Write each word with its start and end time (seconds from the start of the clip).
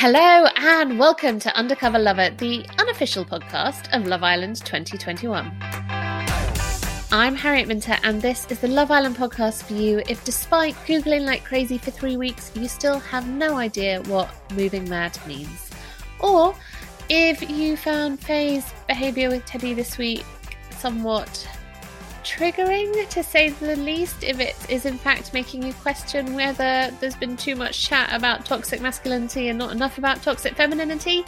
Hello 0.00 0.46
and 0.54 0.96
welcome 0.96 1.40
to 1.40 1.52
Undercover 1.56 1.98
Lover, 1.98 2.30
the 2.30 2.64
unofficial 2.78 3.24
podcast 3.24 3.92
of 3.92 4.06
Love 4.06 4.22
Island 4.22 4.54
2021. 4.64 5.50
I'm 7.10 7.34
Harriet 7.34 7.66
Minter, 7.66 7.96
and 8.04 8.22
this 8.22 8.46
is 8.48 8.60
the 8.60 8.68
Love 8.68 8.92
Island 8.92 9.16
podcast 9.16 9.64
for 9.64 9.72
you. 9.72 10.00
If, 10.08 10.22
despite 10.22 10.76
Googling 10.86 11.26
like 11.26 11.44
crazy 11.44 11.78
for 11.78 11.90
three 11.90 12.16
weeks, 12.16 12.52
you 12.54 12.68
still 12.68 13.00
have 13.00 13.28
no 13.28 13.56
idea 13.56 14.00
what 14.02 14.30
moving 14.52 14.88
mad 14.88 15.18
means, 15.26 15.68
or 16.20 16.54
if 17.08 17.50
you 17.50 17.76
found 17.76 18.20
Faye's 18.20 18.72
behaviour 18.86 19.30
with 19.30 19.44
Teddy 19.46 19.74
this 19.74 19.98
week 19.98 20.24
somewhat 20.70 21.44
triggering, 22.24 23.08
to 23.08 23.22
say 23.22 23.50
the 23.50 23.76
least, 23.76 24.22
if 24.22 24.40
it 24.40 24.56
is 24.68 24.86
in 24.86 24.98
fact 24.98 25.32
making 25.32 25.62
you 25.62 25.72
question 25.74 26.34
whether 26.34 26.90
there's 27.00 27.16
been 27.16 27.36
too 27.36 27.56
much 27.56 27.86
chat 27.86 28.12
about 28.12 28.44
toxic 28.44 28.80
masculinity 28.80 29.48
and 29.48 29.58
not 29.58 29.72
enough 29.72 29.98
about 29.98 30.22
toxic 30.22 30.54
femininity. 30.54 31.24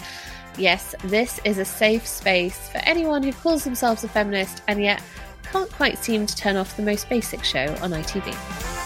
Yes, 0.58 0.94
this 1.04 1.40
is 1.44 1.58
a 1.58 1.64
safe 1.64 2.06
space 2.06 2.68
for 2.68 2.78
anyone 2.78 3.22
who 3.22 3.32
calls 3.32 3.64
themselves 3.64 4.04
a 4.04 4.08
feminist 4.08 4.62
and 4.68 4.82
yet 4.82 5.02
can't 5.44 5.70
quite 5.72 5.98
seem 5.98 6.26
to 6.26 6.36
turn 6.36 6.56
off 6.56 6.76
the 6.76 6.82
most 6.82 7.08
basic 7.08 7.44
show 7.44 7.66
on 7.80 7.90
ITV. 7.90 8.80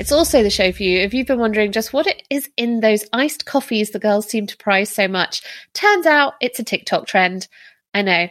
It's 0.00 0.12
also 0.12 0.42
the 0.42 0.48
show 0.48 0.72
for 0.72 0.82
you 0.82 0.98
if 1.00 1.12
you've 1.12 1.26
been 1.26 1.38
wondering 1.38 1.72
just 1.72 1.92
what 1.92 2.06
it 2.06 2.22
is 2.30 2.48
in 2.56 2.80
those 2.80 3.04
iced 3.12 3.44
coffees 3.44 3.90
the 3.90 3.98
girls 3.98 4.26
seem 4.26 4.46
to 4.46 4.56
prize 4.56 4.88
so 4.88 5.06
much. 5.06 5.42
Turns 5.74 6.06
out 6.06 6.34
it's 6.40 6.58
a 6.58 6.64
TikTok 6.64 7.06
trend. 7.06 7.48
I 7.92 8.00
know. 8.00 8.28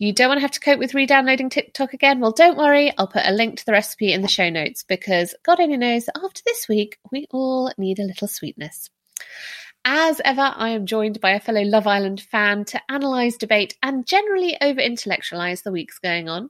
You 0.00 0.14
don't 0.14 0.28
want 0.28 0.38
to 0.38 0.42
have 0.42 0.50
to 0.52 0.60
cope 0.60 0.78
with 0.78 0.94
re 0.94 1.04
downloading 1.04 1.50
TikTok 1.50 1.92
again? 1.92 2.20
Well, 2.20 2.32
don't 2.32 2.56
worry. 2.56 2.90
I'll 2.96 3.06
put 3.06 3.26
a 3.26 3.32
link 3.32 3.58
to 3.58 3.66
the 3.66 3.72
recipe 3.72 4.14
in 4.14 4.22
the 4.22 4.28
show 4.28 4.48
notes 4.48 4.82
because 4.82 5.34
God 5.42 5.60
only 5.60 5.76
knows 5.76 6.08
after 6.16 6.40
this 6.46 6.66
week, 6.70 6.96
we 7.12 7.26
all 7.30 7.70
need 7.76 7.98
a 7.98 8.04
little 8.04 8.26
sweetness. 8.26 8.88
As 9.84 10.18
ever, 10.24 10.54
I 10.56 10.70
am 10.70 10.86
joined 10.86 11.20
by 11.20 11.32
a 11.32 11.40
fellow 11.40 11.60
Love 11.60 11.86
Island 11.86 12.22
fan 12.22 12.64
to 12.66 12.80
analyse, 12.88 13.36
debate, 13.36 13.76
and 13.82 14.06
generally 14.06 14.56
over 14.62 14.80
intellectualise 14.80 15.64
the 15.64 15.70
weeks 15.70 15.98
going 15.98 16.30
on. 16.30 16.48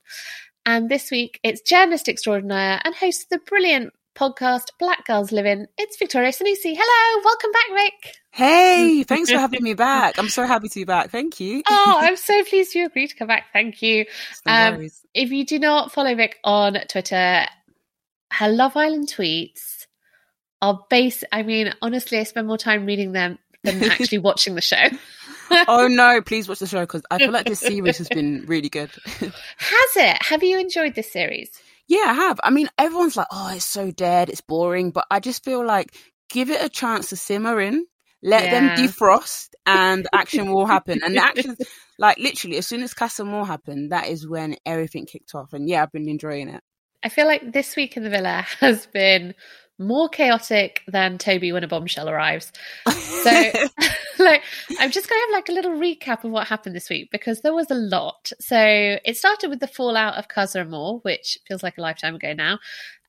And 0.65 0.89
this 0.89 1.11
week, 1.11 1.41
it's 1.43 1.61
journalist 1.61 2.09
extraordinaire 2.09 2.81
and 2.85 2.95
host 2.95 3.25
of 3.25 3.29
the 3.31 3.45
brilliant 3.47 3.93
podcast 4.15 4.67
Black 4.79 5.05
Girls 5.07 5.33
Live 5.33 5.47
In. 5.47 5.67
It's 5.77 5.99
Victoria 5.99 6.31
Sanusi. 6.31 6.77
Hello, 6.79 7.23
welcome 7.25 7.51
back, 7.51 7.83
Vic. 7.83 8.20
Hey, 8.31 9.03
thanks 9.09 9.31
for 9.31 9.39
having 9.39 9.63
me 9.63 9.75
back. 9.75 10.19
I'm 10.19 10.29
so 10.29 10.47
happy 10.47 10.69
to 10.69 10.75
be 10.75 10.85
back. 10.85 11.11
Thank 11.11 11.41
you. 11.41 11.63
oh, 11.69 11.97
I'm 12.01 12.17
so 12.17 12.45
pleased 12.45 12.75
you 12.75 12.87
agreed 12.87 13.09
to 13.09 13.17
come 13.17 13.29
back. 13.29 13.47
Thank 13.53 13.83
you. 13.83 14.07
No 14.47 14.53
Um, 14.53 14.89
if 15.15 15.31
you 15.31 15.45
do 15.45 15.59
not 15.59 15.93
follow 15.93 16.15
Vic 16.15 16.39
on 16.45 16.79
Twitter, 16.89 17.47
her 18.33 18.49
Love 18.49 18.77
Island 18.77 19.09
tweets 19.09 19.87
are 20.63 20.85
base. 20.89 21.25
I 21.33 21.43
mean, 21.43 21.75
honestly, 21.83 22.19
I 22.19 22.23
spend 22.25 22.47
more 22.47 22.59
time 22.59 22.87
reading 22.87 23.13
them 23.13 23.39
than 23.65 23.83
actually 23.91 24.19
watching 24.19 24.55
the 24.55 24.61
show. 24.61 24.85
oh 25.67 25.89
no, 25.89 26.21
please 26.23 26.49
watch 26.49 26.61
the 26.61 26.67
show 26.67 26.81
because 26.81 27.03
I 27.11 27.19
feel 27.19 27.33
like 27.33 27.47
this 27.47 27.61
series 27.61 27.99
has 27.99 28.09
been 28.09 28.45
really 28.47 28.69
good. 28.69 28.91
Has 29.05 29.97
it? 29.97 30.23
Have 30.23 30.45
you 30.45 30.61
enjoyed 30.61 30.95
this 30.95 31.13
series? 31.13 31.51
yeah, 31.91 32.05
I 32.07 32.13
have. 32.15 32.39
I 32.45 32.51
mean, 32.51 32.69
everyone's 32.79 33.17
like, 33.17 33.27
oh, 33.33 33.53
it's 33.53 33.65
so 33.65 33.91
dead, 33.91 34.29
it's 34.29 34.41
boring, 34.41 34.93
but 34.93 35.07
I 35.11 35.19
just 35.19 35.45
feel 35.45 35.67
like 35.67 35.93
give 36.31 36.49
it 36.49 36.65
a 36.65 36.69
chance 36.69 37.09
to 37.09 37.17
simmer 37.17 37.61
in. 37.61 37.85
Let 38.23 38.45
Yeah. 38.45 38.51
them 38.51 38.71
defrost 38.71 39.51
and 39.67 40.07
action 40.13 40.53
will 40.53 40.67
happen. 40.75 41.01
And 41.05 41.17
the 41.17 41.25
action, 41.25 41.57
like 41.99 42.19
literally, 42.19 42.59
as 42.59 42.67
soon 42.67 42.83
as 42.83 42.95
Casa 42.95 43.23
Amor 43.23 43.45
happened, 43.47 43.93
that 43.93 44.09
is 44.09 44.29
when 44.29 44.57
everything 44.67 45.07
kicked 45.07 45.35
off. 45.35 45.53
And 45.53 45.69
yeah, 45.69 45.83
I've 45.83 45.93
been 45.93 46.09
enjoying 46.09 46.49
it. 46.49 46.63
I 47.03 47.09
feel 47.09 47.27
like 47.27 47.53
this 47.53 47.77
week 47.77 47.97
in 47.97 48.03
the 48.03 48.11
villa 48.11 48.45
has 48.61 48.87
been 48.87 49.35
more 49.81 50.09
chaotic 50.09 50.83
than 50.87 51.19
Toby 51.19 51.51
when 51.53 51.65
a 51.65 51.69
bombshell 51.69 52.09
arrives. 52.09 52.53
So, 53.21 53.31
like, 54.19 54.43
I'm 54.79 54.91
just 54.91 55.07
going 55.07 55.21
to 55.21 55.27
have 55.27 55.33
like 55.33 55.51
a 55.51 55.53
little 55.53 55.73
recap 55.73 56.25
of 56.25 56.31
what 56.31 56.47
happened 56.47 56.75
this 56.75 56.89
week 56.89 57.11
because 57.13 57.43
there 57.43 57.53
was 57.53 57.71
a 57.71 57.75
lot. 57.75 58.33
So, 58.41 58.57
it 58.59 59.19
started 59.19 59.51
with 59.51 59.61
the 59.61 59.67
fallout 59.67 60.15
of 60.15 60.29
Casa 60.29 60.61
Amor, 60.61 61.01
which 61.03 61.37
feels 61.47 61.63
like 61.63 61.77
a 61.77 61.83
lifetime 61.83 62.15
ago 62.15 62.33
now. 62.33 62.59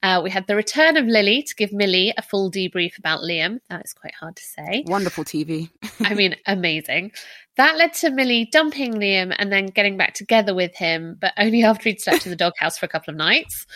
Uh, 0.04 0.20
we 0.24 0.32
had 0.32 0.48
the 0.48 0.56
return 0.56 0.98
of 0.98 1.06
Lillie 1.06 1.44
to 1.44 1.56
give 1.56 1.72
Millie 1.72 2.14
a 2.18 2.22
full 2.22 2.52
debrief 2.52 2.98
about 2.98 3.20
Liam. 3.22 3.60
That 3.70 3.86
is 3.86 3.94
quite 3.94 4.16
hard 4.16 4.36
to 4.36 4.44
say. 4.44 4.84
Wonderful 4.88 5.24
TV. 5.24 5.70
I 6.02 6.16
mean, 6.16 6.36
amazing. 6.48 7.12
That 7.58 7.78
led 7.78 7.94
to 7.96 8.10
Millie 8.10 8.50
dumping 8.52 8.96
Liam 8.96 9.36
and 9.38 9.52
then 9.52 9.68
getting 9.68 9.98
back 9.98 10.16
together 10.16 10.56
with 10.56 10.76
him, 10.76 11.18
but 11.22 11.34
only 11.38 11.64
after 11.64 11.90
he'd 11.90 12.02
slept 12.02 12.26
in 12.26 12.32
the 12.32 12.36
doghouse 12.36 12.80
for 12.80 12.88
a 12.88 12.90
couple 12.90 13.12
of 13.12 13.18
nights. 13.18 13.68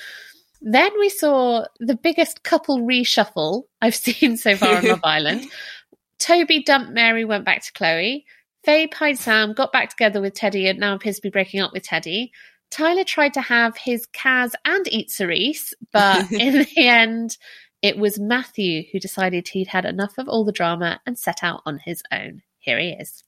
Then 0.68 0.92
we 1.00 1.10
saw 1.10 1.66
the 1.80 1.96
biggest 1.96 2.42
couple 2.42 2.80
reshuffle 2.80 3.64
I've 3.82 3.96
seen 3.96 4.36
so 4.36 4.56
far 4.56 4.78
on 4.78 4.88
Love 4.88 5.00
Island. 5.04 5.46
Toby 6.20 6.64
dumped 6.64 6.92
Mary, 6.92 7.24
went 7.24 7.46
back 7.46 7.64
to 7.64 7.72
Chloe. 7.74 8.26
Faye 8.64 8.88
pied 8.88 9.20
Sam, 9.20 9.54
got 9.54 9.72
back 9.72 9.92
together 9.92 10.20
with 10.20 10.34
Teddy, 10.34 10.68
and 10.68 10.80
now 10.80 10.96
appears 10.96 11.18
to 11.18 11.22
be 11.22 11.30
breaking 11.30 11.60
up 11.60 11.72
with 11.72 11.84
Teddy. 11.84 12.32
Tyler 12.72 13.04
tried 13.04 13.36
to 13.36 13.42
have 13.42 13.78
his 13.78 14.08
Kaz 14.08 14.54
and 14.66 14.88
eat 14.92 15.12
Cerise, 15.12 15.76
but 15.94 16.32
in 16.32 16.54
the 16.54 16.68
end, 16.78 17.38
it 17.84 18.00
was 18.00 18.18
Matthew 18.18 18.86
who 18.92 19.00
decided 19.00 19.48
he'd 19.48 19.68
had 19.68 19.86
enough 19.86 20.18
of 20.18 20.28
all 20.28 20.44
the 20.44 20.52
drama 20.52 21.00
and 21.06 21.20
set 21.20 21.44
out 21.44 21.62
on 21.68 21.78
his 21.78 22.02
own. 22.12 22.42
Here 22.58 22.80
he 22.80 22.90
is. 22.90 23.24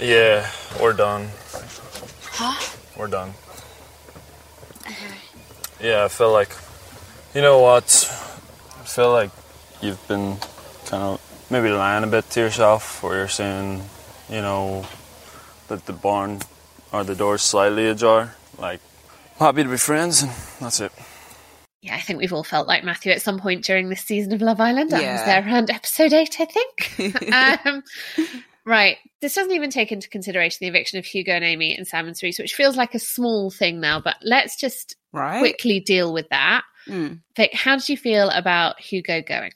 Yeah, 0.00 0.50
we're 0.82 0.92
done. 0.92 1.28
Huh? 2.24 2.76
We're 2.98 3.06
done. 3.06 3.28
Uh-huh. 4.84 5.27
Yeah, 5.80 6.04
I 6.04 6.08
feel 6.08 6.32
like, 6.32 6.50
you 7.34 7.42
know 7.42 7.60
what? 7.60 7.84
I 8.80 8.84
feel 8.84 9.12
like 9.12 9.30
you've 9.80 10.06
been 10.08 10.36
kind 10.86 11.02
of 11.02 11.46
maybe 11.50 11.70
lying 11.70 12.04
a 12.04 12.06
bit 12.06 12.28
to 12.30 12.40
yourself, 12.40 13.02
where 13.02 13.18
you're 13.18 13.28
saying, 13.28 13.82
you 14.28 14.40
know, 14.40 14.86
that 15.68 15.86
the 15.86 15.92
barn 15.92 16.40
or 16.92 17.04
the 17.04 17.14
door's 17.14 17.42
slightly 17.42 17.86
ajar. 17.86 18.34
Like, 18.58 18.80
I'm 19.38 19.46
happy 19.46 19.62
to 19.62 19.68
be 19.68 19.76
friends, 19.76 20.22
and 20.22 20.32
that's 20.60 20.80
it. 20.80 20.92
Yeah, 21.80 21.94
I 21.94 22.00
think 22.00 22.18
we've 22.18 22.32
all 22.32 22.42
felt 22.44 22.66
like 22.66 22.82
Matthew 22.82 23.12
at 23.12 23.22
some 23.22 23.38
point 23.38 23.64
during 23.64 23.88
this 23.88 24.02
season 24.02 24.32
of 24.32 24.42
Love 24.42 24.60
Island. 24.60 24.92
I 24.92 25.12
was 25.12 25.24
there 25.24 25.46
around 25.46 25.70
episode 25.70 26.12
eight, 26.12 26.40
I 26.40 26.44
think. 26.44 27.32
um, 27.66 27.84
right. 28.68 28.96
This 29.20 29.34
doesn't 29.34 29.52
even 29.52 29.70
take 29.70 29.90
into 29.90 30.08
consideration 30.08 30.58
the 30.60 30.68
eviction 30.68 30.98
of 30.98 31.04
Hugo 31.04 31.32
and 31.32 31.44
Amy 31.44 31.74
and 31.74 31.86
Sam 31.86 32.06
and 32.06 32.16
Cerise, 32.16 32.38
which 32.38 32.54
feels 32.54 32.76
like 32.76 32.94
a 32.94 32.98
small 33.00 33.50
thing 33.50 33.80
now, 33.80 34.00
but 34.00 34.16
let's 34.22 34.56
just 34.56 34.96
Right? 35.12 35.40
quickly 35.40 35.80
deal 35.80 36.12
with 36.12 36.28
that. 36.28 36.62
Mm. 36.86 37.20
Vic, 37.36 37.52
how 37.54 37.76
did 37.76 37.88
you 37.88 37.96
feel 37.96 38.30
about 38.30 38.80
Hugo 38.80 39.22
going? 39.22 39.52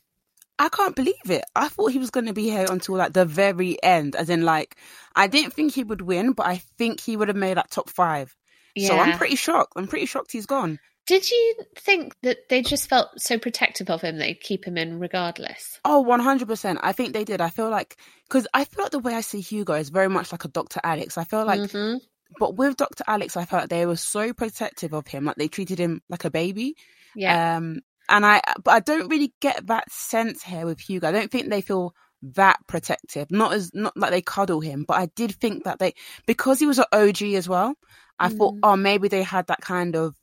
I 0.58 0.68
can't 0.68 0.94
believe 0.94 1.14
it. 1.28 1.44
I 1.56 1.68
thought 1.68 1.92
he 1.92 1.98
was 1.98 2.10
going 2.10 2.26
to 2.26 2.32
be 2.32 2.44
here 2.50 2.66
until 2.68 2.96
like 2.96 3.12
the 3.12 3.24
very 3.24 3.82
end, 3.82 4.14
as 4.16 4.30
in 4.30 4.42
like 4.42 4.76
I 5.14 5.26
didn't 5.26 5.52
think 5.54 5.74
he 5.74 5.82
would 5.84 6.02
win, 6.02 6.32
but 6.32 6.46
I 6.46 6.56
think 6.78 7.00
he 7.00 7.16
would 7.16 7.28
have 7.28 7.36
made 7.36 7.56
that 7.56 7.70
top 7.70 7.88
five. 7.90 8.34
So 8.78 8.96
I'm 8.98 9.18
pretty 9.18 9.36
shocked. 9.36 9.72
I'm 9.76 9.86
pretty 9.88 10.06
shocked 10.06 10.32
he's 10.32 10.46
gone. 10.46 10.78
Did 11.06 11.28
you 11.30 11.54
think 11.76 12.14
that 12.22 12.48
they 12.48 12.62
just 12.62 12.88
felt 12.88 13.08
so 13.20 13.36
protective 13.38 13.90
of 13.90 14.00
him 14.02 14.18
they'd 14.18 14.40
keep 14.40 14.64
him 14.64 14.76
in 14.78 15.00
regardless? 15.00 15.80
Oh, 15.84 16.04
100%. 16.04 16.78
I 16.80 16.92
think 16.92 17.12
they 17.12 17.24
did. 17.24 17.40
I 17.40 17.50
feel 17.50 17.70
like, 17.70 17.96
because 18.28 18.46
I 18.54 18.64
feel 18.64 18.84
like 18.84 18.92
the 18.92 18.98
way 19.00 19.14
I 19.14 19.20
see 19.20 19.40
Hugo 19.40 19.74
is 19.74 19.90
very 19.90 20.08
much 20.08 20.30
like 20.30 20.44
a 20.44 20.48
Dr. 20.48 20.80
Alex. 20.84 21.18
I 21.18 21.24
feel 21.24 21.44
like 21.44 21.60
Mhm. 21.60 22.00
but 22.38 22.56
with 22.56 22.76
Dr. 22.76 23.04
Alex, 23.08 23.36
I 23.36 23.44
felt 23.44 23.68
they 23.68 23.84
were 23.84 23.96
so 23.96 24.32
protective 24.32 24.92
of 24.94 25.06
him, 25.08 25.24
like 25.24 25.36
they 25.36 25.48
treated 25.48 25.78
him 25.78 26.02
like 26.08 26.24
a 26.24 26.30
baby. 26.30 26.76
Yeah. 27.16 27.56
Um, 27.56 27.80
and 28.08 28.24
I, 28.24 28.40
but 28.62 28.70
I 28.70 28.80
don't 28.80 29.08
really 29.08 29.34
get 29.40 29.66
that 29.66 29.90
sense 29.90 30.42
here 30.42 30.66
with 30.66 30.80
Hugo. 30.80 31.08
I 31.08 31.12
don't 31.12 31.30
think 31.30 31.48
they 31.50 31.60
feel 31.62 31.94
that 32.22 32.60
protective. 32.68 33.30
Not 33.30 33.52
as 33.52 33.70
not 33.74 33.96
like 33.96 34.12
they 34.12 34.22
cuddle 34.22 34.60
him, 34.60 34.84
but 34.86 34.98
I 34.98 35.06
did 35.16 35.32
think 35.34 35.64
that 35.64 35.80
they 35.80 35.94
because 36.26 36.60
he 36.60 36.66
was 36.66 36.78
an 36.78 36.84
OG 36.92 37.34
as 37.34 37.48
well. 37.48 37.74
I 38.20 38.28
thought, 38.28 38.54
Mm. 38.54 38.60
oh, 38.62 38.76
maybe 38.76 39.08
they 39.08 39.22
had 39.24 39.48
that 39.48 39.60
kind 39.60 39.96
of 39.96 40.14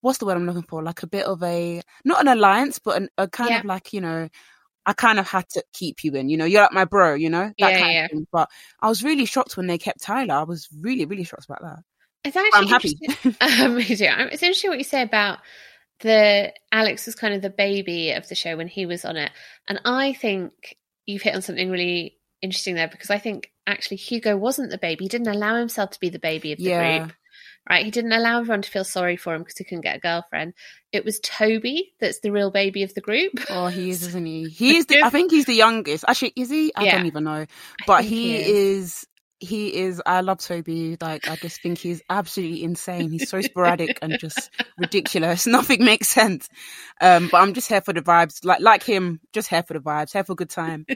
what's 0.00 0.18
the 0.18 0.26
word 0.26 0.36
I'm 0.36 0.46
looking 0.46 0.62
for? 0.62 0.82
Like 0.82 1.02
a 1.02 1.06
bit 1.06 1.26
of 1.26 1.42
a 1.42 1.80
not 2.04 2.20
an 2.20 2.28
alliance, 2.28 2.78
but 2.78 2.96
an, 2.96 3.08
a 3.18 3.28
kind 3.28 3.50
Yeah. 3.50 3.60
of 3.60 3.64
like 3.64 3.92
you 3.92 4.00
know. 4.00 4.28
I 4.86 4.94
kind 4.94 5.18
of 5.18 5.28
had 5.28 5.46
to 5.50 5.62
keep 5.74 6.02
you 6.02 6.12
in, 6.14 6.30
you 6.30 6.38
know, 6.38 6.46
you're 6.46 6.62
like 6.62 6.72
my 6.72 6.86
bro, 6.86 7.12
you 7.12 7.28
know, 7.28 7.42
that 7.42 7.54
Yeah, 7.58 7.78
kind 7.78 7.92
yeah. 7.92 8.04
of 8.06 8.10
thing. 8.10 8.26
But 8.32 8.48
I 8.80 8.88
was 8.88 9.04
really 9.04 9.26
shocked 9.26 9.54
when 9.58 9.66
they 9.66 9.76
kept 9.76 10.00
Tyler. 10.00 10.36
I 10.36 10.44
was 10.44 10.66
really, 10.80 11.04
really 11.04 11.24
shocked 11.24 11.44
about 11.44 11.60
that. 11.60 11.80
It's 12.24 12.36
actually 12.36 12.60
I'm 12.60 12.66
happy. 12.68 12.98
Um. 13.04 13.36
Um, 13.40 13.78
It's 13.78 14.42
interesting 14.42 14.70
what 14.70 14.78
you 14.78 14.84
say 14.84 15.02
about 15.02 15.40
the 16.00 16.54
Alex 16.72 17.04
was 17.06 17.14
kind 17.14 17.34
of 17.34 17.42
the 17.42 17.50
baby 17.50 18.12
of 18.12 18.28
the 18.28 18.34
show 18.34 18.56
when 18.56 18.68
he 18.68 18.86
was 18.86 19.04
on 19.04 19.16
it, 19.18 19.30
and 19.66 19.78
I 19.84 20.14
think 20.14 20.78
you've 21.06 21.22
hit 21.22 21.34
on 21.34 21.42
something 21.42 21.70
really 21.70 22.16
interesting 22.40 22.74
there 22.74 22.88
because 22.88 23.10
I 23.10 23.18
think 23.18 23.50
actually 23.66 23.96
Hugo 23.98 24.36
wasn't 24.36 24.70
the 24.70 24.78
baby. 24.78 25.04
He 25.04 25.08
didn't 25.08 25.28
allow 25.28 25.56
himself 25.56 25.90
to 25.90 26.00
be 26.00 26.08
the 26.08 26.18
baby 26.18 26.52
of 26.52 26.58
the 26.58 26.70
Yeah. 26.70 26.98
group. 26.98 27.12
Right, 27.68 27.84
he 27.84 27.90
didn't 27.90 28.12
allow 28.12 28.40
everyone 28.40 28.62
to 28.62 28.70
feel 28.70 28.84
sorry 28.84 29.16
for 29.16 29.34
him 29.34 29.42
because 29.42 29.58
he 29.58 29.64
couldn't 29.64 29.82
get 29.82 29.96
a 29.96 30.00
girlfriend. 30.00 30.54
It 30.92 31.04
was 31.04 31.20
Toby 31.20 31.92
that's 32.00 32.20
the 32.20 32.32
real 32.32 32.50
baby 32.50 32.82
of 32.82 32.94
the 32.94 33.02
group. 33.02 33.32
Oh, 33.50 33.66
he 33.68 33.90
is, 33.90 34.02
isn't 34.06 34.24
he? 34.26 34.48
He 34.48 34.76
is. 34.78 34.86
The, 34.86 35.04
I 35.04 35.10
think 35.10 35.30
he's 35.32 35.44
the 35.44 35.54
youngest. 35.54 36.04
Actually, 36.08 36.32
is 36.36 36.50
he? 36.50 36.72
I 36.74 36.86
Yeah. 36.86 36.96
don't 36.96 37.06
even 37.06 37.24
know. 37.24 37.46
But 37.86 38.04
he, 38.04 38.42
he 38.42 38.52
is. 38.52 39.06
He 39.40 39.74
is. 39.74 40.02
I 40.04 40.20
love 40.20 40.38
Toby. 40.38 40.96
Like, 41.00 41.28
I 41.28 41.36
just 41.36 41.62
think 41.62 41.78
he's 41.78 42.02
absolutely 42.10 42.64
insane. 42.64 43.10
He's 43.10 43.30
so 43.30 43.40
sporadic 43.40 43.98
and 44.02 44.18
just 44.18 44.50
ridiculous. 44.76 45.46
Nothing 45.46 45.84
makes 45.84 46.08
sense. 46.08 46.48
Um, 47.00 47.28
but 47.30 47.40
I'm 47.40 47.54
just 47.54 47.68
here 47.68 47.80
for 47.80 47.92
the 47.92 48.02
vibes. 48.02 48.44
Like, 48.44 48.60
like 48.60 48.82
him, 48.82 49.20
just 49.32 49.48
here 49.48 49.62
for 49.62 49.74
the 49.74 49.80
vibes. 49.80 50.12
Here 50.12 50.24
for 50.24 50.32
a 50.32 50.36
good 50.36 50.50
time. 50.50 50.86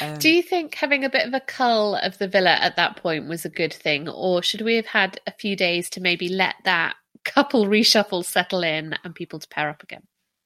Um, 0.00 0.16
Do 0.18 0.30
you 0.30 0.42
think 0.42 0.74
having 0.74 1.04
a 1.04 1.10
bit 1.10 1.26
of 1.26 1.34
a 1.34 1.40
cull 1.40 1.96
of 1.96 2.16
the 2.18 2.28
villa 2.28 2.52
at 2.52 2.76
that 2.76 2.96
point 2.96 3.28
was 3.28 3.44
a 3.44 3.50
good 3.50 3.74
thing, 3.74 4.08
or 4.08 4.42
should 4.42 4.62
we 4.62 4.76
have 4.76 4.86
had 4.86 5.20
a 5.26 5.32
few 5.32 5.54
days 5.54 5.90
to 5.90 6.00
maybe 6.00 6.28
let 6.28 6.54
that 6.64 6.96
couple 7.24 7.66
reshuffle 7.66 8.24
settle 8.24 8.62
in 8.62 8.94
and 9.04 9.14
people 9.14 9.38
to 9.38 9.48
pair 9.48 9.68
up 9.68 9.82
again? 9.82 10.02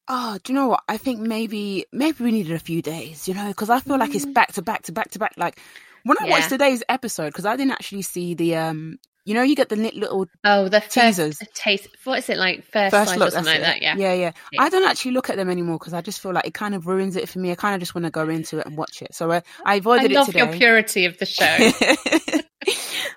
Oh, 0.07 0.37
do 0.43 0.51
you 0.51 0.59
know 0.59 0.67
what? 0.67 0.83
I 0.89 0.97
think 0.97 1.21
maybe 1.21 1.85
maybe 1.93 2.23
we 2.23 2.31
needed 2.31 2.51
a 2.53 2.59
few 2.59 2.81
days, 2.81 3.27
you 3.27 3.33
know, 3.33 3.47
because 3.47 3.69
I 3.69 3.79
feel 3.79 3.97
like 3.97 4.13
it's 4.13 4.25
back 4.25 4.51
to 4.53 4.61
back 4.61 4.83
to 4.83 4.91
back 4.91 5.11
to 5.11 5.19
back. 5.19 5.33
Like 5.37 5.59
when 6.03 6.17
I 6.21 6.25
Yeah. 6.25 6.31
watched 6.31 6.49
today's 6.49 6.83
episode, 6.89 7.27
because 7.27 7.45
I 7.45 7.55
didn't 7.55 7.71
actually 7.71 8.01
see 8.03 8.33
the 8.33 8.55
um, 8.55 8.97
you 9.25 9.33
know, 9.33 9.41
you 9.41 9.55
get 9.55 9.69
the 9.69 9.77
lit- 9.77 9.95
little 9.95 10.25
Oh, 10.43 10.67
the 10.67 10.81
first 10.81 10.93
Teasers. 10.93 11.39
taste. 11.53 11.87
What 12.03 12.19
is 12.19 12.29
it 12.29 12.37
like? 12.37 12.65
First, 12.65 12.93
first 12.93 13.15
look, 13.17 13.29
or 13.29 13.31
something 13.31 13.53
like 13.53 13.61
that's 13.61 13.79
that? 13.79 13.81
Yeah. 13.81 13.95
yeah, 13.95 14.13
yeah. 14.13 14.31
Yeah. 14.51 14.61
I 14.63 14.67
don't 14.69 14.85
actually 14.85 15.11
look 15.11 15.29
at 15.29 15.37
them 15.37 15.49
anymore 15.49 15.79
because 15.79 15.93
I 15.93 16.01
just 16.01 16.19
feel 16.19 16.33
like 16.33 16.45
it 16.45 16.53
kind 16.53 16.75
of 16.75 16.87
ruins 16.87 17.15
it 17.15 17.29
for 17.29 17.39
me. 17.39 17.51
I 17.51 17.55
kind 17.55 17.73
of 17.73 17.79
just 17.79 17.95
want 17.95 18.03
to 18.03 18.11
go 18.11 18.27
into 18.27 18.59
it 18.59 18.65
and 18.65 18.75
watch 18.77 19.01
it. 19.01 19.15
So 19.15 19.31
uh, 19.31 19.39
I 19.65 19.73
I 19.73 19.75
avoided 19.77 20.11
love 20.11 20.27
it 20.27 20.35
your 20.35 20.47
today. 20.47 20.57
purity 20.57 21.05
of 21.05 21.17
the 21.19 21.25
show. 21.25 21.45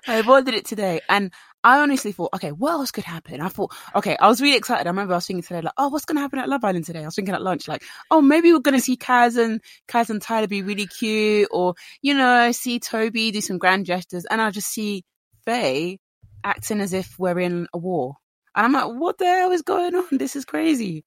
I 0.07 0.15
avoided 0.15 0.53
it 0.53 0.65
today, 0.65 1.01
and 1.09 1.31
I 1.67 1.79
honestly 1.79 2.13
thought, 2.13 2.29
okay, 2.33 2.53
what 2.53 2.71
else 2.71 2.91
could 2.91 3.03
happen? 3.03 3.41
I 3.41 3.49
thought, 3.49 3.75
okay, 3.93 4.15
I 4.17 4.29
was 4.29 4.39
really 4.41 4.55
excited. 4.55 4.87
I 4.87 4.89
remember 4.89 5.13
I 5.13 5.17
was 5.17 5.27
thinking 5.27 5.43
today, 5.43 5.59
like, 5.59 5.73
oh, 5.77 5.89
what's 5.89 6.05
going 6.05 6.15
to 6.15 6.21
happen 6.21 6.39
at 6.39 6.47
Love 6.47 6.63
Island 6.63 6.85
today? 6.85 7.01
I 7.01 7.05
was 7.05 7.15
thinking 7.15 7.35
at 7.35 7.41
lunch, 7.41 7.67
like, 7.67 7.83
oh, 8.09 8.21
maybe 8.21 8.53
we're 8.53 8.59
going 8.59 8.77
to 8.77 8.81
see 8.81 8.95
Kaz 8.95 9.37
and 9.37 9.59
Kaz 9.85 10.09
and 10.09 10.21
Tyler 10.21 10.47
be 10.47 10.61
really 10.61 10.87
cute, 10.87 11.49
or 11.51 11.73
you 12.01 12.13
know, 12.13 12.53
see 12.53 12.79
Toby 12.79 13.31
do 13.31 13.41
some 13.41 13.57
grand 13.57 13.85
gestures, 13.85 14.23
and 14.23 14.41
I 14.41 14.49
just 14.49 14.69
see 14.69 15.03
Faye 15.43 15.99
acting 16.41 16.79
as 16.79 16.93
if 16.93 17.19
we're 17.19 17.37
in 17.37 17.67
a 17.73 17.77
war, 17.77 18.15
and 18.55 18.65
I'm 18.65 18.71
like, 18.71 18.97
what 18.97 19.17
the 19.17 19.25
hell 19.25 19.51
is 19.51 19.61
going 19.61 19.93
on? 19.93 20.05
This 20.11 20.37
is 20.37 20.45
crazy. 20.45 21.03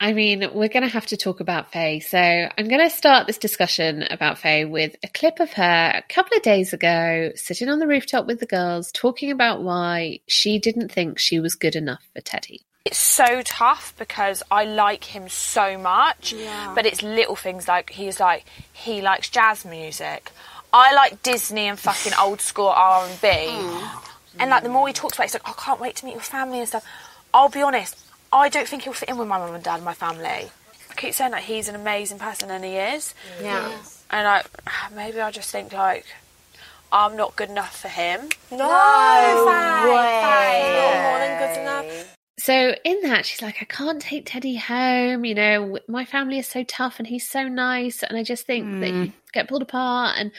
I 0.00 0.12
mean, 0.12 0.40
we're 0.52 0.68
going 0.68 0.82
to 0.82 0.88
have 0.88 1.06
to 1.06 1.16
talk 1.16 1.40
about 1.40 1.72
Faye. 1.72 2.00
So 2.00 2.18
I'm 2.18 2.68
going 2.68 2.80
to 2.80 2.90
start 2.90 3.26
this 3.26 3.38
discussion 3.38 4.02
about 4.10 4.38
Faye 4.38 4.64
with 4.64 4.96
a 5.02 5.08
clip 5.08 5.40
of 5.40 5.52
her 5.52 5.92
a 5.94 6.02
couple 6.12 6.36
of 6.36 6.42
days 6.42 6.72
ago 6.72 7.30
sitting 7.36 7.68
on 7.68 7.78
the 7.78 7.86
rooftop 7.86 8.26
with 8.26 8.40
the 8.40 8.46
girls 8.46 8.90
talking 8.92 9.30
about 9.30 9.62
why 9.62 10.18
she 10.26 10.58
didn't 10.58 10.90
think 10.90 11.18
she 11.18 11.38
was 11.38 11.54
good 11.54 11.76
enough 11.76 12.02
for 12.12 12.20
Teddy. 12.20 12.62
It's 12.84 12.98
so 12.98 13.40
tough 13.42 13.94
because 13.96 14.42
I 14.50 14.64
like 14.64 15.04
him 15.04 15.28
so 15.30 15.78
much, 15.78 16.34
but 16.74 16.84
it's 16.84 17.02
little 17.02 17.34
things 17.34 17.66
like 17.66 17.90
he's 17.90 18.20
like 18.20 18.44
he 18.74 19.00
likes 19.00 19.30
jazz 19.30 19.64
music. 19.64 20.30
I 20.70 20.92
like 20.94 21.22
Disney 21.22 21.68
and 21.68 21.78
fucking 21.78 22.12
old 22.20 22.42
school 22.42 22.68
R 22.68 23.06
and 23.08 23.20
B, 23.22 23.28
mm. 23.28 23.88
and 24.38 24.50
like 24.50 24.64
the 24.64 24.68
more 24.68 24.86
he 24.86 24.92
talks 24.92 25.14
about, 25.14 25.24
it, 25.24 25.26
he's 25.28 25.34
like, 25.34 25.48
I 25.48 25.52
can't 25.52 25.80
wait 25.80 25.96
to 25.96 26.04
meet 26.04 26.12
your 26.12 26.20
family 26.20 26.58
and 26.58 26.68
stuff. 26.68 26.84
I'll 27.32 27.48
be 27.48 27.62
honest, 27.62 28.03
I 28.34 28.48
don't 28.48 28.66
think 28.66 28.82
he'll 28.82 28.92
fit 28.92 29.08
in 29.08 29.16
with 29.16 29.28
my 29.28 29.38
mum 29.38 29.54
and 29.54 29.62
dad 29.62 29.76
and 29.76 29.84
my 29.84 29.94
family. 29.94 30.26
I 30.26 30.94
keep 30.96 31.14
saying 31.14 31.30
that 31.30 31.44
he's 31.44 31.68
an 31.68 31.76
amazing 31.76 32.18
person, 32.18 32.50
and 32.50 32.64
he 32.64 32.76
is. 32.76 33.14
Yeah. 33.40 33.70
And 34.10 34.26
I 34.26 34.42
ah, 34.66 34.90
maybe 34.94 35.20
I 35.20 35.30
just 35.30 35.50
think 35.50 35.72
like 35.72 36.04
I'm 36.92 37.16
not 37.16 37.36
good 37.36 37.50
enough 37.50 37.80
for 37.80 37.88
him. 37.88 38.28
No, 38.50 38.58
way. 38.58 38.68
Not 40.80 41.02
more 41.02 41.18
than 41.18 41.38
good 41.38 41.60
enough. 41.60 42.16
So 42.38 42.74
in 42.84 43.00
that, 43.02 43.24
she's 43.24 43.40
like, 43.40 43.56
I 43.60 43.64
can't 43.64 44.02
take 44.02 44.26
Teddy 44.26 44.56
home. 44.56 45.24
You 45.24 45.34
know, 45.34 45.78
my 45.88 46.04
family 46.04 46.38
is 46.38 46.48
so 46.48 46.64
tough 46.64 46.98
and 46.98 47.06
he's 47.06 47.30
so 47.30 47.46
nice, 47.48 48.02
and 48.02 48.18
I 48.18 48.24
just 48.24 48.46
think 48.46 48.80
that 48.80 48.88
you 48.88 49.06
mm. 49.06 49.12
get 49.32 49.48
pulled 49.48 49.62
apart. 49.62 50.16
And 50.18 50.32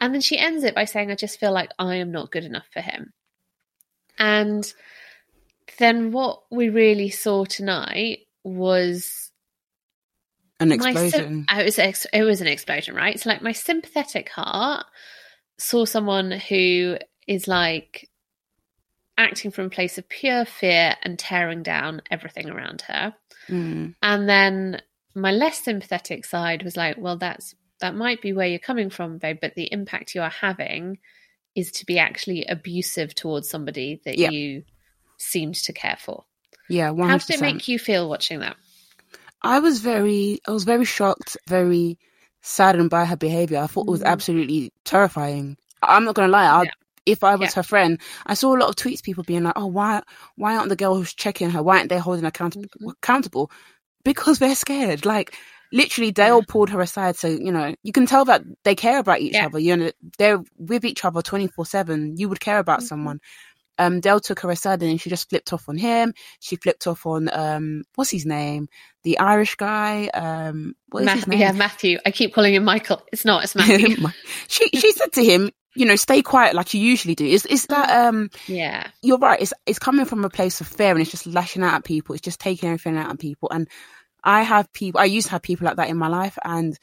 and 0.00 0.14
then 0.14 0.22
she 0.22 0.38
ends 0.38 0.64
it 0.64 0.74
by 0.74 0.86
saying, 0.86 1.10
I 1.10 1.16
just 1.16 1.38
feel 1.38 1.52
like 1.52 1.70
I 1.78 1.96
am 1.96 2.10
not 2.12 2.30
good 2.30 2.44
enough 2.44 2.66
for 2.72 2.80
him. 2.80 3.12
And 4.18 4.72
then 5.78 6.12
what 6.12 6.42
we 6.50 6.68
really 6.68 7.10
saw 7.10 7.44
tonight 7.44 8.20
was 8.44 9.30
An 10.60 10.68
my 10.68 10.74
explosion. 10.74 11.46
it 11.50 11.64
was 11.64 11.78
ex- 11.78 12.06
it 12.12 12.22
was 12.22 12.40
an 12.40 12.46
explosion, 12.46 12.94
right? 12.94 13.18
So 13.18 13.30
like 13.30 13.42
my 13.42 13.52
sympathetic 13.52 14.28
heart 14.28 14.86
saw 15.58 15.84
someone 15.84 16.30
who 16.32 16.98
is 17.26 17.46
like 17.48 18.08
acting 19.18 19.50
from 19.50 19.66
a 19.66 19.70
place 19.70 19.98
of 19.98 20.08
pure 20.08 20.44
fear 20.44 20.96
and 21.02 21.18
tearing 21.18 21.62
down 21.62 22.02
everything 22.10 22.48
around 22.50 22.82
her. 22.82 23.14
Mm. 23.48 23.94
And 24.02 24.28
then 24.28 24.80
my 25.14 25.30
less 25.32 25.58
sympathetic 25.62 26.24
side 26.24 26.62
was 26.62 26.76
like, 26.76 26.96
well, 26.98 27.16
that's 27.18 27.54
that 27.80 27.94
might 27.94 28.22
be 28.22 28.32
where 28.32 28.46
you're 28.46 28.58
coming 28.58 28.90
from, 28.90 29.18
babe, 29.18 29.38
but 29.40 29.54
the 29.54 29.68
impact 29.72 30.14
you 30.14 30.22
are 30.22 30.30
having 30.30 30.98
is 31.54 31.70
to 31.72 31.84
be 31.86 31.98
actually 31.98 32.44
abusive 32.46 33.14
towards 33.14 33.48
somebody 33.50 34.00
that 34.04 34.16
Yeah. 34.18 34.30
you 34.30 34.62
seemed 35.22 35.54
to 35.54 35.72
care 35.72 35.96
for. 35.98 36.24
Yeah, 36.68 36.90
one 36.90 37.08
How 37.10 37.18
did 37.18 37.30
it 37.30 37.40
make 37.40 37.68
you 37.68 37.78
feel 37.78 38.08
watching 38.08 38.40
that? 38.40 38.56
I 39.42 39.58
was 39.58 39.80
very, 39.80 40.40
I 40.46 40.52
was 40.52 40.64
very 40.64 40.84
shocked, 40.84 41.36
very 41.48 41.98
saddened 42.42 42.90
by 42.90 43.04
her 43.04 43.16
behavior. 43.16 43.58
I 43.58 43.66
thought 43.66 43.88
it 43.88 43.90
was 43.90 44.02
absolutely 44.02 44.72
terrifying. 44.84 45.56
I'm 45.82 46.04
not 46.04 46.14
gonna 46.14 46.28
lie. 46.28 46.46
I. 46.46 46.62
Yeah. 46.64 46.70
If 47.04 47.24
I 47.24 47.34
was 47.34 47.48
Yeah. 47.50 47.54
her 47.56 47.62
friend, 47.64 48.00
I 48.24 48.34
saw 48.34 48.54
a 48.54 48.58
lot 48.58 48.68
of 48.68 48.76
tweets, 48.76 49.02
people 49.02 49.24
being 49.24 49.42
like, 49.42 49.54
"Oh, 49.56 49.66
why, 49.66 50.02
why 50.36 50.54
aren't 50.56 50.68
the 50.68 50.76
girls 50.76 51.12
checking 51.14 51.50
her? 51.50 51.60
Why 51.60 51.78
aren't 51.78 51.88
they 51.88 51.98
holding 51.98 52.22
her 52.22 52.28
accountable?" 52.28 52.66
Mm-hmm. 52.66 52.90
accountable? 52.90 53.50
Because 54.04 54.38
they're 54.38 54.54
scared. 54.54 55.04
Like 55.04 55.34
literally, 55.72 56.12
Dale 56.12 56.42
pulled 56.44 56.70
her 56.70 56.80
aside, 56.80 57.16
so 57.16 57.26
you 57.26 57.50
know 57.50 57.74
you 57.82 57.90
can 57.92 58.06
tell 58.06 58.24
that 58.26 58.42
they 58.62 58.76
care 58.76 59.00
about 59.00 59.20
each 59.20 59.34
other. 59.34 59.58
You 59.58 59.76
know, 59.76 59.90
they're 60.18 60.40
with 60.58 60.84
each 60.84 61.04
other 61.04 61.22
twenty 61.22 61.48
four 61.48 61.66
seven. 61.66 62.16
You 62.16 62.28
would 62.28 62.38
care 62.40 62.60
about 62.60 62.78
Mm-hmm. 62.78 62.86
someone. 62.86 63.20
Um, 63.86 64.00
Dale 64.00 64.20
took 64.20 64.40
her 64.40 64.50
aside 64.50 64.82
and 64.82 65.00
she 65.00 65.10
just 65.10 65.28
flipped 65.28 65.52
off 65.52 65.68
on 65.68 65.76
him. 65.76 66.14
She 66.40 66.56
flipped 66.56 66.86
off 66.86 67.06
on 67.06 67.28
um, 67.32 67.84
what's 67.94 68.10
his 68.10 68.26
name? 68.26 68.68
The 69.04 69.18
Irish 69.18 69.56
guy. 69.56 70.08
Um, 70.08 70.74
what 70.90 71.00
is 71.00 71.06
Ma- 71.06 71.14
his 71.14 71.26
name? 71.26 71.40
yeah, 71.40 71.52
Matthew. 71.52 71.98
I 72.06 72.10
keep 72.10 72.34
calling 72.34 72.54
him 72.54 72.64
Michael. 72.64 73.02
It's 73.12 73.24
not. 73.24 73.44
It's 73.44 73.54
Matthew. 73.54 73.96
she 74.48 74.68
she 74.74 74.92
said 74.92 75.12
to 75.12 75.24
him, 75.24 75.50
you 75.74 75.86
know, 75.86 75.96
stay 75.96 76.22
quiet 76.22 76.54
like 76.54 76.74
you 76.74 76.80
usually 76.80 77.14
do. 77.14 77.26
Is 77.26 77.46
is 77.46 77.66
that 77.66 78.06
um? 78.06 78.30
yeah. 78.46 78.88
You're 79.02 79.18
right. 79.18 79.40
It's 79.40 79.52
it's 79.66 79.78
coming 79.78 80.04
from 80.04 80.24
a 80.24 80.30
place 80.30 80.60
of 80.60 80.68
fear 80.68 80.90
and 80.92 81.00
it's 81.00 81.10
just 81.10 81.26
lashing 81.26 81.62
out 81.62 81.74
at 81.74 81.84
people. 81.84 82.14
It's 82.14 82.22
just 82.22 82.40
taking 82.40 82.68
everything 82.68 82.96
out 82.96 83.10
at 83.10 83.18
people. 83.18 83.48
And 83.50 83.68
I 84.24 84.42
have 84.42 84.72
people. 84.72 85.00
I 85.00 85.04
used 85.06 85.26
to 85.26 85.32
have 85.32 85.42
people 85.42 85.66
like 85.66 85.76
that 85.76 85.88
in 85.88 85.96
my 85.96 86.08
life, 86.08 86.38
and 86.44 86.78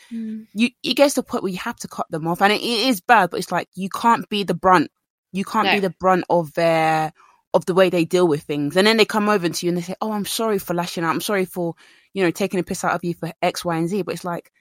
you 0.53 0.69
it 0.83 0.95
gets 0.95 1.13
to 1.13 1.21
the 1.21 1.25
point 1.25 1.43
where 1.43 1.51
you 1.51 1.59
have 1.59 1.77
to 1.77 1.87
cut 1.87 2.07
them 2.09 2.27
off, 2.27 2.41
and 2.41 2.51
it, 2.51 2.61
it 2.61 2.87
is 2.89 2.99
bad. 3.01 3.29
But 3.29 3.39
it's 3.39 3.51
like 3.51 3.69
you 3.75 3.89
can't 3.89 4.27
be 4.27 4.43
the 4.43 4.53
brunt. 4.53 4.91
You 5.31 5.45
can't 5.45 5.67
No. 5.67 5.75
be 5.75 5.79
the 5.79 5.95
brunt 5.99 6.25
of 6.29 6.53
their 6.53 7.13
of 7.53 7.65
the 7.65 7.73
way 7.73 7.89
they 7.89 8.05
deal 8.05 8.27
with 8.27 8.43
things. 8.43 8.77
And 8.77 8.85
then 8.85 8.97
they 8.97 9.05
come 9.05 9.27
over 9.29 9.49
to 9.49 9.65
you 9.65 9.71
and 9.71 9.77
they 9.77 9.81
say, 9.83 9.95
"Oh, 10.01 10.11
I'm 10.11 10.25
sorry 10.25 10.59
for 10.59 10.73
lashing 10.73 11.03
out. 11.03 11.11
I'm 11.11 11.21
sorry 11.21 11.45
for 11.45 11.75
you 12.13 12.23
know 12.23 12.31
taking 12.31 12.59
a 12.59 12.63
piss 12.63 12.83
out 12.83 12.93
of 12.93 13.03
you 13.03 13.13
for 13.13 13.31
X, 13.41 13.65
Y, 13.65 13.75
and 13.77 13.89
Z." 13.89 14.03
But 14.03 14.15
it's 14.15 14.25
like 14.25 14.51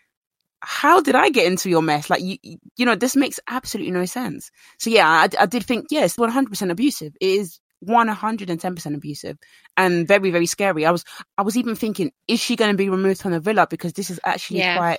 how 0.60 1.00
did 1.00 1.14
I 1.14 1.30
get 1.30 1.46
into 1.46 1.70
your 1.70 1.82
mess? 1.82 2.10
Like, 2.10 2.22
you, 2.22 2.37
you 2.42 2.87
know, 2.87 2.94
this 2.96 3.16
makes 3.16 3.38
absolutely 3.48 3.92
no 3.92 4.04
sense. 4.06 4.50
So 4.78 4.90
yeah, 4.90 5.08
I, 5.08 5.28
I 5.42 5.46
did 5.46 5.64
think, 5.64 5.87
yes, 5.90 6.16
100% 6.16 6.70
abusive. 6.70 7.14
It 7.20 7.26
is 7.28 7.60
110% 7.87 8.94
abusive 8.96 9.38
and 9.76 10.08
very, 10.08 10.30
very 10.30 10.46
scary. 10.46 10.84
I 10.84 10.90
was, 10.90 11.04
I 11.37 11.42
was 11.42 11.56
even 11.56 11.76
thinking, 11.76 12.10
is 12.26 12.40
she 12.40 12.56
going 12.56 12.72
to 12.72 12.76
be 12.76 12.90
removed 12.90 13.22
from 13.22 13.32
the 13.32 13.40
villa? 13.40 13.66
Because 13.70 13.92
this 13.92 14.10
is 14.10 14.18
actually 14.25 14.60
Yeah. 14.60 14.76
quite 14.76 14.98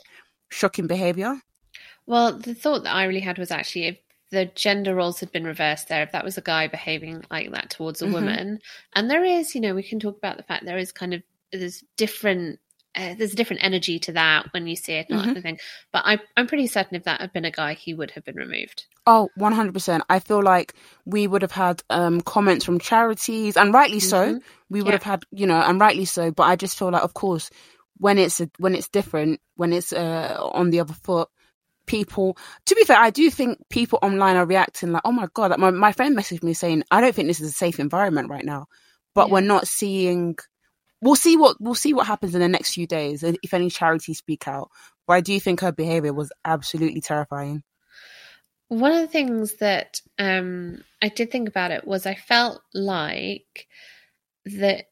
shocking 0.49 0.87
behavior. 0.87 1.35
Well, 2.05 2.37
the 2.37 2.55
thought 2.55 2.83
that 2.83 2.95
I 2.95 3.03
really 3.03 3.19
had 3.19 3.37
was 3.37 3.51
actually 3.51 3.85
if 3.87 3.97
the 4.31 4.45
gender 4.45 4.95
roles 4.95 5.19
had 5.19 5.31
been 5.31 5.43
reversed 5.43 5.87
there, 5.87 6.03
if 6.03 6.11
that 6.11 6.25
was 6.25 6.37
a 6.37 6.41
guy 6.41 6.67
behaving 6.67 7.23
like 7.31 7.51
that 7.51 7.69
towards 7.69 8.01
a 8.01 8.05
Mhm. 8.05 8.11
woman, 8.13 8.59
and 8.93 9.09
there 9.09 9.23
is, 9.23 9.55
you 9.55 9.61
know, 9.61 9.73
we 9.75 9.83
can 9.83 9.99
talk 9.99 10.17
about 10.17 10.37
the 10.37 10.43
fact 10.43 10.65
there 10.65 10.77
is 10.77 10.91
kind 10.91 11.13
of 11.13 11.23
there's 11.51 11.83
different. 11.97 12.59
Uh, 12.95 13.13
there's 13.13 13.33
a 13.33 13.35
different 13.35 13.63
energy 13.63 13.99
to 13.99 14.11
that 14.13 14.51
when 14.51 14.65
you 14.65 14.75
see 14.75 14.93
it, 14.93 15.07
Mhm. 15.09 15.41
kind. 15.43 15.59
But 15.93 16.03
I, 16.05 16.19
I'm 16.35 16.47
pretty 16.47 16.65
certain 16.65 16.95
if 16.95 17.03
that 17.03 17.21
had 17.21 17.31
been 17.31 17.45
a 17.45 17.51
guy, 17.51 17.73
he 17.75 17.93
would 17.93 18.11
have 18.11 18.25
been 18.25 18.35
removed. 18.35 18.87
Oh, 19.05 19.29
100%. 19.37 20.03
I 20.09 20.19
feel 20.19 20.41
like 20.41 20.73
we 21.05 21.27
would 21.27 21.43
have 21.43 21.51
had 21.51 21.83
um, 21.91 22.19
comments 22.21 22.65
from 22.65 22.79
charities, 22.79 23.57
and 23.57 23.73
rightly 23.73 23.99
so. 23.99 24.33
Mhm. 24.35 24.41
We 24.69 24.81
would 24.81 24.89
Yeah. 24.89 24.95
have 24.95 25.03
had, 25.03 25.23
you 25.31 25.45
know, 25.45 25.59
and 25.61 25.79
rightly 25.79 26.05
so. 26.05 26.31
But 26.31 26.43
I 26.43 26.55
just 26.55 26.77
feel 26.77 26.89
like, 26.91 27.03
of 27.03 27.13
course, 27.13 27.51
when 27.97 28.17
it's 28.17 28.41
a, 28.41 28.49
when 28.57 28.73
it's 28.75 28.89
different, 28.89 29.39
when 29.55 29.71
it's 29.71 29.93
uh, 29.93 30.37
on 30.51 30.71
the 30.71 30.79
other 30.79 30.93
foot, 30.95 31.29
people. 31.89 32.37
To 32.67 32.75
be 32.75 32.85
fair, 32.85 32.97
I 32.97 33.09
do 33.09 33.29
think 33.29 33.57
people 33.69 33.99
online 34.01 34.37
are 34.37 34.45
reacting 34.45 34.93
like, 34.93 35.01
"Oh 35.03 35.11
my 35.11 35.27
god!" 35.33 35.51
Like 35.51 35.59
my 35.59 35.71
my 35.71 35.91
friend 35.91 36.15
messaged 36.17 36.43
me 36.43 36.53
saying, 36.53 36.83
"I 36.91 37.01
don't 37.01 37.13
think 37.13 37.27
this 37.27 37.41
is 37.41 37.49
a 37.49 37.53
safe 37.53 37.79
environment 37.79 38.29
right 38.29 38.45
now," 38.45 38.67
but 39.15 39.27
Yeah. 39.27 39.33
we're 39.33 39.41
not 39.41 39.67
seeing. 39.67 40.37
We'll 41.01 41.15
see 41.15 41.35
what 41.37 41.57
we'll 41.59 41.75
see 41.75 41.93
what 41.93 42.07
happens 42.07 42.35
in 42.35 42.41
the 42.41 42.47
next 42.47 42.73
few 42.73 42.87
days 42.87 43.23
and 43.23 43.37
if 43.43 43.53
any 43.53 43.69
charities 43.69 44.19
speak 44.19 44.47
out. 44.47 44.69
But 45.07 45.13
I 45.13 45.21
do 45.21 45.39
think 45.39 45.61
her 45.61 45.71
behavior 45.71 46.13
was 46.13 46.31
absolutely 46.45 47.01
terrifying. 47.01 47.63
One 48.67 48.91
of 48.91 49.01
the 49.01 49.07
things 49.07 49.55
that 49.55 50.01
um, 50.19 50.83
I 51.01 51.09
did 51.09 51.31
think 51.31 51.49
about 51.49 51.71
it 51.71 51.87
was 51.87 52.05
I 52.05 52.13
felt 52.15 52.61
like 52.73 53.67
that 54.45 54.85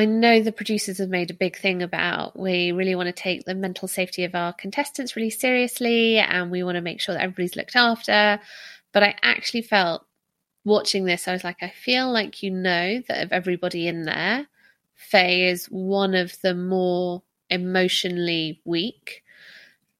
I 0.00 0.06
know 0.06 0.40
the 0.40 0.50
producers 0.50 0.96
have 0.96 1.10
made 1.10 1.30
a 1.30 1.34
big 1.34 1.58
thing 1.58 1.82
about 1.82 2.38
we 2.38 2.72
really 2.72 2.94
want 2.94 3.08
to 3.08 3.12
take 3.12 3.44
the 3.44 3.54
mental 3.54 3.86
safety 3.86 4.24
of 4.24 4.34
our 4.34 4.54
contestants 4.54 5.14
really 5.14 5.28
seriously 5.28 6.16
and 6.16 6.50
we 6.50 6.62
want 6.62 6.76
to 6.76 6.80
make 6.80 7.02
sure 7.02 7.14
that 7.14 7.22
everybody's 7.22 7.54
looked 7.54 7.76
after. 7.76 8.40
But 8.94 9.02
I 9.02 9.14
actually 9.22 9.60
felt 9.60 10.06
watching 10.64 11.04
this, 11.04 11.28
I 11.28 11.32
was 11.32 11.44
like, 11.44 11.62
I 11.62 11.68
feel 11.68 12.10
like 12.10 12.42
you 12.42 12.50
know 12.50 13.02
that 13.08 13.22
of 13.22 13.30
everybody 13.30 13.88
in 13.88 14.04
there, 14.04 14.46
Faye 14.94 15.50
is 15.50 15.66
one 15.66 16.14
of 16.14 16.34
the 16.40 16.54
more 16.54 17.22
emotionally 17.50 18.62
weak. 18.64 19.22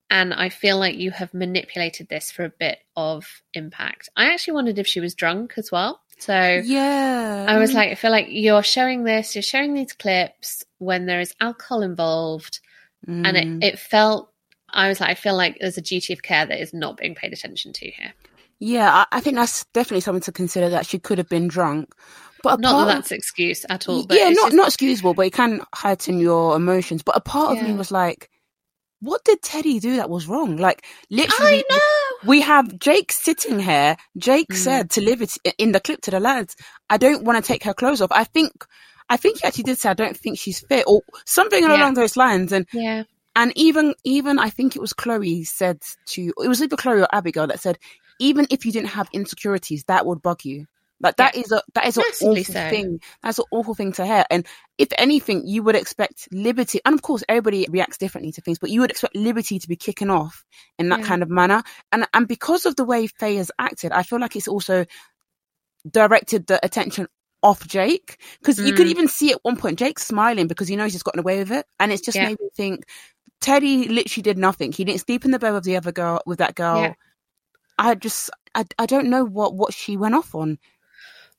And 0.09 0.33
I 0.33 0.49
feel 0.49 0.79
like 0.79 0.97
you 0.97 1.11
have 1.11 1.35
manipulated 1.35 2.09
this 2.09 2.31
for 2.31 2.45
a 2.45 2.49
bit 2.49 2.79
of 2.97 3.43
impact. 3.53 4.09
I 4.17 4.33
actually 4.33 4.55
wondered 4.55 4.79
if 4.79 4.87
she 4.87 5.01
was 5.01 5.15
drunk 5.15 5.59
as 5.59 5.71
well. 5.71 6.01
So 6.21 6.63
Yeah, 6.65 7.47
I 7.49 7.59
was 7.59 7.73
like, 7.73 7.91
I 7.91 7.95
feel 7.95 8.11
like 8.11 8.27
you're 8.29 8.63
showing 8.63 9.05
this, 9.05 9.35
you're 9.35 9.43
showing 9.43 9.75
these 9.75 9.93
clips 9.93 10.63
when 10.79 11.07
there 11.07 11.21
is 11.21 11.35
alcohol 11.41 11.83
involved. 11.83 12.61
And 13.07 13.25
Mm. 13.25 13.63
it, 13.63 13.75
it 13.75 13.79
felt, 13.79 14.31
I 14.69 14.89
was 14.89 15.01
like, 15.01 15.09
I 15.11 15.15
feel 15.15 15.35
like 15.35 15.57
there's 15.61 15.79
a 15.79 15.83
duty 15.83 16.13
of 16.13 16.23
care 16.23 16.45
that 16.45 16.61
is 16.61 16.75
not 16.75 16.99
being 16.99 17.15
paid 17.15 17.33
attention 17.33 17.73
to 17.73 17.91
here. 17.91 18.13
Yeah, 18.59 18.93
I, 19.11 19.17
I 19.17 19.21
think 19.21 19.37
that's 19.37 19.65
definitely 19.73 20.03
something 20.03 20.21
to 20.23 20.33
consider 20.33 20.69
that 20.69 20.85
she 20.87 20.99
could 20.99 21.17
have 21.17 21.29
been 21.31 21.49
drunk. 21.49 21.95
But 22.43 22.61
Not 22.61 22.87
that 22.87 22.95
that's 22.95 23.13
excuse 23.13 23.65
at 23.71 23.89
all. 23.89 24.07
But 24.07 24.19
yeah, 24.19 24.29
it's 24.29 24.37
not 24.37 24.47
just- 24.49 24.57
not 24.57 24.69
excusable, 24.69 25.15
but 25.15 25.27
it 25.27 25.33
can 25.33 25.63
heighten 25.75 26.19
your 26.21 26.57
emotions. 26.57 27.03
But 27.03 27.17
a 27.17 27.21
part 27.21 27.57
of 27.57 27.65
me 27.65 27.73
was 27.75 27.91
like, 27.91 28.29
what 29.01 29.25
did 29.25 29.41
Teddy 29.43 29.81
do 29.81 29.97
that 29.97 30.11
was 30.11 30.27
wrong? 30.27 30.59
Like 30.59 30.85
literally, 31.09 31.59
I 31.59 31.65
know. 31.71 31.79
We 32.25 32.41
have 32.41 32.79
Jake 32.79 33.13
sitting 33.13 33.59
here. 33.61 33.97
Jake 34.17 34.49
Mm. 34.49 34.57
said 34.57 34.91
to 34.91 35.01
Liberty 35.01 35.41
in 35.59 35.73
the 35.73 35.81
clip 35.81 36.01
to 36.03 36.11
the 36.11 36.21
lads, 36.21 36.57
"I 36.89 36.97
don't 36.97 37.25
want 37.25 37.43
to 37.43 37.47
take 37.47 37.65
her 37.65 37.75
clothes 37.75 38.01
off." 38.01 38.13
I 38.13 38.25
think, 38.25 38.53
I 39.09 39.17
think 39.17 39.39
he 39.41 39.45
actually 39.45 39.65
did 39.65 39.79
say, 39.79 39.91
"I 39.91 39.95
don't 39.95 40.17
think 40.17 40.39
she's 40.39 40.61
fit," 40.61 40.85
or 40.87 41.03
something 41.27 41.63
Yeah. 41.63 41.77
along 41.77 41.95
those 41.95 42.17
lines. 42.17 42.53
And 42.53 42.67
Yeah. 42.73 43.05
and 43.37 43.53
even 43.57 43.95
even 44.05 44.39
I 44.39 44.51
think 44.51 44.77
it 44.77 44.81
was 44.81 44.93
Chloe 44.93 45.45
said 45.45 45.81
to 46.07 46.33
it 46.43 46.49
was 46.49 46.63
either 46.63 46.77
Chloe 46.77 47.03
or 47.03 47.09
Abigail 47.15 47.47
that 47.47 47.61
said 47.61 47.79
even 48.19 48.47
if 48.51 48.67
you 48.67 48.73
didn't 48.73 48.89
have 48.91 49.09
insecurities 49.13 49.85
that 49.85 50.05
would 50.05 50.21
bug 50.21 50.45
you 50.45 50.67
like 51.03 51.17
that 51.17 51.35
is 51.35 51.51
a 51.53 51.63
that 51.75 51.87
is 51.87 51.97
an 51.97 52.05
awful 52.05 52.37
so. 52.45 52.53
thing 52.71 53.01
that's 53.23 53.39
an 53.39 53.45
awful 53.51 53.75
thing 53.75 53.93
to 53.93 54.05
hear 54.05 54.25
and 54.31 54.47
if 54.79 54.89
anything 54.99 55.47
you 55.47 55.63
would 55.63 55.77
expect 55.77 56.29
Liberty 56.33 56.81
and 56.85 56.95
of 56.95 57.03
course 57.03 57.25
everybody 57.29 57.67
reacts 57.71 57.99
differently 57.99 58.33
to 58.33 58.41
things 58.43 58.59
but 58.59 58.71
you 58.71 58.81
would 58.81 58.91
expect 58.91 59.17
Liberty 59.17 59.59
to 59.59 59.69
be 59.69 59.77
kicking 59.77 60.11
off 60.11 60.45
in 60.79 60.89
that 60.91 61.01
Yeah. 61.01 61.07
kind 61.07 61.23
of 61.23 61.31
manner 61.31 61.63
and 61.93 62.07
and 62.13 62.29
because 62.29 62.67
of 62.67 62.77
the 62.77 62.85
way 62.85 63.07
Faye 63.07 63.37
has 63.37 63.51
acted 63.59 63.93
I 63.93 64.03
feel 64.03 64.21
like 64.21 64.37
it's 64.37 64.49
also 64.49 64.85
directed 65.91 66.47
the 66.47 66.65
attention 66.65 67.07
off 67.43 67.67
Jake 67.67 68.21
because 68.41 68.59
you 68.59 68.75
could 68.75 68.87
Mm. 68.87 68.91
even 68.91 69.09
see 69.09 69.33
at 69.33 69.39
one 69.43 69.57
point 69.57 69.79
Jake 69.79 69.99
smiling 69.99 70.47
because 70.47 70.69
he 70.69 70.77
knows 70.77 70.93
he's 70.93 71.03
gotten 71.03 71.21
away 71.21 71.39
with 71.39 71.53
it 71.53 71.67
and 71.79 71.91
it's 71.91 72.03
just 72.03 72.17
Yeah. 72.17 72.29
made 72.29 72.41
me 72.41 72.49
think 72.55 72.85
Teddy 73.41 73.89
literally 73.89 74.23
did 74.23 74.37
nothing. 74.37 74.73
He 74.73 74.85
didn't 74.85 75.01
sleep 75.01 75.25
in 75.25 75.31
the 75.31 75.39
bed 75.39 75.55
with 75.55 75.65
the 75.65 75.79
other 75.79 75.93
girl 75.93 76.21
with 76.27 76.39
that 76.41 76.55
girl. 76.55 76.83
Yeah. 76.83 76.95
I 77.79 77.95
just 77.95 78.29
I, 78.55 78.67
I 78.79 78.85
don't 78.85 79.09
know 79.09 79.25
what 79.25 79.55
what 79.55 79.73
she 79.73 79.97
went 79.97 80.15
off 80.15 80.35
on. 80.35 80.59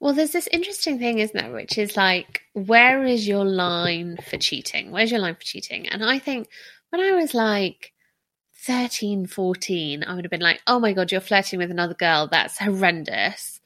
Well, 0.01 0.15
there's 0.15 0.31
this 0.31 0.49
interesting 0.51 0.97
thing, 0.97 1.19
isn't 1.19 1.39
there, 1.39 1.53
which 1.53 1.77
is 1.77 1.95
like, 1.95 2.41
where 2.53 3.05
is 3.05 3.27
your 3.27 3.45
line 3.45 4.17
for 4.27 4.37
cheating? 4.37 4.89
Where's 4.89 5.11
your 5.11 5.19
line 5.19 5.35
for 5.35 5.43
cheating? 5.43 5.87
And 5.87 6.03
I 6.03 6.17
think 6.17 6.49
when 6.89 7.01
I 7.01 7.11
was 7.11 7.35
like 7.35 7.93
13, 8.65 9.27
14, 9.27 10.03
I 10.03 10.15
would 10.15 10.25
have 10.25 10.31
been 10.31 10.41
like, 10.41 10.59
oh 10.65 10.79
my 10.79 10.93
God, 10.93 11.11
you're 11.11 11.21
flirting 11.21 11.59
with 11.59 11.69
another 11.69 11.93
girl. 11.93 12.27
That's 12.27 12.57
horrendous. 12.57 13.61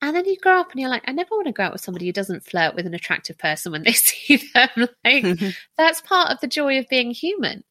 And 0.00 0.14
then 0.14 0.24
you 0.24 0.36
grow 0.36 0.60
up 0.60 0.70
and 0.70 0.80
you're 0.80 0.88
like, 0.88 1.02
I 1.08 1.12
never 1.12 1.30
want 1.32 1.48
to 1.48 1.52
go 1.52 1.64
out 1.64 1.72
with 1.72 1.80
somebody 1.80 2.06
who 2.06 2.12
doesn't 2.12 2.44
flirt 2.44 2.76
with 2.76 2.86
an 2.86 2.94
attractive 2.94 3.36
person 3.36 3.72
when 3.72 3.82
they 3.82 3.92
see 3.92 4.40
them. 4.54 4.86
like, 5.04 5.40
that's 5.76 6.00
part 6.02 6.30
of 6.30 6.38
the 6.40 6.46
joy 6.46 6.78
of 6.78 6.88
being 6.88 7.10
human. 7.10 7.64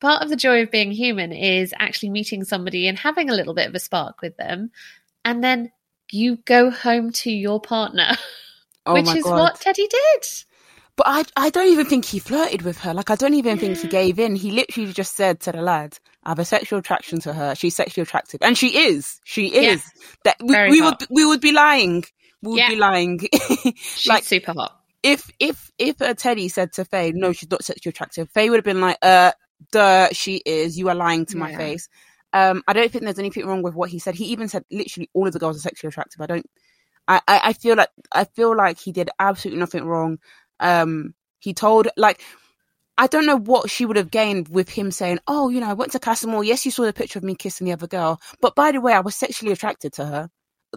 Part 0.00 0.22
of 0.22 0.28
the 0.28 0.36
joy 0.36 0.62
of 0.62 0.70
being 0.70 0.92
human 0.92 1.32
is 1.32 1.74
actually 1.76 2.10
meeting 2.10 2.44
somebody 2.44 2.86
and 2.86 2.96
having 2.96 3.30
a 3.30 3.34
little 3.34 3.54
bit 3.54 3.66
of 3.66 3.74
a 3.74 3.80
spark 3.80 4.22
with 4.22 4.36
them. 4.36 4.70
And 5.24 5.42
then 5.42 5.72
you 6.10 6.36
go 6.44 6.70
home 6.70 7.12
to 7.12 7.30
your 7.30 7.60
partner, 7.60 8.16
Oh 8.86 8.94
which 8.94 9.14
is 9.16 9.24
god! 9.24 9.36
what 9.38 9.60
Teddy 9.60 9.86
did. 9.86 10.24
But 10.96 11.06
I 11.08 11.24
I 11.36 11.50
don't 11.50 11.68
even 11.68 11.86
think 11.86 12.04
he 12.04 12.18
flirted 12.18 12.62
with 12.62 12.78
her. 12.78 12.92
Like 12.92 13.10
I 13.10 13.14
don't 13.14 13.34
even 13.34 13.56
think 13.58 13.78
he 13.78 13.88
gave 13.88 14.18
in. 14.18 14.34
He 14.34 14.50
literally 14.50 14.92
just 14.92 15.14
said 15.16 15.40
to 15.40 15.52
the 15.52 15.62
lad, 15.62 15.96
"I 16.24 16.30
have 16.30 16.38
a 16.40 16.44
sexual 16.44 16.80
attraction 16.80 17.20
to 17.20 17.32
her. 17.32 17.54
She's 17.54 17.76
sexually 17.76 18.02
attractive, 18.02 18.40
and 18.42 18.58
she 18.58 18.76
is. 18.88 19.20
She 19.24 19.54
Yeah. 19.54 19.74
is. 19.74 19.82
That 20.24 20.36
we, 20.42 20.56
we 20.68 20.80
would 20.82 20.96
we 21.10 21.24
would 21.24 21.40
be 21.40 21.52
lying. 21.52 22.04
We 22.42 22.50
would 22.52 22.58
Yeah. 22.58 22.68
be 22.70 22.76
lying. 22.76 23.20
She's 23.76 24.06
like 24.08 24.24
super 24.24 24.52
hot. 24.52 24.80
if 25.04 25.30
if 25.38 25.70
if 25.78 26.02
uh, 26.02 26.14
Teddy 26.14 26.48
said 26.48 26.72
to 26.74 26.84
Faye, 26.84 27.12
"No, 27.14 27.32
she's 27.32 27.50
not 27.50 27.62
sexually 27.64 27.90
attractive," 27.90 28.28
Faye 28.30 28.50
would 28.50 28.56
have 28.56 28.64
been 28.64 28.80
like, 28.80 28.98
"Uh, 29.02 29.32
duh, 29.70 30.08
she 30.12 30.42
is. 30.44 30.76
You 30.78 30.88
are 30.88 30.94
lying 30.96 31.26
to 31.26 31.36
my 31.38 31.50
Yeah. 31.50 31.58
face." 31.58 31.88
Um, 32.32 32.62
I 32.68 32.72
don't 32.74 32.90
think 32.92 33.04
there's 33.04 33.18
anything 33.18 33.46
wrong 33.46 33.62
with 33.62 33.74
what 33.74 33.90
he 33.90 33.98
said. 33.98 34.14
He 34.14 34.26
even 34.26 34.48
said 34.48 34.64
literally 34.70 35.08
all 35.14 35.26
of 35.26 35.32
the 35.32 35.38
girls 35.38 35.56
are 35.56 35.60
sexually 35.60 35.88
attractive. 35.88 36.20
I 36.20 36.26
don't. 36.26 36.46
I, 37.08 37.20
I, 37.28 37.40
I 37.46 37.52
feel 37.54 37.76
like 37.76 37.90
I 38.12 38.24
feel 38.24 38.56
like 38.56 38.78
he 38.78 38.92
did 38.92 39.10
absolutely 39.18 39.60
nothing 39.60 39.84
wrong. 39.84 40.18
Um, 40.60 41.14
he 41.40 41.54
told 41.54 41.88
like 41.96 42.22
I 42.98 43.06
don't 43.06 43.26
know 43.26 43.36
what 43.38 43.70
she 43.70 43.86
would 43.86 43.96
have 43.96 44.10
gained 44.10 44.48
with 44.48 44.68
him 44.70 44.90
saying, 44.90 45.20
"Oh, 45.28 45.48
you 45.50 45.60
know, 45.60 45.68
I 45.70 45.74
went 45.74 45.92
to 45.92 46.00
Casa 46.00 46.26
Amor. 46.28 46.44
Yes, 46.44 46.64
you 46.64 46.72
saw 46.72 46.84
the 46.84 46.92
picture 46.92 47.18
of 47.18 47.24
me 47.24 47.34
kissing 47.36 47.66
the 47.66 47.72
other 47.72 47.86
girl, 47.86 48.20
but 48.40 48.54
by 48.56 48.72
the 48.72 48.80
way, 48.80 48.92
I 48.92 49.00
was 49.00 49.16
sexually 49.16 49.52
attracted 49.52 49.92
to 49.94 50.06
her." 50.06 50.30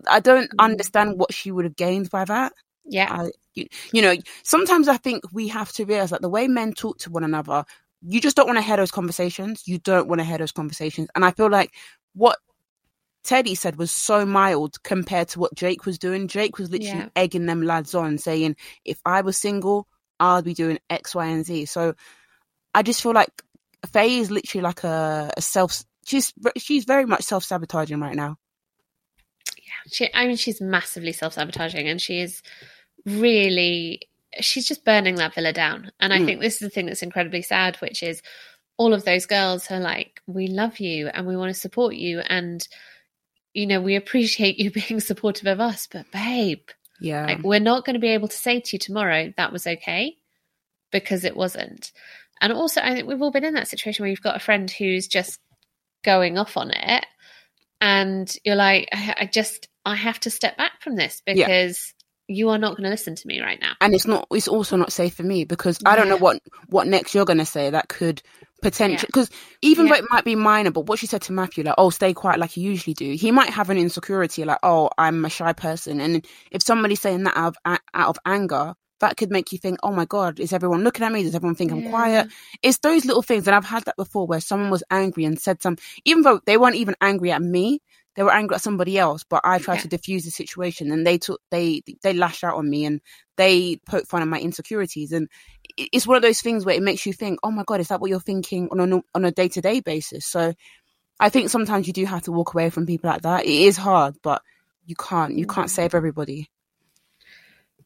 I 0.09 0.19
don't 0.19 0.49
Mhm. 0.51 0.59
understand 0.59 1.19
what 1.19 1.33
she 1.33 1.51
would 1.51 1.65
have 1.65 1.75
gained 1.75 2.09
by 2.09 2.25
that. 2.25 2.53
Yeah. 2.85 3.11
I, 3.11 3.31
you, 3.55 3.67
you 3.93 4.01
know, 4.01 4.15
sometimes 4.43 4.87
I 4.87 4.97
think 4.97 5.23
we 5.33 5.47
have 5.49 5.71
to 5.73 5.85
realize 5.85 6.11
that 6.11 6.21
the 6.21 6.29
way 6.29 6.47
men 6.47 6.73
talk 6.73 6.99
to 6.99 7.11
one 7.11 7.23
another, 7.23 7.65
you 8.01 8.19
just 8.19 8.35
don't 8.35 8.47
want 8.47 8.57
to 8.57 8.63
hear 8.63 8.77
those 8.77 8.91
conversations. 8.91 9.63
You 9.67 9.77
don't 9.77 10.07
want 10.07 10.19
to 10.19 10.25
hear 10.25 10.37
those 10.37 10.51
conversations. 10.51 11.09
And 11.15 11.23
I 11.23 11.31
feel 11.31 11.49
like 11.49 11.71
what 12.13 12.37
Teddy 13.23 13.53
said 13.55 13.75
was 13.77 13.91
so 13.91 14.25
mild 14.25 14.81
compared 14.83 15.27
to 15.29 15.39
what 15.39 15.53
Jake 15.53 15.85
was 15.85 15.99
doing. 15.99 16.27
Jake 16.27 16.57
was 16.57 16.71
literally 16.71 17.01
Yeah. 17.01 17.09
egging 17.15 17.45
them 17.45 17.61
lads 17.61 17.93
on, 17.93 18.17
saying, 18.17 18.55
if 18.83 18.99
I 19.05 19.21
was 19.21 19.37
single, 19.37 19.87
I'd 20.19 20.43
be 20.43 20.53
doing 20.53 20.79
X, 20.89 21.13
Y, 21.13 21.25
and 21.27 21.45
Z. 21.45 21.65
So 21.65 21.93
I 22.73 22.81
just 22.81 23.01
feel 23.03 23.13
like 23.13 23.43
Faye 23.91 24.17
is 24.17 24.31
literally 24.31 24.63
like 24.63 24.83
a, 24.83 25.31
a 25.37 25.41
self, 25.41 25.83
she's, 26.05 26.33
she's 26.57 26.85
very 26.85 27.05
much 27.05 27.23
self 27.23 27.43
sabotaging 27.43 27.99
right 27.99 28.15
now. 28.15 28.37
Yeah. 29.57 29.91
She, 29.91 30.09
I 30.13 30.25
mean, 30.27 30.37
she's 30.37 30.59
massively 30.61 31.11
self 31.11 31.33
sabotaging 31.33 31.87
and 31.87 32.01
she 32.01 32.21
is 32.21 32.41
really, 33.05 34.01
she's 34.39 34.67
just 34.67 34.85
burning 34.85 35.15
that 35.15 35.35
villa 35.35 35.51
down. 35.53 35.91
And 35.99 36.13
I 36.13 36.19
Mm. 36.19 36.25
think 36.25 36.41
this 36.41 36.53
is 36.55 36.59
the 36.59 36.69
thing 36.69 36.85
that's 36.85 37.03
incredibly 37.03 37.41
sad, 37.41 37.75
which 37.77 38.01
is 38.03 38.21
all 38.77 38.93
of 38.93 39.03
those 39.05 39.25
girls 39.25 39.69
are 39.69 39.79
like, 39.79 40.21
we 40.27 40.47
love 40.47 40.79
you 40.79 41.07
and 41.09 41.27
we 41.27 41.35
want 41.37 41.53
to 41.53 41.59
support 41.59 41.95
you. 41.95 42.19
And, 42.21 42.65
you 43.53 43.67
know, 43.67 43.81
we 43.81 43.95
appreciate 43.95 44.57
you 44.57 44.71
being 44.87 44.99
supportive 44.99 45.47
of 45.47 45.59
us, 45.59 45.87
but 45.91 46.09
babe, 46.11 46.67
Yeah. 46.99 47.25
like, 47.25 47.43
we're 47.43 47.59
not 47.59 47.85
going 47.85 47.95
to 47.95 47.99
be 47.99 48.09
able 48.09 48.29
to 48.29 48.35
say 48.35 48.59
to 48.59 48.69
you 48.73 48.79
tomorrow 48.79 49.33
that 49.37 49.51
was 49.51 49.67
okay 49.67 50.17
because 50.91 51.23
it 51.25 51.35
wasn't. 51.35 51.91
And 52.39 52.51
also, 52.53 52.81
I 52.81 52.93
think 52.95 53.07
we've 53.07 53.21
all 53.21 53.31
been 53.31 53.45
in 53.45 53.53
that 53.53 53.67
situation 53.67 54.03
where 54.03 54.09
you've 54.09 54.21
got 54.21 54.35
a 54.35 54.39
friend 54.39 54.69
who's 54.71 55.07
just 55.07 55.39
going 56.03 56.37
off 56.39 56.57
on 56.57 56.71
it, 56.71 57.05
and 57.79 58.35
you're 58.43 58.55
like, 58.55 58.89
I, 58.91 59.15
I 59.21 59.25
just, 59.25 59.67
I 59.85 59.95
have 59.95 60.19
to 60.21 60.31
step 60.31 60.57
back 60.57 60.81
from 60.81 60.95
this 60.95 61.21
Yeah. 61.27 61.45
You 62.31 62.49
are 62.49 62.57
not 62.57 62.71
going 62.71 62.83
to 62.83 62.89
listen 62.89 63.15
to 63.15 63.27
me 63.27 63.39
right 63.41 63.59
now. 63.61 63.73
and 63.81 63.93
it's 63.93 64.07
not 64.07 64.27
it's 64.31 64.47
also 64.47 64.75
not 64.77 64.91
safe 64.91 65.13
for 65.15 65.23
me 65.23 65.43
because 65.45 65.79
I 65.85 65.95
don't 65.95 66.09
know 66.09 66.17
what 66.17 66.39
what 66.67 66.87
next 66.87 67.13
you're 67.13 67.25
going 67.25 67.37
to 67.39 67.45
say 67.45 67.69
that 67.69 67.87
could 67.89 68.21
potential 68.61 69.07
because 69.07 69.29
even 69.63 69.87
Yeah. 69.87 69.93
though 69.93 69.99
it 69.99 70.05
might 70.11 70.23
be 70.23 70.35
minor 70.35 70.69
but 70.71 70.85
what 70.85 70.99
she 70.99 71.07
said 71.07 71.23
to 71.23 71.33
matthew 71.33 71.63
like 71.63 71.73
oh 71.79 71.89
stay 71.89 72.13
quiet 72.13 72.39
like 72.39 72.55
you 72.57 72.69
usually 72.69 72.93
do 72.93 73.11
he 73.13 73.31
might 73.31 73.49
have 73.49 73.71
an 73.71 73.77
insecurity 73.77 74.45
like 74.45 74.59
oh 74.61 74.89
i'm 74.99 75.25
a 75.25 75.29
shy 75.29 75.53
person. 75.53 75.99
And 75.99 76.25
if 76.51 76.61
somebody's 76.61 77.01
saying 77.01 77.23
that 77.23 77.35
out 77.35 77.55
of 77.65 77.79
out 77.93 78.09
of 78.09 78.17
anger 78.25 78.75
that 78.99 79.17
could 79.17 79.31
make 79.31 79.51
you 79.51 79.57
think 79.57 79.79
oh 79.81 79.91
my 79.91 80.05
god 80.05 80.39
is 80.39 80.53
everyone 80.53 80.83
looking 80.83 81.03
at 81.03 81.11
me? 81.11 81.23
Does 81.23 81.33
everyone 81.33 81.55
think 81.55 81.71
i'm 81.71 81.89
quiet? 81.89 82.27
It's 82.61 82.77
those 82.77 83.03
little 83.03 83.23
things 83.23 83.47
and 83.47 83.55
i've 83.55 83.65
had 83.65 83.85
that 83.85 83.95
before 83.97 84.27
where 84.27 84.39
someone 84.39 84.69
was 84.69 84.83
angry 84.91 85.25
and 85.25 85.39
said 85.39 85.59
some 85.63 85.77
even 86.05 86.21
though 86.21 86.39
they 86.45 86.57
weren't 86.57 86.75
even 86.75 86.95
angry 87.01 87.31
at 87.31 87.41
me 87.41 87.81
they 88.15 88.23
were 88.23 88.33
angry 88.33 88.55
at 88.55 88.61
somebody 88.61 88.97
else 88.97 89.23
but 89.27 89.41
i 89.43 89.57
tried 89.57 89.75
Yeah. 89.75 89.81
to 89.81 89.87
diffuse 89.87 90.25
the 90.25 90.31
situation 90.31 90.91
and 90.91 91.05
they 91.05 91.17
took 91.17 91.41
they 91.49 91.81
they 92.03 92.13
lashed 92.13 92.43
out 92.43 92.55
on 92.57 92.69
me 92.69 92.85
and 92.85 93.01
they 93.37 93.77
poked 93.87 94.07
fun 94.07 94.21
at 94.21 94.27
my 94.27 94.39
insecurities 94.39 95.11
and 95.11 95.29
it's 95.77 96.07
one 96.07 96.17
of 96.17 96.21
those 96.21 96.41
things 96.41 96.65
where 96.65 96.75
it 96.75 96.83
makes 96.83 97.05
you 97.05 97.13
think, 97.13 97.39
oh 97.43 97.51
my 97.51 97.63
god, 97.63 97.79
is 97.79 97.89
that 97.89 98.01
what 98.01 98.09
you're 98.09 98.19
thinking 98.19 98.69
on 98.71 98.93
a 98.93 99.01
on 99.15 99.25
a 99.25 99.31
day 99.31 99.47
to 99.49 99.61
day 99.61 99.79
basis? 99.79 100.25
So 100.25 100.53
I 101.19 101.29
think 101.29 101.49
sometimes 101.49 101.87
you 101.87 101.93
do 101.93 102.05
have 102.05 102.23
to 102.23 102.31
walk 102.31 102.53
away 102.53 102.69
from 102.69 102.85
people 102.85 103.09
like 103.09 103.23
that. 103.23 103.45
It 103.45 103.49
is 103.49 103.77
hard, 103.77 104.15
but 104.23 104.41
you 104.85 104.95
can't 104.95 105.37
you 105.37 105.45
can't 105.45 105.69
save 105.69 105.91
mm. 105.91 105.95
everybody. 105.95 106.49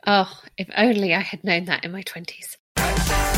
Oh, 0.08 0.32
if 0.58 0.70
only 0.78 1.14
I 1.14 1.22
had 1.22 1.44
known 1.44 1.66
that 1.66 1.84
in 1.84 1.92
my 1.92 2.04
20s. 2.04 3.35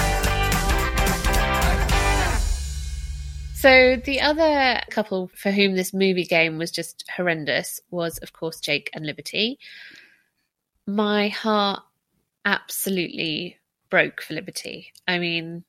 So, 3.59 3.95
the 3.95 4.21
other 4.21 4.81
couple 4.91 5.31
for 5.33 5.49
whom 5.49 5.73
this 5.73 5.91
movie 5.91 6.25
game 6.25 6.59
was 6.59 6.69
just 6.69 7.03
horrendous 7.09 7.81
was, 7.89 8.19
of 8.19 8.31
course, 8.31 8.59
Jake 8.59 8.91
and 8.93 9.03
Liberty. 9.03 9.57
My 10.85 11.29
heart 11.29 11.81
absolutely 12.45 13.57
broke 13.89 14.21
for 14.21 14.35
Liberty. 14.35 14.93
I 15.07 15.17
mean, 15.17 15.63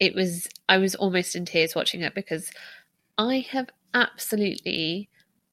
it 0.00 0.16
was, 0.16 0.48
I 0.68 0.78
was 0.78 0.96
almost 0.96 1.36
in 1.36 1.44
tears 1.44 1.76
watching 1.76 2.00
it 2.00 2.12
because 2.12 2.50
I 3.18 3.46
have 3.50 3.68
absolutely 3.94 5.08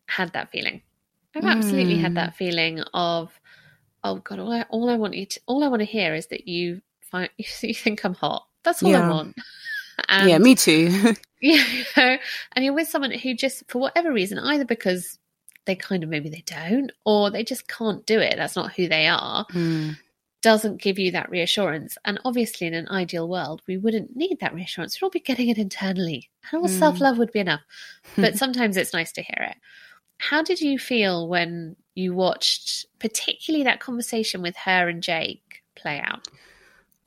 had 0.08 0.34
that 0.34 0.50
feeling. 0.52 0.82
I've 1.36 1.46
absolutely 1.46 1.98
had 1.98 2.14
Mm. 2.14 2.16
that 2.16 2.36
feeling 2.36 2.80
of, 2.96 3.32
oh 4.04 4.16
god, 4.16 4.40
all 4.40 4.52
I, 4.52 4.64
all 4.72 4.90
I 4.90 4.96
want 4.96 5.14
you 5.14 5.28
to, 5.28 5.40
all 5.46 5.64
I 5.64 5.68
want 5.68 5.82
to 5.82 5.86
hear 5.86 6.16
is 6.16 6.26
that 6.28 6.48
you 6.48 6.82
find 7.12 7.30
you 7.38 7.76
think 7.76 8.04
I'm 8.04 8.16
hot. 8.16 8.48
That's 8.64 8.82
all 8.84 8.96
I 8.96 9.08
want. 9.08 9.36
And, 10.10 10.28
yeah, 10.30 10.40
me 10.40 10.56
too. 10.56 11.14
you 11.54 11.84
know, 11.96 12.18
and 12.54 12.66
you're 12.66 12.74
with 12.74 12.88
someone 12.88 13.12
who 13.12 13.36
just, 13.36 13.64
for 13.68 13.80
whatever 13.80 14.12
reason, 14.12 14.40
either 14.40 14.66
because 14.66 15.20
they 15.66 15.76
kind 15.76 16.04
of 16.04 16.10
maybe 16.10 16.30
they 16.30 16.44
don't, 16.46 16.92
or 17.06 17.30
they 17.30 17.44
just 17.44 17.68
can't 17.68 18.06
do 18.06 18.20
it. 18.20 18.36
That's 18.38 18.56
not 18.56 18.74
who 18.74 18.88
they 18.88 19.08
are. 19.08 19.46
Mm. 19.48 19.98
Doesn't 20.42 20.82
give 20.82 21.00
you 21.00 21.12
that 21.12 21.30
reassurance. 21.30 21.98
And 22.06 22.20
obviously, 22.26 22.68
in 22.68 22.74
an 22.74 22.88
ideal 22.90 23.28
world, 23.28 23.62
we 23.68 23.78
wouldn't 23.78 24.16
need 24.16 24.40
that 24.42 24.54
reassurance. 24.54 25.00
We'd 25.00 25.06
all 25.06 25.12
be 25.12 25.20
getting 25.20 25.50
it 25.50 25.58
internally, 25.58 26.30
and 26.52 26.62
all 26.62 26.68
Mm. 26.68 26.80
self 26.80 27.00
love 27.00 27.18
would 27.18 27.32
be 27.32 27.40
enough. 27.40 27.62
But 28.16 28.38
sometimes 28.38 28.78
it's 28.78 28.94
nice 28.94 29.12
to 29.14 29.22
hear 29.24 29.48
it. 29.50 29.58
How 30.18 30.42
did 30.44 30.62
you 30.62 30.80
feel 30.80 31.28
when 31.28 31.76
you 31.96 32.14
watched, 32.14 32.86
particularly 33.00 33.64
that 33.66 33.80
conversation 33.80 34.42
with 34.42 34.56
her 34.56 34.88
and 34.88 35.04
Jake 35.04 35.64
play 35.76 36.00
out? 36.00 36.28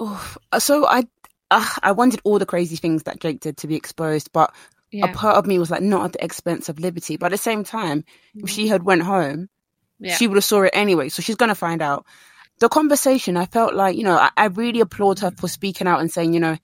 Oof. 0.03 0.37
So 0.59 0.87
I 0.87 1.05
uh, 1.51 1.69
I 1.83 1.93
wanted 1.93 2.21
all 2.25 2.39
the 2.39 2.47
crazy 2.47 2.77
things 2.77 3.05
that 3.05 3.21
Jake 3.21 3.41
did 3.41 3.59
to 3.59 3.67
be 3.67 3.77
exposed, 3.77 4.31
but 4.33 4.55
Yeah, 4.91 5.05
a 5.05 5.09
part 5.09 5.37
of 5.37 5.47
me 5.47 5.59
was 5.59 5.71
like 5.71 5.83
not 5.83 6.05
at 6.07 6.13
the 6.13 6.25
expense 6.25 6.69
of 6.69 6.79
Liberty. 6.79 7.17
But 7.17 7.27
at 7.27 7.33
the 7.33 7.39
same 7.39 7.65
time, 7.65 8.05
if 8.43 8.51
she 8.51 8.69
had 8.69 8.83
went 8.83 9.03
home, 9.03 9.49
yeah, 9.99 10.15
she 10.17 10.27
would 10.27 10.37
have 10.37 10.45
saw 10.45 10.63
it 10.63 10.71
anyway. 10.75 11.09
So 11.09 11.23
she's 11.23 11.37
gonna 11.37 11.55
find 11.55 11.83
out. 11.83 12.07
The 12.61 12.69
conversation, 12.69 13.37
I 13.37 13.47
felt 13.47 13.75
like 13.75 13.97
you 13.97 14.03
know, 14.05 14.17
I, 14.17 14.31
I 14.37 14.47
really 14.47 14.81
applaud 14.81 15.21
her 15.21 15.31
for 15.31 15.47
speaking 15.49 15.87
out 15.87 16.01
and 16.01 16.11
saying, 16.11 16.35
you 16.35 16.41
know, 16.41 16.57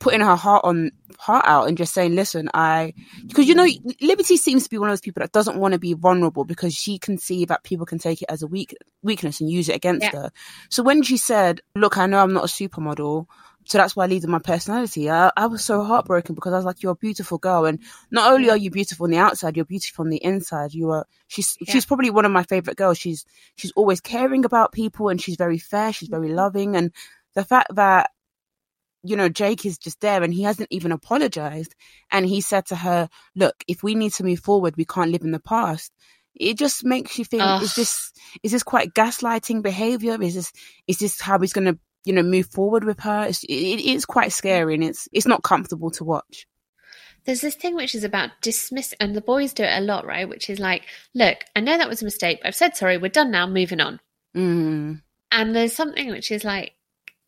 putting 0.00 0.20
her 0.20 0.36
heart 0.36 0.64
on 0.64 0.90
heart 1.18 1.44
out 1.46 1.68
and 1.68 1.76
just 1.78 1.94
saying, 1.94 2.14
listen, 2.14 2.48
I 2.54 2.94
because 3.28 3.48
you 3.48 3.54
know, 3.54 3.68
Liberty 4.00 4.36
seems 4.36 4.64
to 4.64 4.70
be 4.70 4.78
one 4.78 4.88
of 4.88 4.92
those 4.92 5.00
people 5.00 5.20
that 5.20 5.32
doesn't 5.32 5.56
want 5.58 5.72
to 5.72 5.78
be 5.78 5.94
vulnerable 5.94 6.44
because 6.44 6.74
she 6.74 6.98
can 6.98 7.18
see 7.18 7.44
that 7.44 7.62
people 7.64 7.86
can 7.86 7.98
take 7.98 8.22
it 8.22 8.30
as 8.30 8.42
a 8.42 8.46
weak 8.46 8.74
weakness 9.02 9.40
and 9.40 9.50
use 9.50 9.68
it 9.68 9.76
against 9.76 10.12
Yeah. 10.12 10.22
her. 10.22 10.30
So 10.70 10.82
when 10.82 11.02
she 11.02 11.16
said, 11.16 11.60
"Look, 11.74 11.96
I 11.98 12.06
know 12.06 12.18
I'm 12.18 12.32
not 12.32 12.44
a 12.44 12.48
supermodel." 12.48 13.26
So 13.68 13.76
that's 13.76 13.94
why 13.94 14.04
I 14.04 14.06
lead 14.06 14.22
with 14.22 14.30
my 14.30 14.38
personality. 14.38 15.10
I, 15.10 15.30
I 15.36 15.46
was 15.46 15.62
so 15.62 15.84
heartbroken 15.84 16.34
because 16.34 16.54
I 16.54 16.56
was 16.56 16.64
like, 16.64 16.82
"You're 16.82 16.92
a 16.92 16.96
beautiful 16.96 17.36
girl, 17.36 17.66
and 17.66 17.80
not 18.10 18.32
only 18.32 18.48
are 18.48 18.56
you 18.56 18.70
beautiful 18.70 19.04
on 19.04 19.10
the 19.10 19.18
outside, 19.18 19.56
you're 19.56 19.66
beautiful 19.66 20.06
on 20.06 20.10
the 20.10 20.24
inside. 20.24 20.72
You 20.72 20.90
are. 20.90 21.06
She's 21.26 21.54
Yeah. 21.60 21.72
she's 21.72 21.84
probably 21.84 22.08
one 22.08 22.24
of 22.24 22.32
my 22.32 22.44
favorite 22.44 22.78
girls. 22.78 22.96
She's 22.96 23.26
she's 23.56 23.72
always 23.72 24.00
caring 24.00 24.46
about 24.46 24.72
people, 24.72 25.10
and 25.10 25.20
she's 25.20 25.36
very 25.36 25.58
fair. 25.58 25.92
She's 25.92 26.08
very 26.08 26.28
mm-hmm. 26.28 26.36
loving, 26.36 26.76
and 26.76 26.92
the 27.34 27.44
fact 27.44 27.74
that 27.74 28.10
you 29.02 29.16
know 29.16 29.28
Jake 29.28 29.66
is 29.66 29.76
just 29.76 30.00
there 30.00 30.22
and 30.22 30.32
he 30.32 30.44
hasn't 30.44 30.68
even 30.72 30.90
apologized, 30.90 31.74
and 32.10 32.24
he 32.24 32.40
said 32.40 32.64
to 32.66 32.76
her, 32.76 33.10
"Look, 33.36 33.64
if 33.68 33.82
we 33.82 33.94
need 33.94 34.14
to 34.14 34.24
move 34.24 34.40
forward, 34.40 34.78
we 34.78 34.86
can't 34.86 35.10
live 35.10 35.22
in 35.22 35.32
the 35.32 35.40
past." 35.40 35.92
It 36.34 36.56
just 36.56 36.84
makes 36.84 37.18
you 37.18 37.26
think: 37.26 37.42
Ugh. 37.42 37.62
Is 37.62 37.74
this 37.74 38.12
is 38.42 38.52
this 38.52 38.62
quite 38.62 38.94
gaslighting 38.94 39.62
behavior? 39.62 40.16
Is 40.22 40.34
this 40.34 40.52
is 40.86 40.96
this 40.96 41.20
how 41.20 41.38
he's 41.38 41.52
going 41.52 41.66
to 41.66 41.78
you 42.08 42.14
know 42.14 42.22
move 42.22 42.46
forward 42.46 42.84
with 42.84 43.00
her? 43.00 43.26
It's, 43.28 43.44
it, 43.44 43.52
it 43.52 43.80
is 43.84 44.04
quite 44.04 44.32
scary, 44.32 44.74
and 44.74 44.82
it's 44.82 45.08
it's 45.12 45.26
not 45.26 45.42
comfortable 45.42 45.90
to 45.92 46.04
watch. 46.04 46.46
there's 47.24 47.40
this 47.42 47.54
thing 47.56 47.74
which 47.76 47.94
is 47.94 48.04
about 48.04 48.30
dismiss 48.40 48.94
and 49.00 49.14
the 49.14 49.20
boys 49.20 49.52
do 49.52 49.62
it 49.62 49.76
a 49.78 49.80
lot 49.80 50.06
right 50.06 50.28
which 50.28 50.48
is 50.48 50.58
like 50.58 50.84
look 51.14 51.38
i 51.56 51.60
know 51.60 51.76
that 51.76 51.88
was 51.88 52.00
a 52.00 52.04
mistake 52.04 52.38
but 52.40 52.48
i've 52.48 52.54
said 52.54 52.74
sorry 52.76 52.96
we're 52.96 53.08
done 53.20 53.30
now 53.30 53.46
moving 53.46 53.80
on 53.80 54.00
Mm. 54.36 55.02
and 55.32 55.54
there's 55.56 55.74
something 55.74 56.08
which 56.10 56.30
is 56.30 56.44
like 56.44 56.72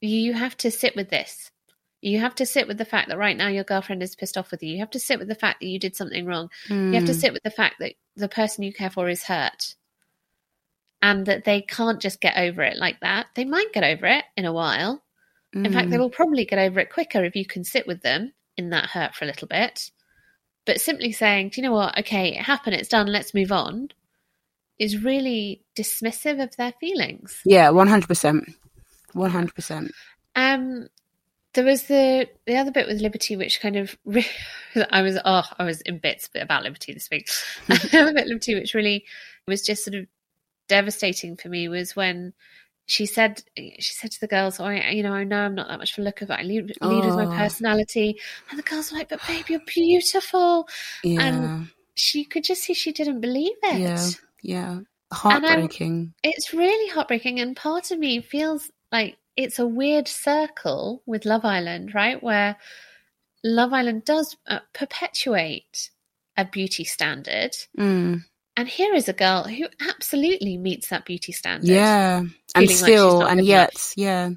you 0.00 0.32
have 0.32 0.56
to 0.58 0.70
sit 0.70 0.94
with 0.96 1.10
this 1.10 1.50
you 2.00 2.18
have 2.20 2.34
to 2.36 2.46
sit 2.46 2.66
with 2.68 2.78
the 2.78 2.84
fact 2.92 3.08
that 3.08 3.18
right 3.18 3.36
now 3.36 3.48
your 3.48 3.64
girlfriend 3.64 4.02
is 4.02 4.14
pissed 4.16 4.38
off 4.38 4.50
with 4.50 4.62
you 4.62 4.72
you 4.74 4.78
have 4.78 4.90
to 4.96 5.00
sit 5.00 5.18
with 5.18 5.28
the 5.28 5.34
fact 5.34 5.60
that 5.60 5.66
you 5.66 5.78
did 5.78 5.96
something 5.96 6.24
wrong 6.24 6.48
you 6.68 6.94
have 6.94 7.04
to 7.06 7.12
Mm. 7.12 7.20
sit 7.20 7.32
with 7.34 7.42
the 7.42 7.50
fact 7.60 7.76
that 7.80 7.94
the 8.16 8.28
person 8.28 8.64
you 8.64 8.72
care 8.72 8.90
for 8.90 9.08
is 9.08 9.24
hurt 9.24 9.74
and 11.02 11.26
that 11.26 11.44
they 11.44 11.60
can't 11.62 12.00
just 12.00 12.20
get 12.20 12.36
over 12.36 12.62
it 12.62 12.76
like 12.76 13.00
that 13.00 13.26
they 13.34 13.44
might 13.44 13.72
get 13.72 13.84
over 13.84 14.06
it 14.06 14.24
in 14.36 14.44
a 14.44 14.52
while 14.52 15.02
in 15.52 15.72
fact, 15.72 15.90
they 15.90 15.96
Mm. 15.96 16.00
will 16.00 16.10
probably 16.10 16.44
get 16.44 16.60
over 16.60 16.78
it 16.78 16.92
quicker 16.92 17.24
if 17.24 17.34
you 17.34 17.44
can 17.44 17.64
sit 17.64 17.84
with 17.84 18.02
them 18.02 18.32
in 18.56 18.70
that 18.70 18.88
hurt 18.90 19.16
for 19.16 19.24
a 19.24 19.26
little 19.26 19.48
bit. 19.48 19.90
But 20.64 20.80
simply 20.80 21.10
saying, 21.10 21.48
do 21.48 21.60
you 21.60 21.66
know 21.66 21.74
what? 21.74 21.98
Okay, 21.98 22.36
it 22.36 22.42
happened, 22.42 22.76
it's 22.76 22.88
done, 22.88 23.08
let's 23.08 23.34
move 23.34 23.50
on, 23.50 23.88
is 24.78 25.02
really 25.02 25.64
dismissive 25.74 26.40
of 26.40 26.54
their 26.56 26.72
feelings. 26.78 27.40
Yeah, 27.44 27.70
one 27.70 27.88
hundred 27.88 28.06
percent, 28.06 28.44
one 29.12 29.30
hundred 29.32 29.56
percent. 29.56 29.90
Um, 30.36 30.86
there 31.54 31.64
was 31.64 31.82
the 31.88 32.28
the 32.46 32.54
other 32.56 32.70
bit 32.70 32.86
with 32.86 33.00
Liberty, 33.00 33.36
which 33.36 33.60
kind 33.60 33.74
of 33.74 33.98
re- 34.04 34.24
I 34.92 35.02
was 35.02 35.18
oh 35.24 35.42
I 35.58 35.64
was 35.64 35.80
in 35.80 35.98
bits 35.98 36.30
about 36.36 36.62
Liberty 36.62 36.92
this 36.92 37.08
week. 37.10 37.28
the 37.66 37.98
other 38.00 38.12
bit 38.14 38.28
Liberty, 38.28 38.54
which 38.54 38.74
really 38.74 39.04
was 39.48 39.62
just 39.62 39.84
sort 39.84 39.96
of 39.96 40.06
devastating 40.70 41.36
for 41.36 41.48
me, 41.50 41.68
was 41.68 41.94
when 41.96 42.32
she 42.86 43.06
said 43.06 43.42
she 43.56 43.92
said 43.94 44.10
to 44.12 44.20
the 44.20 44.26
girls, 44.26 44.58
oh, 44.60 44.64
I, 44.64 44.90
you 44.90 45.02
know, 45.02 45.12
I 45.12 45.24
know 45.24 45.40
I'm 45.42 45.54
not 45.54 45.68
that 45.68 45.78
much 45.78 45.94
for 45.94 46.02
look 46.02 46.22
of 46.22 46.30
it. 46.30 46.38
I 46.40 46.42
lead, 46.42 46.72
lead 46.82 47.04
with 47.06 47.16
my 47.16 47.26
Oh. 47.26 47.36
personality, 47.36 48.18
and 48.50 48.58
the 48.58 48.62
girls 48.64 48.90
were 48.90 48.98
like, 48.98 49.10
but 49.10 49.20
babe, 49.28 49.46
you're 49.48 49.60
beautiful. 49.66 50.66
Yeah, 51.04 51.20
And 51.20 51.68
she 51.94 52.24
could 52.24 52.44
just 52.44 52.62
see 52.62 52.74
she 52.74 52.92
didn't 52.92 53.20
believe 53.20 53.56
it. 53.62 53.80
yeah, 53.80 54.10
yeah. 54.42 54.80
Heartbreaking. 55.12 56.14
It's 56.22 56.54
really 56.54 56.88
heartbreaking, 56.90 57.40
and 57.40 57.56
part 57.56 57.90
of 57.90 57.98
me 57.98 58.20
feels 58.20 58.70
like 58.92 59.16
it's 59.36 59.58
a 59.58 59.66
weird 59.66 60.08
circle 60.08 61.02
with 61.06 61.24
Love 61.24 61.44
Island, 61.44 61.94
right? 61.94 62.22
Where 62.22 62.56
Love 63.44 63.72
Island 63.72 64.04
does 64.04 64.36
uh, 64.46 64.60
perpetuate 64.74 65.90
a 66.36 66.44
beauty 66.44 66.84
standard, 66.84 67.52
Mm. 67.78 68.24
And 68.60 68.68
here 68.68 68.92
is 68.92 69.08
a 69.08 69.14
girl 69.14 69.44
who 69.44 69.68
absolutely 69.88 70.58
meets 70.58 70.88
that 70.88 71.06
beauty 71.06 71.32
standard. 71.32 71.68
Yeah, 71.68 72.18
and 72.18 72.30
feeling 72.54 72.68
like 72.68 72.76
still, 72.76 73.22
and 73.22 73.42
yet, 73.42 73.70
enough. 73.70 73.92
yeah, 73.96 74.30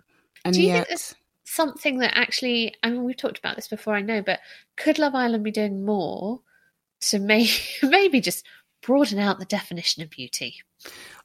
and 0.45 0.53
Do 0.53 0.61
you 0.61 0.67
yet, 0.67 0.75
think 0.75 0.87
there's 0.87 1.15
something 1.43 1.97
that 1.97 2.17
actually? 2.17 2.73
I 2.81 2.89
mean, 2.89 3.03
we've 3.03 3.17
talked 3.17 3.37
about 3.37 3.57
this 3.57 3.67
before, 3.67 3.95
I 3.95 4.01
know, 4.01 4.21
but 4.21 4.39
could 4.77 4.97
Love 4.97 5.13
Island 5.13 5.43
be 5.43 5.51
doing 5.51 5.83
more 5.83 6.39
to 7.09 7.19
may- 7.19 7.49
maybe 7.83 8.21
just 8.21 8.45
broaden 8.81 9.19
out 9.19 9.39
the 9.39 9.45
definition 9.45 10.03
of 10.03 10.09
beauty? 10.09 10.61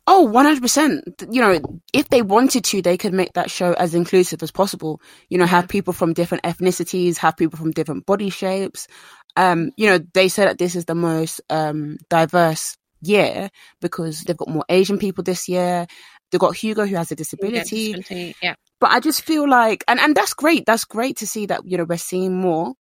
Oh, 0.09 0.27
100%. 0.27 1.33
You 1.33 1.43
know, 1.43 1.81
if 1.93 2.09
they 2.09 2.23
wanted 2.23 2.65
to, 2.65 2.81
they 2.81 2.97
could 2.97 3.13
make 3.13 3.35
that 3.35 3.51
show 3.51 3.75
as 3.75 3.95
inclusive 3.95 4.43
as 4.43 4.51
possible. 4.51 5.03
You 5.29 5.37
know, 5.37 5.45
have 5.45 5.69
people 5.69 5.93
from 5.93 6.15
different 6.15 6.45
ethnicities, 6.45 7.19
have 7.19 7.37
people 7.37 7.59
from 7.59 7.73
different 7.73 8.07
body 8.07 8.31
shapes. 8.31 8.89
Um, 9.37 9.71
you 9.77 9.87
know, 9.87 9.99
they 10.15 10.29
say 10.29 10.45
that 10.47 10.57
this 10.57 10.77
is 10.77 10.87
the 10.87 10.95
most 10.95 11.43
um, 11.51 11.99
diverse 12.09 12.78
year 13.01 13.51
because 13.81 14.23
they've 14.23 14.37
got 14.37 14.49
more 14.49 14.65
Asian 14.69 14.99
people 14.99 15.25
this 15.25 15.49
year. 15.49 15.87
They've 16.31 16.41
got 16.41 16.57
Hugo 16.57 16.87
who 16.87 16.97
has 16.97 17.11
a 17.11 17.17
disability. 17.17 17.95
Disability, 17.95 18.37
yeah. 18.43 18.55
But 18.81 18.91
I 18.91 19.01
just 19.01 19.23
feel 19.23 19.49
like, 19.49 19.85
and, 19.89 19.99
and 19.99 20.15
that's 20.15 20.35
great. 20.35 20.67
That's 20.67 20.85
great 20.85 21.19
to 21.19 21.27
see 21.27 21.47
that, 21.47 21.63
you 21.65 21.79
know, 21.79 21.85
we're 21.85 21.99
seeing 21.99 22.41
more. 22.41 22.75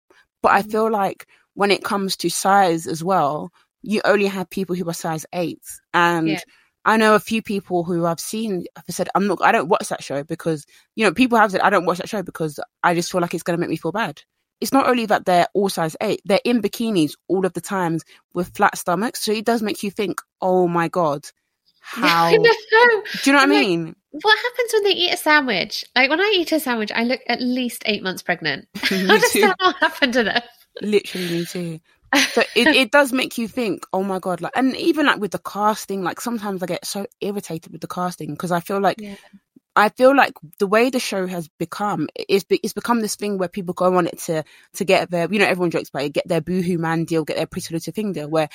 But 0.41 0.51
I 0.51 0.61
mm-hmm. 0.61 0.71
feel 0.71 0.91
like 0.91 1.27
when 1.53 1.71
it 1.71 1.83
comes 1.83 2.17
to 2.17 2.29
size 2.29 2.87
as 2.87 3.03
well, 3.03 3.51
you 3.81 4.01
only 4.03 4.25
have 4.25 4.49
people 4.49 4.75
who 4.75 4.89
are 4.89 4.93
size 4.93 5.25
eight. 5.33 5.61
And 5.93 6.29
Yeah. 6.29 6.39
I 6.85 6.97
know 6.97 7.15
a 7.15 7.19
few 7.19 7.41
people 7.41 7.83
who 7.83 8.05
I've 8.05 8.19
seen 8.19 8.65
have 8.75 8.85
said, 8.89 9.09
I'm 9.15 9.25
not, 9.25 9.39
I 9.41 9.51
don't 9.51 9.69
watch 9.69 9.89
that 9.89 10.03
show 10.03 10.23
because, 10.23 10.65
you 10.95 11.03
know, 11.03 11.13
people 11.13 11.37
have 11.39 11.51
said, 11.51 11.61
I 11.61 11.71
don't 11.71 11.85
watch 11.85 11.97
that 11.97 12.09
show 12.09 12.21
because 12.21 12.59
I 12.83 12.93
just 12.93 13.11
feel 13.11 13.21
like 13.21 13.33
it's 13.33 13.41
going 13.41 13.57
to 13.57 13.61
make 13.61 13.71
me 13.71 13.75
feel 13.75 13.91
bad. 13.91 14.21
It's 14.61 14.73
not 14.73 14.87
only 14.87 15.05
that 15.05 15.25
they're 15.25 15.47
all 15.53 15.69
size 15.69 15.95
eight, 16.01 16.21
they're 16.25 16.39
in 16.45 16.61
bikinis 16.61 17.13
all 17.27 17.45
of 17.45 17.53
the 17.53 17.61
times 17.61 18.03
with 18.33 18.55
flat 18.55 18.77
stomachs. 18.77 19.23
So 19.23 19.31
it 19.31 19.45
does 19.45 19.61
make 19.61 19.83
you 19.83 19.91
think, 19.91 20.21
oh 20.41 20.67
my 20.67 20.87
God, 20.87 21.25
how. 21.81 22.27
I 22.27 22.37
know. 22.37 23.03
Do 23.23 23.29
you 23.29 23.33
know 23.33 23.39
what 23.39 23.43
I'm 23.43 23.51
I 23.51 23.53
like, 23.55 23.67
mean? 23.67 23.95
What 24.11 24.37
happens 24.37 24.73
when 24.73 24.83
they 24.83 24.91
eat 24.91 25.13
a 25.13 25.17
sandwich? 25.17 25.85
Like 25.95 26.09
when 26.09 26.21
I 26.21 26.33
eat 26.35 26.51
a 26.51 26.59
sandwich, 26.59 26.91
I 26.93 27.03
look 27.03 27.21
at 27.27 27.41
least 27.41 27.83
eight 27.85 28.03
months 28.03 28.21
pregnant. 28.21 28.67
Me 28.91 29.07
How 29.07 29.17
does 29.17 29.31
too. 29.31 29.41
that 29.41 29.55
not 29.59 29.77
happen 29.79 30.11
to 30.13 30.23
them? 30.23 30.41
Literally, 30.81 31.29
me 31.29 31.45
too. 31.45 31.79
So 32.33 32.41
it, 32.55 32.67
it 32.67 32.91
does 32.91 33.11
make 33.13 33.37
you 33.37 33.47
think, 33.47 33.85
oh 33.93 34.03
my 34.03 34.19
God. 34.19 34.41
Like, 34.41 34.53
and 34.55 34.75
even 34.77 35.05
like 35.05 35.19
with 35.19 35.31
the 35.31 35.39
casting, 35.39 36.03
like 36.03 36.19
sometimes 36.21 36.61
I 36.63 36.65
get 36.65 36.85
so 36.85 37.05
irritated 37.21 37.71
with 37.71 37.81
the 37.81 37.87
casting 37.87 38.31
because 38.31 38.51
I 38.51 38.59
feel 38.59 38.79
like 38.79 39.01
Yeah. 39.01 39.15
I 39.75 39.89
feel 39.89 40.15
like 40.15 40.33
the 40.59 40.67
way 40.67 40.89
the 40.89 40.99
show 40.99 41.27
has 41.27 41.49
become, 41.59 42.07
it's, 42.15 42.45
be, 42.45 42.59
it's 42.63 42.73
become 42.73 43.01
this 43.01 43.15
thing 43.15 43.37
where 43.37 43.49
people 43.49 43.73
go 43.73 43.95
on 43.97 44.07
it 44.07 44.19
to, 44.19 44.43
to 44.75 44.85
get 44.85 45.11
their, 45.11 45.27
you 45.31 45.39
know, 45.39 45.45
everyone 45.45 45.71
jokes 45.71 45.89
about 45.89 46.03
it, 46.03 46.13
get 46.13 46.27
their 46.27 46.41
boohoo 46.41 46.77
man 46.77 47.05
deal, 47.05 47.25
get 47.25 47.37
their 47.37 47.47
pretty 47.47 47.73
little 47.73 47.91
thing 47.93 48.13
deal, 48.13 48.29
where 48.29 48.49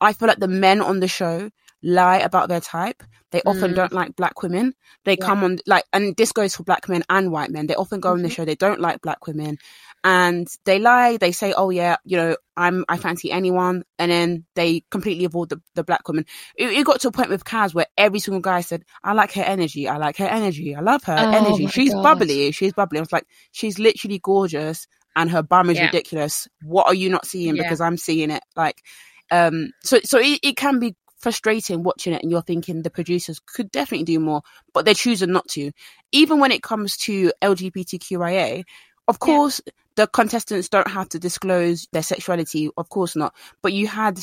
I 0.00 0.12
feel 0.12 0.28
like 0.28 0.38
the 0.38 0.48
men 0.48 0.80
on 0.80 1.00
the 1.00 1.08
show 1.08 1.50
lie 1.82 2.18
about 2.18 2.48
their 2.48 2.60
type. 2.60 3.02
They 3.32 3.42
often 3.46 3.72
Mm. 3.72 3.76
don't 3.76 3.92
like 3.92 4.14
black 4.14 4.42
women. 4.42 4.74
They 5.04 5.16
Yeah. 5.16 5.26
come 5.26 5.42
on, 5.42 5.58
like, 5.66 5.84
and 5.92 6.14
this 6.16 6.32
goes 6.32 6.54
for 6.54 6.62
black 6.64 6.88
men 6.88 7.02
and 7.08 7.32
white 7.32 7.50
men. 7.50 7.66
They 7.66 7.74
often 7.74 8.00
go 8.00 8.12
on 8.12 8.22
the 8.22 8.28
Mhm. 8.28 8.32
show, 8.32 8.44
they 8.44 8.54
don't 8.54 8.80
like 8.80 9.00
black 9.00 9.26
women 9.26 9.58
and 10.04 10.48
they 10.64 10.78
lie. 10.78 11.16
They 11.16 11.32
say, 11.32 11.52
oh 11.56 11.70
yeah, 11.70 11.96
you 12.04 12.16
know, 12.16 12.36
I'm, 12.56 12.84
I 12.88 12.96
fancy 12.96 13.30
anyone. 13.30 13.84
And 13.98 14.10
then 14.10 14.44
they 14.54 14.84
completely 14.90 15.24
avoid 15.24 15.48
the, 15.50 15.60
the 15.74 15.84
black 15.84 16.06
woman. 16.08 16.26
It, 16.56 16.70
it 16.70 16.84
got 16.86 17.00
to 17.02 17.08
a 17.08 17.12
point 17.12 17.30
with 17.30 17.44
Kaz 17.44 17.72
where 17.74 17.86
every 17.96 18.18
single 18.18 18.40
guy 18.40 18.62
said, 18.62 18.84
I 19.04 19.12
like 19.12 19.32
her 19.34 19.42
energy. 19.42 19.88
I 19.88 19.98
like 19.98 20.16
her 20.16 20.26
energy. 20.26 20.74
I 20.74 20.80
love 20.80 21.04
her 21.04 21.16
Oh 21.16 21.32
energy. 21.32 21.66
She's 21.68 21.92
God. 21.94 22.02
bubbly. 22.02 22.50
She's 22.52 22.72
bubbly. 22.72 22.98
I 22.98 23.02
was 23.02 23.12
like, 23.12 23.26
she's 23.52 23.78
literally 23.78 24.18
gorgeous 24.18 24.88
and 25.14 25.30
her 25.30 25.42
bum 25.42 25.70
is 25.70 25.78
Yeah. 25.78 25.86
ridiculous. 25.86 26.48
What 26.62 26.88
are 26.88 26.94
you 26.94 27.08
not 27.08 27.26
seeing? 27.26 27.54
Yeah. 27.56 27.62
Because 27.62 27.80
I'm 27.80 27.96
seeing 27.96 28.30
it. 28.30 28.42
Like, 28.56 28.82
um, 29.30 29.70
so, 29.84 30.00
so 30.04 30.18
it, 30.18 30.40
it 30.42 30.56
can 30.56 30.80
be 30.80 30.96
frustrating 31.18 31.84
watching 31.84 32.12
it 32.12 32.22
and 32.22 32.32
you're 32.32 32.42
thinking 32.42 32.82
the 32.82 32.90
producers 32.90 33.40
could 33.46 33.70
definitely 33.70 34.04
do 34.04 34.18
more, 34.18 34.42
but 34.74 34.84
they're 34.84 34.92
choosing 34.94 35.30
not 35.30 35.46
to. 35.46 35.70
Even 36.10 36.40
when 36.40 36.50
it 36.50 36.64
comes 36.64 36.96
to 36.96 37.32
LGBTQIA, 37.40 38.64
of 39.08 39.18
course, 39.18 39.60
the 39.96 40.06
contestants 40.06 40.68
don't 40.68 40.88
have 40.88 41.08
to 41.10 41.18
disclose 41.18 41.88
their 41.92 42.02
sexuality. 42.02 42.70
Of 42.76 42.88
course 42.88 43.16
not. 43.16 43.34
But 43.62 43.72
you 43.72 43.86
had, 43.86 44.18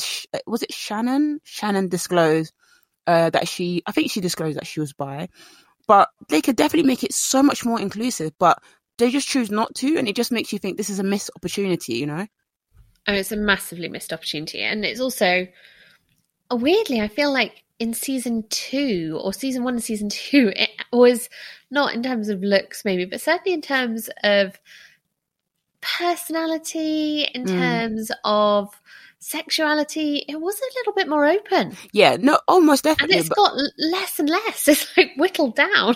was 0.46 0.62
it 0.62 0.72
Shannon? 0.72 1.40
Shannon 1.44 1.88
disclosed 1.88 2.52
uh, 3.06 3.30
that 3.30 3.46
she, 3.46 3.82
I 3.86 3.92
think 3.92 4.10
she 4.10 4.20
disclosed 4.20 4.56
that 4.56 4.66
she 4.66 4.80
was 4.80 4.92
bi. 4.92 5.28
But 5.86 6.08
they 6.28 6.40
could 6.40 6.56
definitely 6.56 6.88
make 6.88 7.04
it 7.04 7.12
so 7.12 7.42
much 7.42 7.64
more 7.64 7.80
inclusive. 7.80 8.32
But 8.38 8.62
they 8.98 9.10
just 9.10 9.28
choose 9.28 9.50
not 9.50 9.74
to, 9.76 9.96
and 9.96 10.08
it 10.08 10.16
just 10.16 10.32
makes 10.32 10.52
you 10.52 10.58
think 10.58 10.76
this 10.76 10.90
is 10.90 10.98
a 10.98 11.04
missed 11.04 11.30
opportunity. 11.36 11.94
You 11.94 12.06
know? 12.06 12.26
Oh, 13.06 13.12
it's 13.12 13.32
a 13.32 13.36
massively 13.36 13.88
missed 13.88 14.12
opportunity. 14.12 14.60
And 14.62 14.84
it's 14.84 15.00
also, 15.00 15.46
weirdly, 16.50 17.00
I 17.00 17.08
feel 17.08 17.32
like 17.32 17.64
in 17.80 17.92
season 17.94 18.44
two 18.50 19.18
or 19.24 19.32
season 19.32 19.64
one 19.64 19.74
and 19.74 19.82
season 19.82 20.08
two, 20.08 20.52
it 20.56 20.70
was 20.92 21.28
not 21.70 21.94
in 21.94 22.02
terms 22.02 22.28
of 22.28 22.42
looks, 22.42 22.84
maybe, 22.84 23.04
but 23.06 23.20
certainly 23.20 23.52
in 23.54 23.62
terms 23.62 24.08
of 24.22 24.58
personality, 25.80 27.22
in 27.34 27.44
Mm. 27.44 27.48
terms 27.58 28.12
of 28.24 28.68
sexuality, 29.18 30.24
it 30.28 30.40
was 30.40 30.58
a 30.58 30.78
little 30.78 30.92
bit 30.92 31.08
more 31.08 31.26
open. 31.26 31.76
Yeah, 31.92 32.16
no, 32.20 32.38
almost 32.48 32.84
definitely 32.84 33.14
And 33.16 33.20
it's 33.20 33.28
but- 33.28 33.36
got 33.36 33.54
less 33.78 34.18
and 34.18 34.28
less. 34.28 34.68
It's 34.68 34.96
like 34.96 35.12
whittled 35.16 35.56
down. 35.56 35.94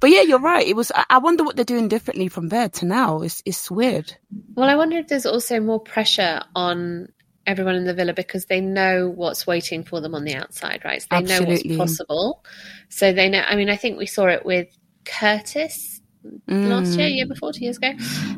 But 0.00 0.10
yeah, 0.10 0.22
you're 0.22 0.38
right. 0.40 0.66
It 0.66 0.76
was. 0.76 0.92
I 0.94 1.04
I 1.10 1.18
wonder 1.18 1.42
what 1.44 1.56
they're 1.56 1.64
doing 1.64 1.88
differently 1.88 2.28
from 2.28 2.48
there 2.48 2.68
to 2.68 2.86
now. 2.86 3.22
It's 3.22 3.42
it's 3.44 3.68
weird. 3.70 4.16
Well, 4.54 4.70
I 4.70 4.76
wonder 4.76 4.96
if 4.96 5.08
there's 5.08 5.26
also 5.26 5.60
more 5.60 5.80
pressure 5.80 6.40
on 6.54 7.08
everyone 7.46 7.74
in 7.74 7.84
the 7.84 7.94
villa 7.94 8.12
because 8.12 8.46
they 8.46 8.60
know 8.60 9.08
what's 9.08 9.46
waiting 9.46 9.82
for 9.84 10.00
them 10.00 10.14
on 10.14 10.24
the 10.24 10.34
outside, 10.34 10.82
right? 10.84 11.00
So 11.02 11.08
they 11.10 11.16
Absolutely. 11.18 11.70
know 11.70 11.78
what's 11.78 11.92
possible. 11.98 12.44
So 12.88 13.12
they 13.12 13.28
know. 13.28 13.42
I 13.46 13.56
mean, 13.56 13.70
I 13.70 13.76
think 13.76 13.98
we 13.98 14.06
saw 14.06 14.26
it 14.26 14.44
with 14.44 14.68
Curtis 15.04 16.00
last 16.48 16.98
year, 16.98 17.08
Mm. 17.08 17.16
year 17.16 17.26
before, 17.26 17.52
two 17.52 17.64
years 17.64 17.76
ago, 17.76 17.92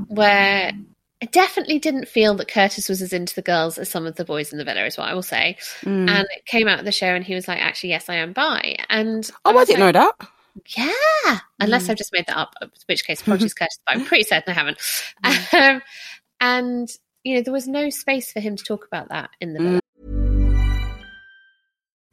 where 0.09 0.73
it 1.21 1.33
definitely 1.33 1.79
didn't 1.79 2.07
feel 2.07 2.35
that 2.35 2.47
Curtis 2.49 2.89
was 2.89 3.03
as 3.03 3.13
into 3.13 3.35
the 3.35 3.43
girls 3.43 3.77
as 3.79 3.89
some 3.89 4.07
of 4.07 4.17
the 4.17 4.25
boys 4.25 4.53
in 4.53 4.59
the 4.59 4.65
villa, 4.65 4.85
is 4.85 4.97
what 4.97 5.09
I 5.09 5.15
will 5.15 5.23
say. 5.23 5.57
Mm. 5.83 6.09
And 6.09 6.27
it 6.37 6.45
came 6.47 6.69
out 6.69 6.79
of 6.79 6.85
the 6.85 6.93
show, 6.93 7.09
and 7.15 7.25
he 7.25 7.35
was 7.35 7.49
like, 7.49 7.61
"Actually, 7.61 7.91
yes, 7.91 8.09
I 8.09 8.17
am 8.17 8.33
bi." 8.33 8.77
And 8.89 9.29
oh, 9.45 9.51
I 9.51 9.55
was 9.55 9.67
didn't 9.69 9.81
like, 9.81 9.95
know 9.95 10.01
that. 10.19 10.29
yeah, 10.77 11.39
unless 11.61 11.87
Mm. 11.87 11.91
I've 11.91 11.97
just 11.97 12.13
made 12.13 12.27
that 12.27 12.37
up, 12.37 12.55
in 12.63 12.71
which 12.87 13.05
case 13.05 13.21
apologies, 13.23 13.55
Curtis, 13.59 13.79
but 13.87 13.97
I'm 13.97 14.05
pretty 14.05 14.25
certain 14.25 14.51
I 14.51 14.55
haven't. 14.55 14.79
Mm. 15.25 15.75
Um, 15.77 15.83
and 16.41 16.89
you 17.29 17.35
know, 17.35 17.43
there 17.43 17.53
was 17.53 17.69
no 17.69 17.91
space 17.91 18.33
for 18.33 18.41
him 18.41 18.57
to 18.57 18.65
talk 18.65 18.87
about 18.87 19.11
that 19.11 19.29
in 19.39 19.53
the 19.53 19.61
villa. 19.61 19.81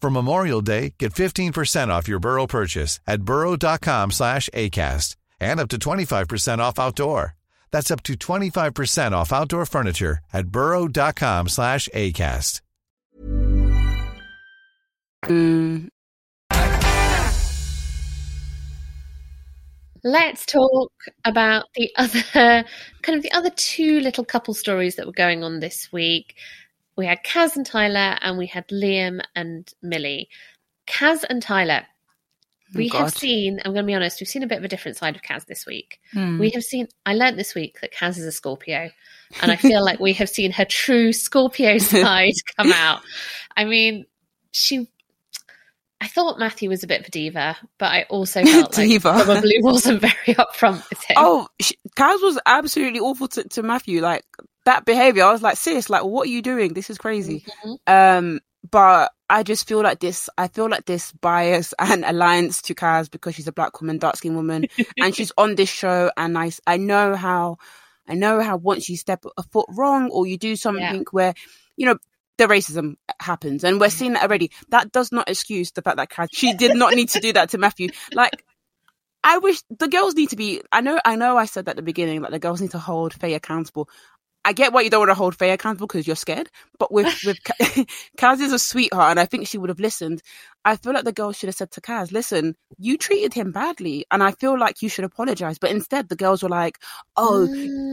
For 0.00 0.10
Memorial 0.10 0.62
Day, 0.62 0.94
get 0.98 1.12
15% 1.12 1.88
off 1.88 2.08
your 2.08 2.18
Burrow 2.20 2.46
purchase 2.46 3.00
at 3.06 3.22
burrow.com 3.22 4.12
slash 4.12 4.48
ACAST 4.54 5.16
and 5.38 5.60
up 5.60 5.68
to 5.68 5.78
25% 5.78 6.58
off 6.58 6.78
outdoor. 6.78 7.36
That's 7.70 7.90
up 7.90 8.02
to 8.04 8.14
25% 8.14 9.12
off 9.12 9.32
outdoor 9.32 9.66
furniture 9.66 10.18
at 10.32 10.48
burrow.com 10.48 11.48
slash 11.48 11.88
ACAST. 11.94 12.62
Let's 20.02 20.46
talk 20.46 20.92
about 21.26 21.66
the 21.74 21.90
other 21.96 22.22
kind 23.02 23.16
of 23.18 23.22
the 23.22 23.32
other 23.32 23.50
two 23.50 24.00
little 24.00 24.24
couple 24.24 24.54
stories 24.54 24.96
that 24.96 25.04
were 25.04 25.12
going 25.12 25.44
on 25.44 25.60
this 25.60 25.92
week. 25.92 26.36
We 27.00 27.06
had 27.06 27.24
Kaz 27.24 27.56
and 27.56 27.64
Tyler, 27.64 28.18
and 28.20 28.36
we 28.36 28.46
had 28.46 28.68
Liam 28.68 29.20
and 29.34 29.66
Millie. 29.82 30.28
Kaz 30.86 31.24
and 31.28 31.42
Tyler. 31.42 31.86
We 32.74 32.90
Oh, 32.92 32.98
have 32.98 33.14
seen, 33.14 33.58
I'm 33.64 33.72
going 33.72 33.84
to 33.84 33.86
be 33.86 33.94
honest, 33.94 34.20
we've 34.20 34.28
seen 34.28 34.42
a 34.42 34.46
bit 34.46 34.58
of 34.58 34.64
a 34.64 34.68
different 34.68 34.98
side 34.98 35.16
of 35.16 35.22
Kaz 35.22 35.46
this 35.46 35.64
week. 35.64 35.98
Hmm. 36.12 36.38
We 36.38 36.50
have 36.50 36.62
seen, 36.62 36.88
I 37.06 37.14
learnt 37.14 37.38
this 37.38 37.54
week 37.54 37.80
that 37.80 37.94
Kaz 37.94 38.18
is 38.18 38.26
a 38.26 38.32
Scorpio, 38.32 38.90
and 39.40 39.50
I 39.50 39.56
feel 39.56 39.82
like 39.82 39.98
we 39.98 40.12
have 40.12 40.28
seen 40.28 40.52
her 40.52 40.66
true 40.66 41.14
Scorpio 41.14 41.78
side 41.78 42.34
come 42.58 42.70
out. 42.70 43.00
I 43.56 43.64
mean, 43.64 44.04
she, 44.52 44.86
I 46.02 46.06
thought 46.08 46.38
Matthew 46.38 46.68
was 46.68 46.82
a 46.84 46.86
bit 46.86 47.00
of 47.00 47.06
a 47.06 47.10
diva, 47.10 47.56
but 47.78 47.86
I 47.86 48.02
also 48.10 48.42
felt 48.44 48.76
like 48.78 48.88
Diva. 48.88 49.22
probably 49.24 49.56
wasn't 49.60 50.00
very 50.02 50.12
upfront 50.36 50.88
with 50.90 51.02
him. 51.02 51.16
Oh, 51.18 51.48
sh- 51.60 51.72
Kaz 51.96 52.22
was 52.22 52.38
absolutely 52.46 53.00
awful 53.00 53.26
to, 53.28 53.44
to 53.48 53.62
Matthew. 53.62 54.00
Like 54.00 54.24
that 54.64 54.84
behavior, 54.84 55.24
I 55.24 55.32
was 55.32 55.42
like, 55.42 55.56
sis, 55.56 55.88
like, 55.90 56.04
what 56.04 56.26
are 56.26 56.30
you 56.30 56.42
doing? 56.42 56.74
This 56.74 56.90
is 56.90 56.98
crazy. 56.98 57.44
Mhm. 57.64 57.76
Um, 57.86 58.40
but 58.70 59.10
I 59.28 59.42
just 59.42 59.66
feel 59.66 59.82
like 59.82 60.00
this. 60.00 60.28
I 60.36 60.48
feel 60.48 60.68
like 60.68 60.84
this 60.84 61.12
bias 61.12 61.72
and 61.78 62.04
alliance 62.04 62.62
to 62.62 62.74
Kaz 62.74 63.10
because 63.10 63.34
she's 63.34 63.48
a 63.48 63.52
black 63.52 63.80
woman, 63.80 63.98
dark 63.98 64.16
skinned 64.16 64.36
woman, 64.36 64.66
and 65.00 65.14
she's 65.16 65.32
on 65.38 65.54
this 65.54 65.70
show. 65.70 66.10
And 66.16 66.36
I, 66.36 66.50
I 66.66 66.76
know 66.76 67.14
how, 67.16 67.56
I 68.06 68.14
know 68.14 68.40
how 68.42 68.56
once 68.58 68.88
you 68.88 68.96
step 68.96 69.24
a 69.36 69.42
foot 69.44 69.66
wrong 69.70 70.10
or 70.10 70.26
you 70.26 70.36
do 70.36 70.56
something 70.56 70.82
Yeah. 70.82 71.02
where, 71.10 71.34
you 71.76 71.86
know, 71.86 71.96
the 72.36 72.46
racism 72.46 72.94
happens, 73.20 73.64
and 73.64 73.78
we're 73.80 73.90
seeing 73.90 74.14
that 74.14 74.22
already. 74.22 74.50
That 74.70 74.92
does 74.92 75.12
not 75.12 75.28
excuse 75.28 75.72
the 75.72 75.82
fact 75.82 75.96
that 75.98 76.10
Kaz, 76.10 76.28
she 76.32 76.54
did 76.54 76.74
not 76.74 76.94
need 76.94 77.10
to 77.10 77.20
do 77.20 77.32
that 77.34 77.50
to 77.50 77.58
Matthew. 77.58 77.88
Like, 78.14 78.44
I 79.22 79.36
wish 79.38 79.60
the 79.68 79.88
girls 79.88 80.14
need 80.14 80.30
to 80.30 80.36
be. 80.36 80.62
I 80.72 80.80
know. 80.80 80.98
I 81.04 81.16
know. 81.16 81.36
I 81.36 81.44
said 81.44 81.66
that 81.66 81.72
at 81.72 81.76
the 81.76 81.82
beginning. 81.82 82.22
Like 82.22 82.30
the 82.30 82.38
girls 82.38 82.62
need 82.62 82.70
to 82.70 82.78
hold 82.78 83.12
Faye 83.12 83.34
accountable. 83.34 83.88
I 84.44 84.52
get 84.52 84.72
why 84.72 84.80
you 84.80 84.90
don't 84.90 85.00
want 85.00 85.10
to 85.10 85.14
hold 85.14 85.36
Faye 85.36 85.50
accountable 85.50 85.86
because 85.86 86.06
you're 86.06 86.16
scared. 86.16 86.50
But 86.78 86.92
with 86.92 87.06
with 87.24 87.38
Kaz 88.18 88.40
is 88.40 88.52
a 88.52 88.58
sweetheart, 88.58 89.10
and 89.10 89.20
I 89.20 89.26
think 89.26 89.46
she 89.46 89.58
would 89.58 89.68
have 89.68 89.80
listened. 89.80 90.22
I 90.64 90.76
feel 90.76 90.92
like 90.92 91.04
the 91.04 91.12
girls 91.12 91.36
should 91.36 91.48
have 91.48 91.56
said 91.56 91.70
to 91.72 91.80
Kaz, 91.80 92.12
"Listen, 92.12 92.56
you 92.78 92.96
treated 92.96 93.34
him 93.34 93.52
badly, 93.52 94.06
and 94.10 94.22
I 94.22 94.32
feel 94.32 94.58
like 94.58 94.82
you 94.82 94.88
should 94.88 95.04
apologize." 95.04 95.58
But 95.58 95.70
instead, 95.70 96.08
the 96.08 96.16
girls 96.16 96.42
were 96.42 96.48
like, 96.48 96.78
"Oh, 97.16 97.44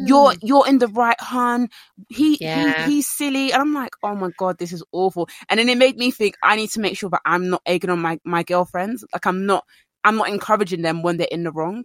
you're 0.06 0.32
mm. 0.32 0.40
you're 0.42 0.68
in 0.68 0.80
the 0.80 0.88
right, 0.88 1.20
hun. 1.20 1.70
He, 2.10 2.38
Yeah. 2.40 2.86
he 2.86 2.92
he's 2.92 3.08
silly," 3.10 3.52
and 3.52 3.62
I'm 3.62 3.74
like, 3.74 3.96
"Oh 4.04 4.16
my 4.16 4.30
god, 4.38 4.58
this 4.58 4.72
is 4.72 4.84
awful." 4.92 5.28
And 5.50 5.60
then 5.60 5.70
it 5.70 5.78
made 5.78 5.98
me 5.98 6.12
think 6.12 6.36
I 6.44 6.56
need 6.56 6.72
to 6.72 6.80
make 6.80 6.98
sure 6.98 7.10
that 7.10 7.22
I'm 7.26 7.50
not 7.50 7.62
egging 7.66 7.90
on 7.90 8.00
my 8.00 8.20
my 8.24 8.44
girlfriends. 8.44 9.06
Like 9.14 9.26
I'm 9.26 9.46
not. 9.46 9.66
I'm 10.04 10.16
not 10.16 10.30
encouraging 10.30 10.84
them 10.84 11.02
when 11.02 11.18
they're 11.18 11.28
in 11.30 11.44
the 11.44 11.52
wrong. 11.52 11.84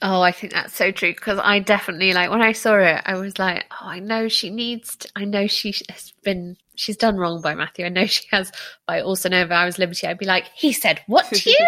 Oh, 0.00 0.20
I 0.20 0.32
think 0.32 0.52
that's 0.52 0.74
so 0.74 0.92
true 0.92 1.12
because 1.12 1.40
I 1.42 1.58
definitely 1.58 2.12
like 2.12 2.30
when 2.30 2.42
I 2.42 2.52
saw 2.52 2.76
it, 2.78 3.02
I 3.04 3.16
was 3.16 3.38
like, 3.38 3.64
oh, 3.72 3.86
I 3.86 3.98
know 3.98 4.28
she 4.28 4.50
needs. 4.50 4.96
To, 4.96 5.08
I 5.16 5.24
know 5.24 5.46
she 5.46 5.74
has 5.88 6.12
been. 6.22 6.56
She's 6.76 6.96
done 6.96 7.16
wrong 7.16 7.42
by 7.42 7.54
Matthew. 7.56 7.84
I 7.86 7.88
know 7.88 8.06
she 8.06 8.26
has. 8.30 8.52
But 8.86 8.92
I 8.96 9.00
also 9.00 9.28
know 9.28 9.42
if 9.42 9.50
I 9.50 9.64
was 9.64 9.78
Liberty, 9.78 10.06
I'd 10.06 10.18
be 10.18 10.26
like, 10.26 10.46
he 10.54 10.72
said 10.72 11.00
what 11.08 11.26
to 11.32 11.50
you? 11.50 11.66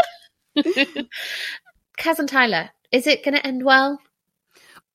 Kaz 1.99 2.19
and 2.19 2.29
Tyler, 2.29 2.71
is 2.93 3.07
it 3.07 3.25
going 3.25 3.35
to 3.35 3.47
end 3.47 3.65
well? 3.65 3.99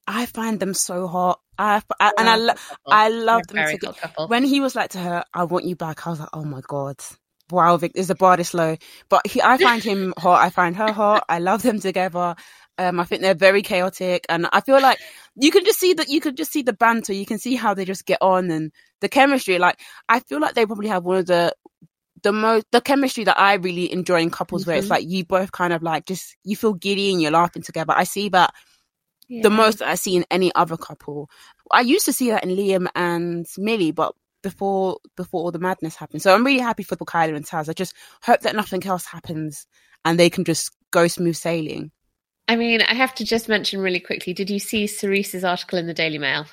I 0.08 0.26
find 0.28 0.60
them 0.60 0.74
so 0.74 1.08
hot. 1.08 1.40
I, 1.58 1.82
I 2.00 2.14
and 2.18 2.30
I, 2.30 2.36
lo- 2.36 2.54
I 2.92 3.10
love 3.10 3.48
They're 3.48 3.56
them 3.56 3.66
very 3.66 3.78
together. 3.80 4.10
When 4.28 4.44
he 4.44 4.60
was 4.60 4.76
like 4.76 4.92
to 4.92 5.00
her, 5.00 5.24
"I 5.34 5.46
want 5.46 5.66
you 5.66 5.76
back," 5.76 6.06
I 6.06 6.12
was 6.12 6.20
like, 6.20 6.30
"Oh 6.34 6.44
my 6.44 6.62
god." 6.68 6.98
Wow, 7.52 7.78
Vic, 7.78 7.92
is 7.96 8.08
the 8.08 8.16
bar 8.16 8.38
this 8.38 8.54
low? 8.54 8.76
But 9.10 9.28
he, 9.28 9.42
I 9.42 9.58
find 9.58 9.84
him 9.84 10.14
hot. 10.18 10.42
I 10.44 10.50
find 10.50 10.76
her 10.78 10.92
hot. 10.92 11.26
I 11.30 11.40
love 11.40 11.62
them 11.62 11.80
together. 11.80 12.36
Um, 12.78 13.00
I 13.00 13.06
think 13.06 13.22
they're 13.22 13.34
very 13.36 13.62
chaotic, 13.62 14.26
and 14.30 14.48
I 14.52 14.62
feel 14.62 14.82
like 14.82 15.00
you 15.36 15.52
can 15.52 15.64
just 15.66 15.80
see 15.80 15.94
that 15.94 16.10
you 16.10 16.20
can 16.20 16.36
just 16.36 16.52
see 16.52 16.62
the 16.62 16.74
banter. 16.74 17.14
You 17.14 17.26
can 17.26 17.40
see 17.40 17.56
how 17.56 17.74
they 17.74 17.86
just 17.86 18.06
get 18.06 18.18
on 18.22 18.52
and 18.52 18.72
the 19.02 19.10
chemistry. 19.10 19.60
Like 19.60 19.80
I 20.10 20.20
feel 20.20 20.40
like 20.42 20.56
they 20.56 20.66
probably 20.66 20.90
have 20.90 21.04
one 21.06 21.18
of 21.18 21.26
the 21.26 21.54
the 22.24 22.32
most 22.34 22.66
the 22.72 22.82
chemistry 22.82 23.24
that 23.26 23.40
I 23.40 23.56
really 23.56 23.92
enjoy 23.92 24.22
in 24.22 24.30
couples, 24.30 24.66
where 24.66 24.78
it's 24.78 24.88
Mhm. 24.88 24.92
like 24.92 25.06
you 25.08 25.26
both 25.26 25.52
kind 25.52 25.74
of 25.74 25.84
like 25.84 26.06
just 26.06 26.36
you 26.44 26.56
feel 26.56 26.74
giddy 26.74 27.12
and 27.12 27.22
you're 27.22 27.32
laughing 27.32 27.62
together. 27.64 27.94
I 27.96 28.04
see 28.04 28.30
that 28.30 28.54
Yeah. 29.28 29.44
the 29.44 29.50
most 29.50 29.80
that 29.80 29.88
I 29.90 29.96
see 29.96 30.16
in 30.16 30.26
any 30.30 30.54
other 30.54 30.78
couple. 30.78 31.30
I 31.72 31.82
used 31.82 32.06
to 32.06 32.14
see 32.14 32.30
that 32.32 32.44
in 32.44 32.52
Liam 32.52 32.88
and 32.96 33.46
Millie, 33.58 33.92
but 33.92 34.14
before 34.44 35.00
before 35.18 35.44
all 35.44 35.52
the 35.52 35.60
madness 35.60 35.96
happened. 35.96 36.22
So 36.22 36.34
I'm 36.34 36.46
really 36.46 36.60
happy 36.60 36.84
for 36.84 36.96
Kyler 36.98 37.36
and 37.36 37.46
Taz. 37.46 37.70
I 37.70 37.74
just 37.74 37.96
hope 38.22 38.42
that 38.42 38.56
nothing 38.56 38.86
else 38.86 39.06
happens 39.06 39.66
and 40.04 40.20
they 40.20 40.30
can 40.30 40.44
just 40.44 40.72
go 40.92 41.08
smooth 41.08 41.36
sailing. 41.36 41.92
I 42.48 42.56
mean, 42.56 42.82
I 42.82 42.94
have 42.94 43.16
to 43.16 43.26
just 43.26 43.50
mention 43.50 43.80
really 43.80 44.00
quickly. 44.00 44.34
Did 44.34 44.50
you 44.50 44.60
see 44.60 44.86
Cerise's 44.86 45.44
article 45.44 45.80
in 45.80 45.88
the 45.88 45.94
Daily 45.94 46.20
Mail? 46.20 46.46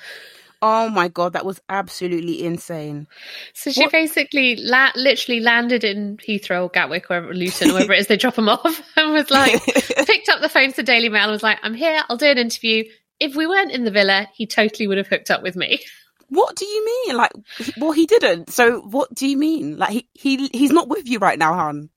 Oh 0.65 0.89
my 0.89 1.09
god, 1.09 1.33
that 1.33 1.45
was 1.45 1.59
absolutely 1.67 2.45
insane. 2.45 3.05
So 3.53 3.69
she 3.69 3.85
basically 3.89 4.55
la- 4.55 4.93
literally 4.95 5.41
landed 5.41 5.83
in 5.83 6.15
Heathrow 6.17 6.63
or 6.63 6.69
Gatwick 6.69 7.11
or 7.11 7.33
Luton 7.33 7.71
or 7.71 7.73
wherever 7.73 7.91
it 7.91 7.99
is 7.99 8.07
they 8.07 8.15
drop 8.15 8.35
them 8.35 8.47
off 8.49 8.81
and 8.95 9.11
was 9.11 9.29
like, 9.29 9.61
picked 10.05 10.29
up 10.29 10.39
the 10.39 10.47
phone 10.47 10.69
to 10.69 10.77
the 10.77 10.83
Daily 10.83 11.09
Mail 11.09 11.23
and 11.23 11.31
was 11.33 11.43
like, 11.43 11.59
I'm 11.63 11.73
here, 11.73 12.01
I'll 12.07 12.15
do 12.15 12.27
an 12.27 12.37
interview. 12.37 12.85
If 13.19 13.35
we 13.35 13.45
weren't 13.45 13.73
in 13.73 13.83
the 13.83 13.91
villa, 13.91 14.29
he 14.33 14.47
totally 14.47 14.87
would 14.87 14.97
have 14.97 15.07
hooked 15.07 15.29
up 15.29 15.43
with 15.43 15.57
me. 15.57 15.81
What 16.29 16.55
do 16.55 16.65
you 16.65 16.85
mean? 16.85 17.17
Like, 17.17 17.31
well, 17.77 17.91
he 17.91 18.05
didn't. 18.05 18.49
So 18.49 18.79
what 18.79 19.13
do 19.13 19.27
you 19.27 19.37
mean? 19.37 19.77
Like, 19.77 19.91
he 19.91 20.07
he 20.13 20.49
he's 20.53 20.71
not 20.71 20.87
with 20.87 21.09
you 21.09 21.19
right 21.19 21.37
now, 21.37 21.53
hon. 21.55 21.89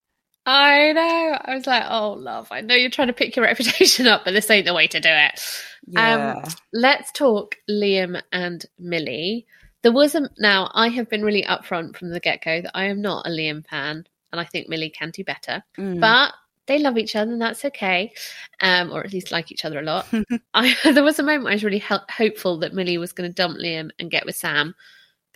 I 0.47 0.93
know. 0.93 1.39
I 1.45 1.55
was 1.57 1.67
like, 1.67 1.83
oh, 1.89 2.13
love, 2.13 2.49
I 2.53 2.61
know 2.61 2.75
you're 2.75 2.91
trying 2.91 3.09
to 3.09 3.13
pick 3.13 3.35
your 3.35 3.45
reputation 3.47 4.07
up, 4.07 4.25
but 4.25 4.33
this 4.33 4.49
ain't 4.51 4.67
the 4.67 4.75
way 4.75 4.87
to 4.87 5.01
do 5.01 5.09
it. 5.11 5.41
Yeah. 5.89 6.35
Um, 6.35 6.53
let's 6.73 7.13
talk 7.13 7.57
Liam 7.69 8.23
and 8.33 8.65
Millie. 8.79 9.47
There 9.83 9.93
was 9.93 10.15
a 10.15 10.29
now. 10.39 10.71
I 10.75 10.89
have 10.89 11.09
been 11.09 11.23
really 11.23 11.45
upfront 11.45 11.97
from 11.97 12.11
the 12.11 12.21
get 12.21 12.43
go 12.43 12.61
that 12.61 12.73
I 12.75 12.87
am 12.87 13.01
not 13.01 13.27
a 13.27 13.31
Liam 13.31 13.67
fan, 13.67 14.07
and 14.33 14.41
I 14.41 14.45
think 14.45 14.69
Millie 14.69 14.91
can 14.91 15.11
do 15.11 15.23
better. 15.23 15.63
Mm. 15.79 16.01
But 16.01 16.33
they 16.67 16.79
love 16.79 16.99
each 16.99 17.15
other, 17.15 17.33
and 17.33 17.41
that's 17.41 17.65
okay, 17.65 18.13
um, 18.61 18.91
or 18.93 19.05
at 19.05 19.13
least 19.13 19.31
like 19.31 19.53
each 19.53 19.65
other 19.65 19.81
a 19.81 19.83
lot. 19.83 20.07
I, 20.55 20.77
there 20.93 21.05
was 21.05 21.19
a 21.19 21.23
moment 21.23 21.49
I 21.49 21.53
was 21.55 21.65
really 21.65 21.83
hopeful 21.83 22.59
that 22.59 22.75
Millie 22.75 22.99
was 22.99 23.13
going 23.13 23.29
to 23.29 23.35
dump 23.35 23.59
Liam 23.59 23.91
and 23.99 24.11
get 24.11 24.27
with 24.27 24.37
Sam, 24.37 24.75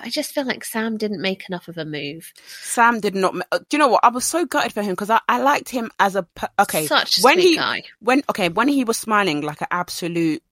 I 0.03 0.09
just 0.11 0.33
feel 0.33 0.45
like 0.45 0.65
Sam 0.65 0.97
didn't 0.97 1.21
make 1.21 1.45
enough 1.49 1.69
of 1.69 1.77
a 1.79 1.85
move. 1.85 2.33
Sam 2.63 3.01
did 3.01 3.15
not. 3.15 3.35
uh, 3.53 3.59
Do 3.59 3.65
you 3.73 3.79
know 3.79 3.89
what? 3.89 4.05
I 4.05 4.09
was 4.09 4.25
so 4.25 4.45
gutted 4.47 4.73
for 4.73 4.83
him 4.83 4.93
because 4.93 5.11
I, 5.11 5.21
I 5.29 5.41
liked 5.41 5.69
him 5.69 5.91
as 5.99 6.17
a 6.17 6.27
okay. 6.59 6.87
Such 6.87 7.19
a 7.19 7.23
when 7.23 7.35
sweet 7.35 7.43
he 7.45 7.57
guy. 7.57 7.83
when 8.01 8.23
okay 8.31 8.49
when 8.49 8.69
he 8.69 8.85
was 8.85 8.97
smiling 8.97 9.43
like 9.43 9.61
an 9.61 9.69
absolute. 9.71 10.43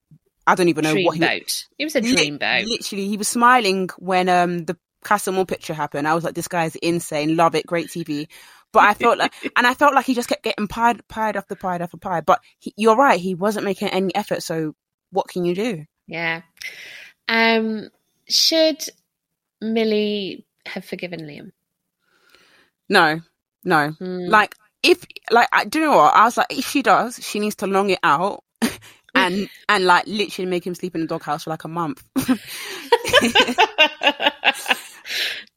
I 0.46 0.54
don't 0.54 0.68
even 0.68 0.84
know 0.84 0.94
what 0.96 1.16
he. 1.16 1.20
Dreamboat. 1.22 1.64
It 1.78 1.84
was 1.84 1.96
a 1.96 2.00
Li- 2.00 2.14
dreamboat. 2.14 2.66
Literally, 2.66 3.08
he 3.08 3.16
was 3.16 3.28
smiling 3.28 3.88
when 3.98 4.28
um 4.28 4.64
the 4.64 4.76
Casa 5.04 5.30
Amor 5.30 5.44
picture 5.44 5.74
happened. 5.74 6.08
I 6.08 6.14
was 6.14 6.24
like, 6.24 6.34
this 6.34 6.48
guy's 6.48 6.74
insane. 6.76 7.36
Love 7.36 7.54
it. 7.54 7.66
Great 7.66 7.88
TV. 7.88 8.28
But 8.72 8.80
I 8.84 8.94
felt 8.94 9.16
like, 9.18 9.32
and 9.56 9.66
I 9.66 9.72
felt 9.74 9.94
like 9.94 10.04
he 10.06 10.14
just 10.14 10.28
kept 10.28 10.42
getting 10.42 10.66
pied, 10.68 11.06
pied 11.08 11.36
after 11.36 11.54
pied 11.54 11.80
after 11.80 11.96
pied. 11.96 12.26
But 12.26 12.40
he, 12.58 12.74
you're 12.76 12.96
right. 12.96 13.18
He 13.20 13.34
wasn't 13.34 13.64
making 13.64 13.88
any 13.88 14.14
effort. 14.14 14.42
So 14.42 14.74
what 15.10 15.28
can 15.28 15.44
you 15.44 15.54
do? 15.54 15.84
Yeah. 16.06 16.42
Um, 17.28 17.88
should 18.28 18.82
Millie 19.60 20.46
have 20.66 20.84
forgiven 20.84 21.20
Liam? 21.20 21.52
No, 22.88 23.20
no. 23.64 23.90
Hmm. 23.90 24.28
Like 24.28 24.54
if, 24.82 25.04
like, 25.30 25.48
I, 25.52 25.64
do 25.64 25.78
you 25.80 25.86
know 25.86 25.96
what? 25.96 26.14
I 26.14 26.24
was 26.24 26.36
like, 26.36 26.46
if 26.50 26.66
she 26.66 26.82
does, 26.82 27.18
she 27.22 27.40
needs 27.40 27.56
to 27.56 27.66
long 27.66 27.90
it 27.90 28.00
out. 28.02 28.44
And 29.14 29.48
and 29.68 29.84
like 29.84 30.06
literally 30.06 30.48
make 30.48 30.66
him 30.66 30.74
sleep 30.76 30.94
in 30.94 31.00
the 31.00 31.06
doghouse 31.06 31.44
for 31.44 31.50
like 31.50 31.64
a 31.64 31.68
month. 31.68 32.04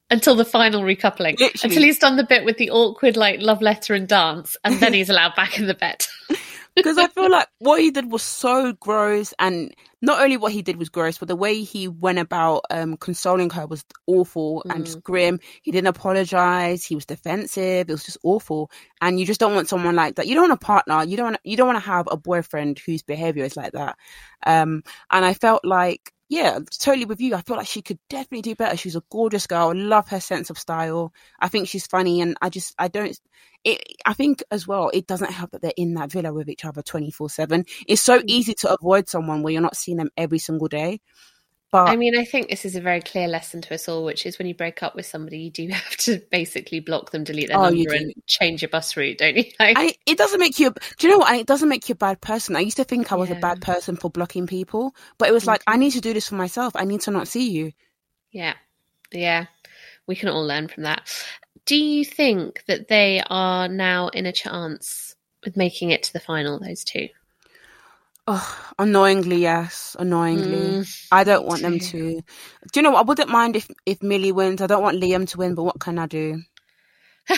Until 0.09 0.35
the 0.35 0.45
final 0.45 0.81
recoupling. 0.81 1.37
Literally. 1.37 1.51
Until 1.63 1.83
he's 1.83 1.99
done 1.99 2.15
the 2.15 2.23
bit 2.23 2.43
with 2.43 2.57
the 2.57 2.71
awkward 2.71 3.17
like 3.17 3.41
love 3.41 3.61
letter 3.61 3.93
and 3.93 4.07
dance, 4.07 4.57
and 4.63 4.79
then 4.79 4.93
he's 4.93 5.09
allowed 5.09 5.35
back 5.35 5.59
in 5.59 5.67
the 5.67 5.75
bed. 5.75 6.03
because 6.75 6.97
I 6.97 7.07
feel 7.07 7.29
like 7.29 7.49
what 7.59 7.81
he 7.81 7.91
did 7.91 8.09
was 8.11 8.23
so 8.23 8.73
gross, 8.73 9.33
and 9.37 9.75
not 10.01 10.21
only 10.21 10.37
what 10.37 10.51
he 10.51 10.61
did 10.61 10.77
was 10.77 10.89
gross, 10.89 11.17
but 11.17 11.27
the 11.27 11.35
way 11.35 11.61
he 11.61 11.87
went 11.87 12.19
about 12.19 12.65
um, 12.69 12.97
consoling 12.97 13.49
her 13.51 13.67
was 13.67 13.85
awful 14.07 14.63
and 14.69 14.85
just 14.85 15.03
grim. 15.03 15.39
He 15.61 15.71
didn't 15.71 15.87
apologize. 15.87 16.83
He 16.83 16.95
was 16.95 17.05
defensive. 17.05 17.89
It 17.89 17.93
was 17.93 18.05
just 18.05 18.17
awful, 18.23 18.71
and 18.99 19.19
you 19.19 19.25
just 19.25 19.39
don't 19.39 19.53
want 19.55 19.69
someone 19.69 19.95
like 19.95 20.15
that. 20.15 20.27
You 20.27 20.35
don't 20.35 20.49
want 20.49 20.61
a 20.61 20.65
partner. 20.65 21.03
You 21.03 21.17
don't. 21.17 21.25
Want, 21.25 21.37
you 21.43 21.57
don't 21.57 21.67
want 21.67 21.79
to 21.79 21.89
have 21.89 22.07
a 22.09 22.17
boyfriend 22.17 22.79
whose 22.79 23.03
behavior 23.03 23.45
is 23.45 23.55
like 23.55 23.73
that. 23.73 23.97
Um, 24.45 24.83
and 25.11 25.25
I 25.25 25.33
felt 25.33 25.63
like. 25.63 26.11
Yeah, 26.31 26.59
totally 26.79 27.03
with 27.03 27.19
you. 27.19 27.35
I 27.35 27.41
feel 27.41 27.57
like 27.57 27.67
she 27.67 27.81
could 27.81 27.99
definitely 28.09 28.41
do 28.41 28.55
better. 28.55 28.77
She's 28.77 28.95
a 28.95 29.03
gorgeous 29.11 29.47
girl. 29.47 29.67
I 29.67 29.73
love 29.73 30.07
her 30.07 30.21
sense 30.21 30.49
of 30.49 30.57
style. 30.57 31.11
I 31.41 31.49
think 31.49 31.67
she's 31.67 31.87
funny, 31.87 32.21
and 32.21 32.37
I 32.41 32.49
just 32.49 32.73
I 32.79 32.87
don't 32.87 33.19
it, 33.65 33.83
I 34.05 34.13
think 34.13 34.41
as 34.49 34.65
well, 34.65 34.89
it 34.93 35.07
doesn't 35.07 35.33
help 35.33 35.51
that 35.51 35.61
they're 35.61 35.73
in 35.75 35.93
that 35.95 36.09
villa 36.09 36.33
with 36.33 36.47
each 36.47 36.63
other 36.63 36.81
24 36.81 37.29
7. 37.29 37.65
It's 37.85 38.01
so 38.01 38.19
mm. 38.19 38.23
easy 38.27 38.53
to 38.59 38.73
avoid 38.73 39.09
someone 39.09 39.43
where 39.43 39.51
you're 39.51 39.61
not 39.61 39.75
seeing 39.75 39.97
them 39.97 40.09
every 40.15 40.39
single 40.39 40.69
day. 40.69 41.01
But 41.71 41.87
I 41.87 41.95
mean, 41.95 42.17
I 42.17 42.25
think 42.25 42.49
this 42.49 42.65
is 42.65 42.75
a 42.75 42.81
very 42.81 42.99
clear 42.99 43.29
lesson 43.29 43.61
to 43.61 43.73
us 43.73 43.87
all, 43.87 44.03
which 44.03 44.25
is 44.25 44.37
when 44.37 44.45
you 44.45 44.53
break 44.53 44.83
up 44.83 44.93
with 44.93 45.05
somebody, 45.05 45.37
you 45.39 45.49
do 45.51 45.67
have 45.71 45.95
to 45.97 46.21
basically 46.29 46.81
block 46.81 47.11
them, 47.11 47.23
delete 47.23 47.47
their 47.47 47.57
Oh, 47.57 47.69
number, 47.69 47.93
and 47.93 48.13
change 48.27 48.61
your 48.61 48.67
bus 48.69 48.97
route, 48.97 49.17
don't 49.19 49.37
you? 49.37 49.45
Like, 49.59 49.77
it, 49.79 49.97
it 50.05 50.17
doesn't 50.17 50.39
make 50.39 50.59
you, 50.59 50.73
do 50.97 51.07
you 51.07 51.13
know 51.13 51.19
what? 51.19 51.33
It 51.39 51.47
doesn't 51.47 51.69
make 51.69 51.87
you 51.87 51.93
a 51.93 51.95
bad 51.95 52.19
person. 52.19 52.57
I 52.57 52.59
used 52.59 52.77
to 52.77 52.83
think 52.83 53.11
I 53.11 53.15
was 53.15 53.29
Yeah. 53.29 53.37
a 53.37 53.39
bad 53.39 53.61
person 53.61 53.95
for 53.95 54.11
blocking 54.11 54.47
people, 54.47 54.93
but 55.17 55.29
it 55.29 55.31
was 55.31 55.47
like, 55.47 55.63
I 55.65 55.77
need 55.77 55.91
to 55.91 56.01
do 56.01 56.13
this 56.13 56.27
for 56.27 56.35
myself. 56.35 56.75
I 56.75 56.83
need 56.83 57.01
to 57.01 57.11
not 57.11 57.29
see 57.29 57.49
you. 57.49 57.71
Yeah. 58.31 58.55
Yeah. 59.13 59.45
We 60.07 60.15
can 60.17 60.27
all 60.27 60.45
learn 60.45 60.67
from 60.67 60.83
that. 60.83 61.09
Do 61.65 61.77
you 61.77 62.03
think 62.03 62.65
that 62.67 62.89
they 62.89 63.23
are 63.29 63.69
now 63.69 64.09
in 64.09 64.25
a 64.25 64.33
chance 64.33 65.15
with 65.45 65.55
making 65.55 65.91
it 65.91 66.03
to 66.03 66.13
the 66.13 66.19
final, 66.19 66.59
those 66.59 66.83
two? 66.83 67.07
Oh, 68.27 68.71
annoyingly, 68.77 69.37
yes. 69.37 69.95
Annoyingly. 69.99 70.77
Mm, 70.77 71.07
I 71.11 71.23
don't 71.23 71.45
want 71.45 71.61
them 71.61 71.79
to. 71.79 72.21
Do 72.21 72.21
you 72.75 72.81
know 72.81 72.91
what? 72.91 72.99
I 72.99 73.03
wouldn't 73.03 73.29
mind 73.29 73.55
if, 73.55 73.67
if 73.85 74.03
Millie 74.03 74.31
wins. 74.31 74.61
I 74.61 74.67
don't 74.67 74.83
want 74.83 75.01
Liam 75.01 75.27
to 75.29 75.37
win, 75.37 75.55
but 75.55 75.63
what 75.63 75.79
can 75.79 75.97
I 75.99 76.05
do? 76.05 76.41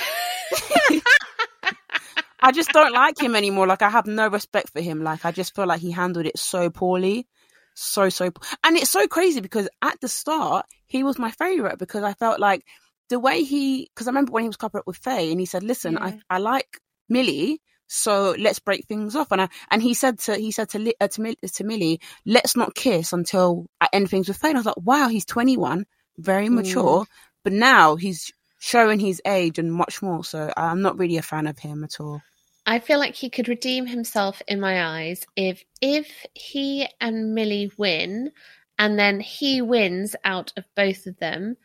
I 2.42 2.52
just 2.52 2.72
don't 2.72 2.92
like 2.94 3.18
him 3.20 3.36
anymore. 3.36 3.68
Like 3.68 3.82
I 3.82 3.90
have 3.90 4.06
no 4.06 4.28
respect 4.28 4.72
for 4.72 4.82
him. 4.82 5.02
Like 5.02 5.24
I 5.24 5.32
just 5.32 5.56
feel 5.56 5.66
like 5.66 5.80
he 5.80 5.92
handled 5.92 6.26
it 6.26 6.38
so 6.38 6.70
poorly. 6.70 7.26
So 7.74 8.10
so 8.10 8.32
and 8.64 8.78
it's 8.78 8.92
so 8.92 9.08
crazy 9.08 9.40
because 9.40 9.70
at 9.82 10.00
the 10.02 10.10
start 10.10 10.66
he 10.86 11.04
was 11.04 11.18
my 11.18 11.32
favorite 11.32 11.80
because 11.80 12.04
I 12.04 12.14
felt 12.14 12.40
like 12.40 12.64
the 13.10 13.20
way 13.20 13.44
he, 13.44 13.90
because 13.94 14.08
I 14.08 14.12
remember 14.12 14.32
when 14.32 14.44
he 14.44 14.50
was 14.50 14.58
coupled 14.58 14.82
up 14.82 14.88
with 14.88 14.98
Faye, 14.98 15.32
and 15.32 15.40
he 15.40 15.46
said, 15.46 15.64
"Listen, 15.64 15.98
I 15.98 16.20
I 16.30 16.38
like 16.40 16.80
Millie." 17.10 17.62
So 17.96 18.36
let's 18.40 18.58
break 18.58 18.88
things 18.88 19.16
off, 19.16 19.32
and 19.32 19.42
I, 19.44 19.50
and 19.70 19.82
he 19.82 19.94
said 19.94 20.18
to 20.20 20.36
he 20.36 20.52
said 20.52 20.70
to 20.70 20.94
uh, 21.00 21.08
to, 21.10 21.36
to 21.36 21.64
Millie, 21.64 22.02
let's 22.26 22.58
not 22.58 22.74
kiss 22.74 23.14
until 23.14 23.68
I 23.80 23.88
end 23.94 24.10
things 24.10 24.28
with 24.28 24.38
Faye. 24.38 24.50
I 24.50 24.54
was 24.54 24.66
like, 24.66 24.78
wow, 24.78 25.10
he's 25.10 25.26
twenty 25.26 25.58
one, 25.58 25.86
very 26.18 26.50
mature, 26.50 27.06
but 27.44 27.54
now 27.54 27.96
he's 27.96 28.32
showing 28.60 29.00
his 29.00 29.22
age 29.26 29.60
and 29.60 29.72
much 29.72 30.02
more. 30.02 30.24
So 30.24 30.52
I'm 30.58 30.82
not 30.82 30.98
really 30.98 31.18
a 31.18 31.22
fan 31.22 31.46
of 31.46 31.60
him 31.60 31.84
at 31.84 32.00
all. 32.00 32.22
I 32.66 32.80
feel 32.80 32.98
like 32.98 33.14
he 33.14 33.30
could 33.30 33.48
redeem 33.48 33.86
himself 33.86 34.42
in 34.48 34.60
my 34.60 34.84
eyes 34.84 35.26
if 35.36 35.64
if 35.80 36.26
he 36.34 36.88
and 37.00 37.36
Millie 37.36 37.72
win 37.78 38.32
and 38.80 38.98
then 38.98 39.20
he 39.20 39.62
wins 39.62 40.16
out 40.24 40.52
of 40.58 40.64
both 40.76 41.06
of 41.06 41.20
them 41.20 41.58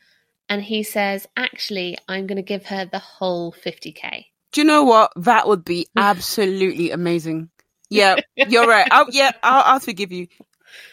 and 0.49 0.63
he 0.63 0.83
says, 0.83 1.27
Actually, 1.37 1.97
I'm 2.07 2.27
gonna 2.27 2.43
give 2.43 2.67
her 2.67 2.85
the 2.85 2.99
whole 2.99 3.51
fifty 3.53 3.93
K. 3.93 4.27
Do 4.53 4.61
you 4.61 4.67
know 4.67 4.85
what? 4.85 5.13
That 5.17 5.47
would 5.47 5.65
be 5.65 5.89
absolutely 5.97 6.91
amazing. 6.91 7.51
Yeah, 7.91 8.17
you're 8.37 8.67
right. 8.67 8.87
I'll, 8.91 9.07
yeah, 9.11 9.33
I'll, 9.43 9.75
I'll 9.75 9.81
forgive 9.81 10.13
you. 10.13 10.29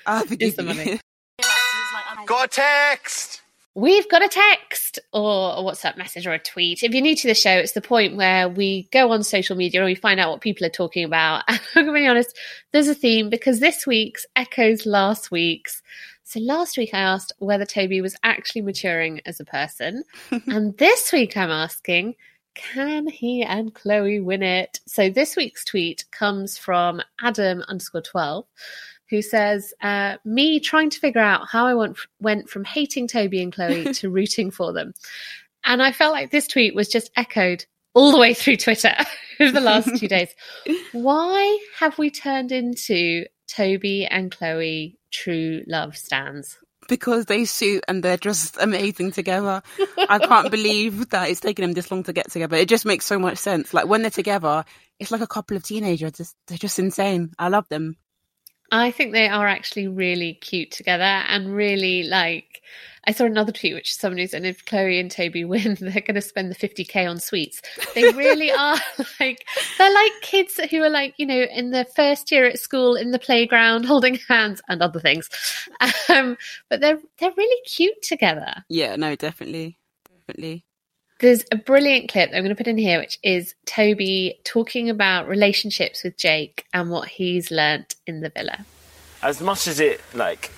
I'll 0.06 0.26
forgive 0.26 0.56
the 0.56 0.64
you. 0.64 1.00
Got 2.26 2.46
a 2.46 2.48
text! 2.48 3.42
We've 3.78 4.10
got 4.10 4.24
a 4.24 4.30
text 4.30 5.00
or 5.12 5.52
a 5.52 5.62
WhatsApp 5.62 5.98
message 5.98 6.26
or 6.26 6.32
a 6.32 6.40
tweet. 6.40 6.82
If 6.82 6.94
you're 6.94 7.02
new 7.02 7.16
to 7.16 7.28
the 7.28 7.36
show, 7.36 7.52
it's 7.52 7.74
the 7.74 7.82
point 7.82 8.16
where 8.16 8.48
we 8.48 8.88
go 8.94 9.12
on 9.12 9.22
social 9.22 9.58
media 9.58 9.82
and 9.82 9.86
we 9.86 9.96
find 9.96 10.18
out 10.18 10.32
what 10.32 10.40
people 10.40 10.66
are 10.66 10.70
talking 10.70 11.04
about. 11.04 11.44
And 11.50 11.60
I'm 11.76 11.84
going 11.84 11.94
to 11.94 12.02
be 12.02 12.08
honest, 12.08 12.38
there's 12.72 12.88
a 12.88 12.96
theme 12.96 13.30
because 13.30 13.60
this 13.60 13.86
week's 13.86 14.26
echoes 14.34 14.86
last 14.86 15.30
week's. 15.30 15.82
So 16.24 16.40
last 16.40 16.78
week 16.78 16.92
I 16.94 17.00
asked 17.00 17.34
whether 17.40 17.66
Toby 17.66 18.00
was 18.00 18.16
actually 18.24 18.62
maturing 18.62 19.20
as 19.26 19.42
a 19.42 19.46
person. 19.46 20.06
and 20.48 20.78
this 20.78 21.12
week 21.12 21.36
I'm 21.36 21.52
asking, 21.52 22.16
can 22.56 23.08
he 23.08 23.44
and 23.44 23.74
Chloe 23.74 24.20
win 24.20 24.42
it? 24.42 24.80
So 24.88 25.10
this 25.10 25.36
week's 25.36 25.64
tweet 25.64 26.06
comes 26.12 26.58
from 26.58 27.02
Adam 27.22 27.64
underscore 27.68 28.02
12 28.02 28.46
who 29.10 29.22
says, 29.22 29.74
uh, 29.82 30.18
Me 30.26 30.60
trying 30.60 30.90
to 30.90 31.00
figure 31.00 31.22
out 31.22 31.48
how 31.48 31.68
I 31.68 31.74
went, 31.76 31.98
went 32.20 32.50
from 32.50 32.64
hating 32.64 33.08
Toby 33.08 33.42
and 33.42 33.54
Chloe 33.54 33.94
to 33.94 34.10
rooting 34.10 34.52
for 34.52 34.74
them. 34.74 34.94
And 35.64 35.82
I 35.82 35.92
felt 35.92 36.14
like 36.14 36.32
this 36.32 36.48
tweet 36.48 36.76
was 36.76 36.88
just 36.88 37.12
echoed 37.16 37.66
all 37.94 38.12
the 38.12 38.20
way 38.20 38.34
through 38.34 38.58
Twitter 38.58 38.94
over 39.40 39.52
the 39.52 39.62
last 39.62 39.96
two 39.98 40.08
days. 40.08 40.34
Why 40.92 41.60
have 41.80 41.98
we 41.98 42.10
turned 42.10 42.52
into 42.52 43.26
Toby 43.48 44.06
and 44.06 44.32
Chloe 44.32 44.98
true 45.12 45.64
love 45.68 45.98
stands? 45.98 46.58
Because 46.88 47.26
they 47.26 47.46
suit 47.46 47.84
and 47.88 48.04
they're 48.04 48.18
just 48.18 48.58
amazing 48.62 49.12
together. 49.12 49.62
I 50.10 50.20
can't 50.20 50.52
believe 50.52 51.10
that 51.10 51.30
it's 51.30 51.40
taken 51.40 51.64
them 51.64 51.74
this 51.74 51.92
long 51.92 52.04
to 52.04 52.14
get 52.14 52.32
together. 52.32 52.58
It 52.58 52.70
just 52.70 52.86
makes 52.86 53.06
so 53.06 53.20
much 53.20 53.38
sense. 53.38 53.74
Like 53.74 53.88
when 53.88 54.02
they're 54.02 54.12
together, 54.12 54.66
it's 55.00 55.12
like 55.12 55.22
a 55.22 55.28
couple 55.28 55.58
of 55.58 55.64
teenagers. 55.64 56.14
Just, 56.14 56.36
they're 56.48 56.58
just 56.58 56.80
insane. 56.80 57.34
I 57.38 57.50
love 57.50 57.68
them. 57.70 57.98
I 58.72 58.92
think 58.92 59.14
they 59.14 59.28
are 59.28 59.48
actually 59.48 59.88
really 59.88 60.34
cute 60.34 60.72
together 60.72 61.04
and 61.04 61.56
really 61.56 62.04
like. 62.04 62.62
I 63.08 63.12
saw 63.12 63.26
another 63.26 63.52
tweet 63.52 63.76
which 63.76 63.92
is 63.92 63.98
somebody 63.98 64.26
said 64.28 64.46
if 64.46 64.66
Chloe 64.66 65.00
and 65.00 65.12
Toby 65.12 65.46
win, 65.46 65.76
they're 65.80 66.02
going 66.02 66.16
to 66.16 66.22
spend 66.22 66.52
the 66.52 66.56
50k 66.56 67.10
on 67.10 67.20
sweets. 67.20 67.62
They 67.94 68.12
really 68.12 68.52
are 68.58 68.78
like, 69.20 69.46
they're 69.78 69.94
like 69.94 70.12
kids 70.22 70.60
who 70.72 70.82
are 70.82 70.90
like, 70.90 71.14
you 71.18 71.26
know, 71.26 71.42
in 71.52 71.72
the 71.72 71.86
first 71.96 72.32
year 72.32 72.46
at 72.46 72.60
school 72.60 72.96
in 72.96 73.12
the 73.12 73.20
playground 73.20 73.84
holding 73.86 74.20
hands 74.28 74.62
and 74.68 74.82
other 74.82 75.00
things. 75.00 75.30
Um, 76.10 76.38
but 76.70 76.82
they're, 76.82 77.00
they're 77.20 77.34
really 77.36 77.62
cute 77.66 78.02
together. 78.02 78.64
Yeah, 78.70 78.96
no, 78.96 79.16
definitely. 79.16 79.78
Definitely. 80.28 80.66
There's 81.22 81.46
a 81.52 81.56
brilliant 81.56 82.12
clip 82.12 82.32
I'm 82.34 82.44
going 82.44 82.50
to 82.50 82.56
put 82.56 82.68
in 82.68 82.78
here, 82.78 83.00
which 83.00 83.20
is 83.24 83.56
Toby 83.66 84.40
talking 84.44 84.90
about 84.90 85.30
relationships 85.30 86.04
with 86.04 86.18
Jake 86.18 86.66
and 86.74 86.90
what 86.90 87.08
he's 87.08 87.52
learnt 87.52 87.96
in 88.06 88.20
the 88.20 88.30
villa. 88.30 88.66
as 89.24 89.40
much 89.40 89.68
as 89.68 89.80
it 89.80 90.02
like 90.14 90.52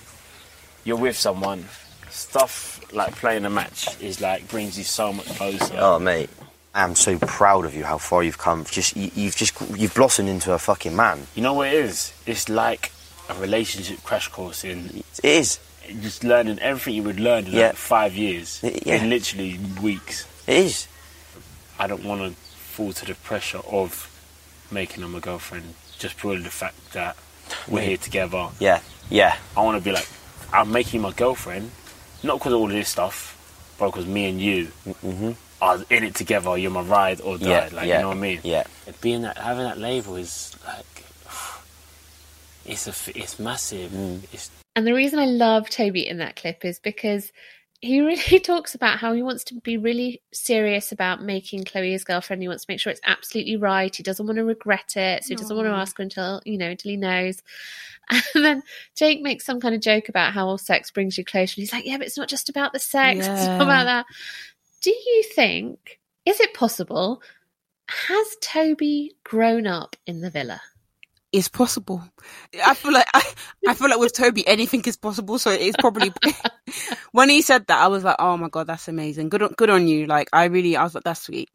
you're 0.84 0.96
with 0.96 1.16
someone, 1.16 1.64
stuff 2.10 2.80
like 2.92 3.14
playing 3.16 3.44
a 3.44 3.50
match 3.50 4.00
is 4.00 4.20
like 4.20 4.48
brings 4.48 4.78
you 4.78 4.84
so 4.84 5.12
much 5.12 5.26
closer. 5.26 5.74
Oh, 5.78 5.98
mate, 5.98 6.30
I'm 6.74 6.94
so 6.94 7.18
proud 7.18 7.64
of 7.64 7.74
you. 7.74 7.84
How 7.84 7.98
far 7.98 8.22
you've 8.22 8.38
come. 8.38 8.64
Just 8.64 8.96
you, 8.96 9.10
you've 9.14 9.36
just 9.36 9.54
you've 9.76 9.94
blossomed 9.94 10.28
into 10.28 10.52
a 10.52 10.58
fucking 10.58 10.94
man. 10.96 11.26
You 11.34 11.42
know 11.42 11.54
what 11.54 11.68
it 11.68 11.74
is? 11.74 12.12
It's 12.26 12.48
like 12.48 12.92
a 13.28 13.34
relationship 13.34 14.02
crash 14.04 14.28
course 14.28 14.64
in. 14.64 15.02
It 15.22 15.24
is. 15.24 15.58
Just 16.00 16.22
learning 16.24 16.58
everything 16.58 16.94
you 16.94 17.02
would 17.04 17.18
learn 17.20 17.46
in 17.46 17.52
Yeah. 17.52 17.66
like 17.68 17.76
five 17.76 18.14
years 18.14 18.60
Yeah. 18.62 18.96
in 18.96 19.08
literally 19.10 19.58
weeks. 19.80 20.26
It 20.46 20.56
is. 20.56 20.86
I 21.78 21.86
don't 21.86 22.04
want 22.04 22.20
to 22.22 22.30
fall 22.40 22.92
to 22.92 23.06
the 23.06 23.14
pressure 23.14 23.60
of 23.70 24.10
making 24.70 25.02
her 25.02 25.08
my 25.08 25.20
girlfriend 25.20 25.74
just 25.98 26.16
purely 26.18 26.42
the 26.42 26.50
fact 26.50 26.92
that 26.92 27.16
we're 27.66 27.82
here 27.82 27.96
together. 27.96 28.48
Yeah. 28.60 28.80
Yeah. 29.08 29.36
I 29.56 29.62
want 29.62 29.78
to 29.78 29.84
be 29.84 29.92
like, 29.92 30.06
I'm 30.52 30.70
making 30.70 31.00
my 31.00 31.12
girlfriend, 31.12 31.70
not 32.22 32.38
because 32.38 32.52
of 32.52 32.60
all 32.60 32.66
of 32.66 32.72
this 32.72 32.88
stuff, 32.88 33.76
but 33.78 33.86
because 33.86 34.06
me 34.06 34.28
and 34.28 34.40
you 34.40 34.68
are 35.60 35.78
in 35.90 36.04
it 36.04 36.14
together. 36.14 36.56
You're 36.56 36.70
my 36.70 36.82
ride 36.82 37.20
or 37.20 37.38
die. 37.38 37.44
Mm-hmm. 37.44 37.50
Yeah, 37.50 37.68
like 37.80 37.88
yeah, 37.88 37.96
you 37.96 38.02
know 38.02 38.08
what 38.08 38.16
I 38.16 38.20
mean? 38.20 38.40
yeah. 38.44 38.64
Being 39.00 39.22
that 39.22 39.38
having 39.38 39.64
that 39.64 39.78
label 39.78 40.16
is 40.16 40.56
like, 40.66 41.04
it's 42.66 42.86
a 42.86 43.18
it's 43.18 43.38
massive. 43.38 43.90
Mm. 43.90 44.22
It's 44.32 44.50
And 44.76 44.86
the 44.86 44.94
reason 44.94 45.18
I 45.18 45.26
love 45.26 45.70
Toby 45.70 46.06
in 46.06 46.18
that 46.18 46.36
clip 46.36 46.64
is 46.64 46.78
because 46.78 47.32
he 47.80 48.00
really 48.00 48.40
talks 48.40 48.74
about 48.74 48.98
how 48.98 49.12
he 49.12 49.22
wants 49.22 49.44
to 49.44 49.54
be 49.54 49.76
really 49.76 50.20
serious 50.32 50.92
about 50.92 51.22
making 51.22 51.64
Chloe 51.64 51.92
his 51.92 52.04
girlfriend. 52.04 52.42
He 52.42 52.48
wants 52.48 52.64
to 52.64 52.72
make 52.72 52.80
sure 52.80 52.90
it's 52.90 53.00
absolutely 53.04 53.56
right. 53.56 53.94
He 53.94 54.02
doesn't 54.02 54.26
want 54.26 54.36
to 54.36 54.44
regret 54.44 54.96
it. 54.96 55.24
So 55.24 55.28
he 55.28 55.36
doesn't 55.36 55.56
want 55.56 55.68
to 55.68 55.72
ask 55.72 55.96
her 55.98 56.02
until, 56.02 56.42
you 56.44 56.58
know, 56.58 56.70
until 56.70 56.90
he 56.90 56.96
knows. 56.96 57.42
And 58.34 58.42
then 58.42 58.62
Jake 58.96 59.20
makes 59.20 59.44
some 59.44 59.60
kind 59.60 59.74
of 59.74 59.82
joke 59.82 60.08
about 60.08 60.32
how 60.32 60.46
all 60.46 60.56
sex 60.56 60.90
brings 60.90 61.18
you 61.18 61.26
closer. 61.26 61.52
And 61.52 61.62
he's 61.62 61.74
like, 61.74 61.84
yeah, 61.84 61.98
but 61.98 62.06
it's 62.06 62.16
not 62.16 62.30
just 62.30 62.48
about 62.48 62.72
the 62.72 62.78
sex. 62.78 63.18
It's 63.18 63.46
not 63.46 63.60
about 63.60 63.84
that. 63.84 64.06
Do 64.80 64.90
you 64.90 65.24
think, 65.34 66.00
is 66.24 66.40
it 66.40 66.54
possible? 66.54 67.20
Has 67.86 68.36
Toby 68.40 69.12
grown 69.24 69.66
up 69.66 69.94
in 70.06 70.22
the 70.22 70.30
villa? 70.30 70.62
It's 71.30 71.48
possible. 71.48 72.02
I 72.64 72.74
feel 72.74 72.92
like 72.92 73.06
I, 73.12 73.22
I 73.68 73.74
feel 73.74 73.90
like 73.90 73.98
with 73.98 74.14
Toby 74.14 74.46
anything 74.48 74.82
is 74.86 74.96
possible. 74.96 75.38
So 75.38 75.50
it's 75.50 75.76
probably 75.76 76.10
when 77.12 77.28
he 77.28 77.42
said 77.42 77.66
that 77.66 77.80
I 77.82 77.88
was 77.88 78.02
like, 78.02 78.16
oh 78.18 78.36
my 78.38 78.48
god, 78.48 78.66
that's 78.66 78.88
amazing. 78.88 79.28
Good 79.28 79.42
on, 79.42 79.52
good 79.52 79.68
on 79.70 79.86
you. 79.86 80.06
Like 80.06 80.28
I 80.32 80.44
really, 80.44 80.76
I 80.76 80.84
was 80.84 80.94
like, 80.94 81.04
that's 81.04 81.22
sweet 81.22 81.50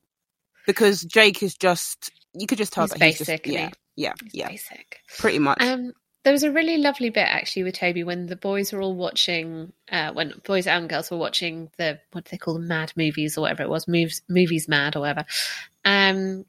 because 0.68 1.02
Jake 1.02 1.42
is 1.42 1.56
just 1.56 2.12
you 2.34 2.48
could 2.48 2.58
just 2.58 2.74
tell 2.74 2.84
He's 2.84 2.92
that 2.92 3.02
he's 3.04 3.18
basic, 3.20 3.44
just 3.44 3.54
yeah, 3.54 3.70
yeah, 3.96 4.14
He's 4.24 4.32
yeah, 4.34 4.48
basic. 4.50 5.00
pretty 5.18 5.40
much. 5.40 5.62
Um, 5.62 5.94
there 6.24 6.34
was 6.34 6.44
a 6.44 6.52
really 6.52 6.78
lovely 6.78 7.10
bit 7.10 7.28
actually 7.28 7.64
with 7.64 7.76
Toby 7.76 8.04
when 8.04 8.28
the 8.28 8.36
boys 8.36 8.72
were 8.72 8.82
all 8.82 8.96
watching, 8.96 9.74
uh, 9.92 10.14
when 10.14 10.34
boys 10.46 10.68
and 10.68 10.90
girls 10.90 11.12
were 11.12 11.18
watching 11.18 11.70
the 11.78 12.00
what 12.12 12.26
do 12.26 12.30
they 12.32 12.38
call 12.38 12.54
them, 12.54 12.68
mad 12.68 12.94
movies 12.96 13.38
or 13.38 13.42
whatever 13.42 13.64
it 13.64 13.70
was, 13.70 13.88
movies, 13.88 14.22
movies 14.30 14.68
mad 14.68 14.96
or 14.96 15.02
whatever. 15.02 15.26
Um, 15.84 16.46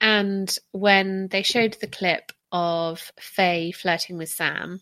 and 0.00 0.54
when 0.72 1.28
they 1.28 1.42
showed 1.42 1.76
the 1.80 1.86
clip 1.86 2.32
of 2.56 3.12
Faye 3.20 3.70
flirting 3.72 4.16
with 4.16 4.30
Sam, 4.30 4.80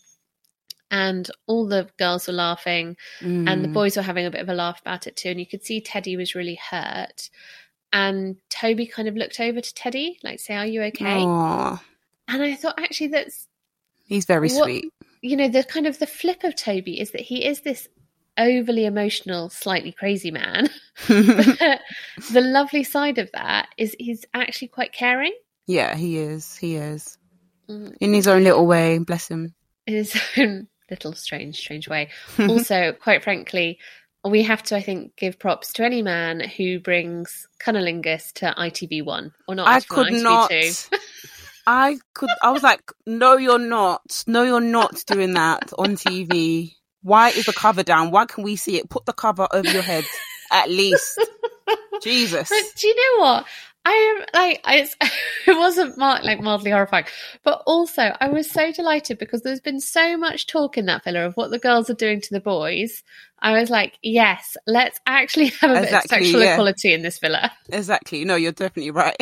and 0.90 1.28
all 1.46 1.66
the 1.66 1.88
girls 1.98 2.26
were 2.28 2.32
laughing, 2.34 2.96
and 3.20 3.64
the 3.64 3.68
Mm. 3.68 3.72
boys 3.72 3.96
were 3.96 4.02
having 4.10 4.26
a 4.26 4.30
bit 4.30 4.40
of 4.42 4.48
a 4.48 4.54
laugh 4.54 4.80
about 4.80 5.06
it 5.08 5.16
too, 5.16 5.30
and 5.30 5.40
you 5.40 5.46
could 5.46 5.64
see 5.64 5.80
Teddy 5.80 6.16
was 6.16 6.34
really 6.36 6.54
hurt. 6.70 7.30
And 7.92 8.36
Toby 8.48 8.86
kind 8.86 9.08
of 9.08 9.16
looked 9.16 9.40
over 9.40 9.60
to 9.60 9.74
Teddy, 9.74 10.18
like, 10.22 10.38
say, 10.40 10.54
Are 10.54 10.66
you 10.66 10.82
okay? 10.84 11.22
Aw, 11.22 11.82
And 12.28 12.42
I 12.42 12.54
thought, 12.54 12.78
actually, 12.78 13.08
that's 13.08 13.48
he's 14.06 14.24
very 14.24 14.48
what- 14.50 14.64
sweet. 14.64 14.92
you 15.20 15.36
know, 15.36 15.48
the 15.48 15.64
kind 15.64 15.86
of 15.86 15.98
the 15.98 16.06
flip 16.06 16.44
of 16.44 16.54
Toby 16.54 17.00
is 17.00 17.10
that 17.12 17.22
he 17.22 17.44
is 17.44 17.60
this 17.62 17.88
overly 18.36 18.84
emotional, 18.84 19.48
slightly 19.48 19.92
crazy 19.92 20.30
man. 20.30 20.68
the 21.08 22.40
lovely 22.40 22.82
side 22.84 23.18
of 23.18 23.30
that 23.32 23.68
is 23.78 23.94
he's 23.98 24.24
actually 24.34 24.68
quite 24.68 24.92
caring 24.92 25.32
Yeah, 25.66 25.94
he 25.96 26.18
is. 26.18 26.56
He 26.56 26.76
is 26.76 27.16
Mm. 27.68 27.96
in 28.00 28.12
his 28.14 28.28
own 28.28 28.44
little 28.44 28.66
way. 28.66 28.98
Bless 28.98 29.28
him. 29.28 29.54
in 29.86 29.94
his 29.94 30.16
own 30.38 30.68
little 30.90 31.12
strange, 31.14 31.56
strange 31.56 31.88
way. 31.88 32.10
also, 32.38 32.92
quite 32.92 33.22
frankly, 33.22 33.78
we 34.24 34.42
have 34.42 34.62
to, 34.64 34.76
I 34.76 34.80
think, 34.80 35.16
give 35.16 35.38
props 35.38 35.72
to 35.74 35.84
any 35.84 36.02
man 36.02 36.40
who 36.40 36.80
brings 36.80 37.46
cunnilingus 37.60 38.32
to 38.34 38.54
ITV1 38.56 39.32
or 39.48 39.54
not. 39.54 39.68
I 39.68 39.80
ITV1, 39.80 39.88
could 39.88 40.06
ITV2. 40.08 40.22
not. 40.22 41.00
I 41.66 41.96
could. 42.12 42.30
I 42.42 42.50
was 42.50 42.62
like, 42.62 42.82
no, 43.06 43.36
you're 43.36 43.58
not. 43.58 44.24
No, 44.26 44.42
you're 44.42 44.60
not 44.60 45.02
doing 45.06 45.32
that 45.34 45.72
on 45.78 45.96
TV. 45.96 46.74
Why 47.02 47.30
is 47.30 47.46
the 47.46 47.52
cover 47.54 47.82
down? 47.82 48.10
Why 48.10 48.26
can 48.26 48.44
we 48.44 48.56
see 48.56 48.76
it? 48.78 48.88
Put 48.90 49.06
the 49.06 49.12
cover 49.14 49.46
over 49.52 49.68
your 49.70 49.82
head, 49.82 50.04
at 50.52 50.68
least. 50.70 51.18
Jesus. 52.02 52.48
But 52.50 52.62
do 52.76 52.86
you 52.86 52.94
know 52.96 53.24
what? 53.24 53.46
I 53.86 53.92
am 53.92 54.24
like 54.34 54.60
it's 54.66 54.96
it 55.46 55.56
wasn't 55.56 55.98
mar- 55.98 56.22
like 56.22 56.40
mildly 56.40 56.70
horrifying, 56.70 57.04
but 57.42 57.62
also 57.66 58.14
I 58.18 58.28
was 58.28 58.50
so 58.50 58.72
delighted 58.72 59.18
because 59.18 59.42
there's 59.42 59.60
been 59.60 59.80
so 59.80 60.16
much 60.16 60.46
talk 60.46 60.78
in 60.78 60.86
that 60.86 61.04
villa 61.04 61.26
of 61.26 61.34
what 61.34 61.50
the 61.50 61.58
girls 61.58 61.90
are 61.90 61.94
doing 61.94 62.20
to 62.22 62.30
the 62.30 62.40
boys. 62.40 63.02
I 63.40 63.58
was 63.58 63.68
like, 63.68 63.98
yes, 64.02 64.56
let's 64.66 64.98
actually 65.06 65.46
have 65.60 65.70
a 65.70 65.80
bit 65.82 65.92
of 65.92 66.02
sexual 66.02 66.42
yeah. 66.42 66.54
equality 66.54 66.94
in 66.94 67.02
this 67.02 67.18
villa. 67.18 67.52
Exactly. 67.68 68.24
No, 68.24 68.36
you're 68.36 68.52
definitely 68.52 68.90
right. 68.90 69.16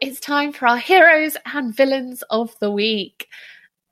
It's 0.00 0.20
time 0.20 0.52
for 0.52 0.68
our 0.68 0.76
heroes 0.76 1.36
and 1.46 1.74
villains 1.74 2.22
of 2.28 2.54
the 2.60 2.70
week. 2.70 3.28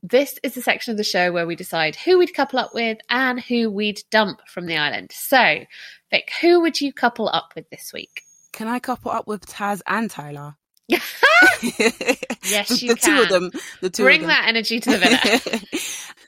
This 0.06 0.38
is 0.42 0.52
the 0.54 0.60
section 0.60 0.90
of 0.92 0.98
the 0.98 1.02
show 1.04 1.32
where 1.32 1.46
we 1.46 1.56
decide 1.56 1.96
who 1.96 2.18
we'd 2.18 2.34
couple 2.34 2.58
up 2.58 2.74
with 2.74 2.98
and 3.08 3.40
who 3.40 3.70
we'd 3.70 4.02
dump 4.10 4.40
from 4.46 4.66
the 4.66 4.76
island. 4.76 5.10
So, 5.12 5.64
Vic, 6.10 6.30
who 6.42 6.60
would 6.60 6.78
you 6.78 6.92
couple 6.92 7.26
up 7.32 7.52
with 7.56 7.70
this 7.70 7.90
week? 7.94 8.20
Can 8.52 8.68
I 8.68 8.80
couple 8.80 9.10
up 9.10 9.26
with 9.26 9.46
Kaz 9.46 9.80
and 9.86 10.10
Tyler? 10.10 10.56
Yes, 12.46 12.82
you 12.82 12.90
the 12.90 12.96
can. 12.96 13.16
two 13.16 13.22
of 13.22 13.28
them. 13.30 13.50
The 13.80 13.88
two 13.88 14.02
Bring 14.02 14.20
of 14.20 14.26
them. 14.26 14.36
that 14.36 14.48
energy 14.48 14.78
to 14.80 14.90
the 14.90 14.98
villa. 14.98 15.60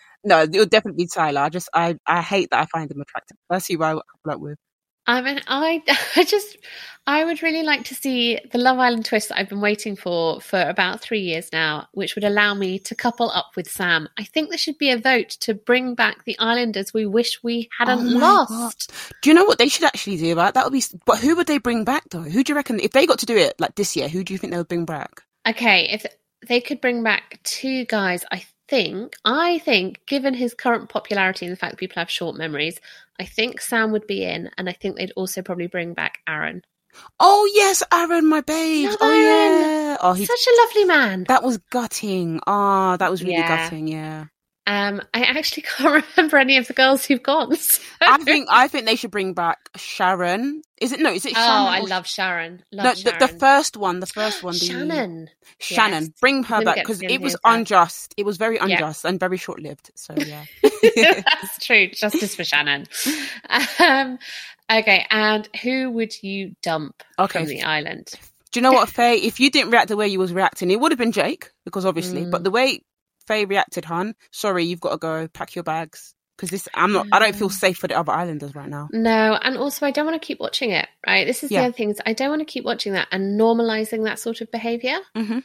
no, 0.25 0.43
it 0.45 0.59
would 0.59 0.71
definitely 0.71 1.05
be 1.05 1.09
Tyler. 1.15 1.43
I 1.43 1.51
just 1.51 1.69
I 1.75 1.97
I 2.07 2.23
hate 2.23 2.49
that 2.51 2.61
I 2.63 2.67
find 2.67 2.91
him 2.91 3.03
attractive. 3.03 3.37
That's 3.51 3.67
who 3.67 3.83
I 3.83 3.93
would 3.95 4.03
couple 4.11 4.33
up 4.33 4.41
with. 4.41 4.59
I 5.07 5.23
mean, 5.23 5.41
I, 5.47 5.83
I 6.17 6.25
just, 6.25 6.57
I 7.07 7.25
would 7.25 7.43
really 7.43 7.63
like 7.63 7.85
to 7.85 7.95
see 7.95 8.41
the 8.51 8.59
Love 8.59 8.79
Island 8.79 9.05
twist 9.05 9.29
that 9.29 9.39
I've 9.39 9.49
been 9.49 9.61
waiting 9.61 9.95
for 9.95 10.41
for 10.41 10.61
about 10.61 11.01
three 11.01 11.21
years 11.21 11.51
now, 11.53 11.89
which 11.93 12.15
would 12.15 12.25
allow 12.25 12.55
me 12.55 12.79
to 12.81 12.95
couple 12.95 13.31
up 13.31 13.53
with 13.57 13.71
Sam. 13.71 14.09
I 14.19 14.25
think 14.25 14.49
there 14.49 14.59
should 14.59 14.79
be 14.79 14.91
a 14.91 14.99
vote 14.99 15.31
to 15.41 15.55
bring 15.55 15.95
back 15.95 16.25
the 16.25 16.39
islanders 16.39 16.93
we 16.93 17.07
wish 17.07 17.43
we 17.43 17.69
hadn't 17.79 18.15
Oh 18.15 18.19
lost. 18.19 18.93
Do 19.23 19.31
you 19.31 19.35
know 19.35 19.45
what 19.45 19.59
they 19.59 19.69
should 19.69 19.85
actually 19.85 20.17
do? 20.17 20.33
about 20.33 20.55
that 20.55 20.65
would 20.65 20.73
be. 20.73 20.83
But 21.05 21.19
who 21.19 21.37
would 21.37 21.47
they 21.47 21.59
bring 21.59 21.85
back 21.85 22.05
though? 22.11 22.23
Who 22.23 22.43
do 22.43 22.53
you 22.53 22.57
reckon 22.57 22.81
if 22.81 22.91
they 22.91 23.07
got 23.07 23.21
to 23.21 23.27
do 23.27 23.37
it 23.37 23.55
like 23.61 23.77
this 23.77 23.95
year? 23.95 24.09
Who 24.09 24.25
do 24.25 24.33
you 24.33 24.39
think 24.39 24.53
they 24.53 24.59
would 24.59 24.69
bring 24.69 24.85
back? 24.85 25.23
Okay, 25.49 25.89
if 25.91 26.05
they 26.49 26.61
could 26.61 26.81
bring 26.81 27.03
back 27.03 27.39
two 27.45 27.85
guys, 27.85 28.25
I 28.33 28.45
think, 28.69 29.15
I 29.25 29.59
think, 29.61 30.05
given 30.07 30.35
his 30.35 30.55
current 30.55 30.89
popularity 30.89 31.47
and 31.47 31.53
the 31.53 31.57
fact 31.57 31.73
that 31.73 31.79
people 31.79 32.01
have 32.01 32.11
short 32.11 32.37
memories, 32.37 32.81
I 33.21 33.25
think 33.25 33.61
Sam 33.61 33.93
would 33.93 34.07
be 34.07 34.25
in, 34.25 34.51
and 34.59 34.69
I 34.69 34.73
think 34.73 34.97
they'd 34.97 35.13
also 35.17 35.43
probably 35.43 35.67
bring 35.69 35.95
back 35.95 36.19
Aaron. 36.29 36.63
Oh 37.21 37.51
yes, 37.55 37.83
Aaron, 37.93 38.27
my 38.27 38.41
babe. 38.41 38.89
Love 38.89 38.97
oh 39.01 39.11
Aaron. 39.11 39.61
yeah. 39.61 39.97
Oh, 40.01 40.13
he, 40.15 40.25
Such 40.27 40.47
a 40.47 40.57
lovely 40.63 40.85
man. 40.85 41.25
that 41.29 41.43
was 41.43 41.59
gutting. 41.71 42.41
Ah, 42.47 42.97
that 42.97 43.11
was 43.11 43.23
really 43.23 43.35
Yeah. 43.37 43.65
gutting. 43.65 43.87
Yeah. 43.89 44.27
Um, 44.67 45.01
I 45.15 45.23
actually 45.23 45.63
can't 45.77 46.05
remember 46.17 46.39
any 46.39 46.57
of 46.59 46.67
the 46.67 46.73
girls 46.73 47.05
who've 47.05 47.23
gone. 47.23 47.55
so- 47.57 47.83
I 48.01 48.19
think 48.19 48.49
I 48.51 48.69
think 48.69 48.87
they 48.87 48.97
should 48.97 49.11
bring 49.11 49.33
back 49.33 49.59
Sharon. 49.77 50.63
Is 50.81 50.93
it 50.93 51.01
no? 51.01 51.11
Is 51.13 51.25
it 51.25 51.33
Oh, 51.33 51.35
Shannon? 51.35 51.73
I 51.73 51.81
love 51.81 52.07
Sharon. 52.07 52.63
Love 52.73 52.85
No, 52.85 52.91
the, 52.91 52.97
Sharon. 52.97 53.19
the 53.21 53.29
first 53.29 53.77
one, 53.77 54.01
the 54.01 54.07
first 54.07 54.43
one, 54.43 54.53
the 54.55 54.59
Shannon. 54.59 55.31
Shannon, 55.59 56.03
Yes. 56.05 56.13
bring 56.21 56.43
her 56.45 56.63
back 56.63 56.77
because 56.77 57.01
it 57.01 57.21
was 57.21 57.37
unjust. 57.45 58.13
It 58.17 58.27
was 58.27 58.37
very 58.37 58.57
Yeah. 58.57 58.65
unjust 58.65 59.05
and 59.05 59.19
very 59.19 59.37
short 59.39 59.61
lived. 59.61 59.91
So 59.95 60.15
yeah, 60.19 60.45
That's 60.95 61.65
true. 61.65 61.89
Justice 61.89 62.35
for 62.35 62.45
Shannon. 62.45 62.87
Um, 63.79 64.19
okay, 64.71 65.07
and 65.11 65.49
who 65.63 65.91
would 65.93 66.23
you 66.23 66.55
dump 66.63 67.03
Okay. 67.19 67.39
from 67.41 67.49
the 67.49 67.63
island? 67.63 68.11
do 68.53 68.61
you 68.61 68.63
know 68.63 68.73
what, 68.73 68.89
Faye? 68.89 69.17
If 69.17 69.39
you 69.39 69.51
didn't 69.51 69.71
react 69.71 69.89
the 69.89 69.97
way 69.99 70.09
you 70.09 70.19
was 70.19 70.33
reacting, 70.33 70.71
it 70.71 70.81
would 70.81 70.91
have 70.93 70.99
been 70.99 71.13
Jake 71.13 71.51
because 71.65 71.85
obviously. 71.85 72.23
Mm. 72.25 72.31
But 72.31 72.43
the 72.45 72.51
way 72.51 72.81
Faye 73.27 73.45
reacted, 73.45 73.85
hun, 73.85 74.15
sorry, 74.31 74.65
you've 74.65 74.81
got 74.81 74.91
to 74.93 74.99
go 74.99 75.29
pack 75.29 75.55
your 75.55 75.65
bags 75.65 76.15
because 76.37 76.51
this. 76.51 76.69
I'm 76.75 76.93
not. 76.93 77.07
I 77.13 77.19
don't 77.19 77.35
feel 77.35 77.51
safe 77.51 77.79
for 77.79 77.89
the 77.89 77.99
other 77.99 78.13
islanders 78.13 78.55
right 78.55 78.69
now. 78.69 78.89
No, 78.93 79.35
and 79.43 79.57
also 79.57 79.87
I 79.87 79.91
don't 79.91 80.07
want 80.07 80.21
to 80.21 80.27
keep 80.27 80.39
watching 80.41 80.71
it. 80.71 80.89
Right, 81.07 81.27
this 81.27 81.43
is 81.43 81.51
Yeah. 81.51 81.61
the 81.63 81.67
other 81.69 81.73
thing 81.77 81.91
is 81.91 82.01
I 82.07 82.13
don't 82.13 82.31
want 82.31 82.41
to 82.41 82.45
keep 82.47 82.65
watching 82.65 82.93
that 82.93 83.09
and 83.11 83.39
normalizing 83.41 84.05
that 84.05 84.19
sort 84.19 84.41
of 84.41 84.51
behavior. 84.51 84.99
Mhm. 85.17 85.43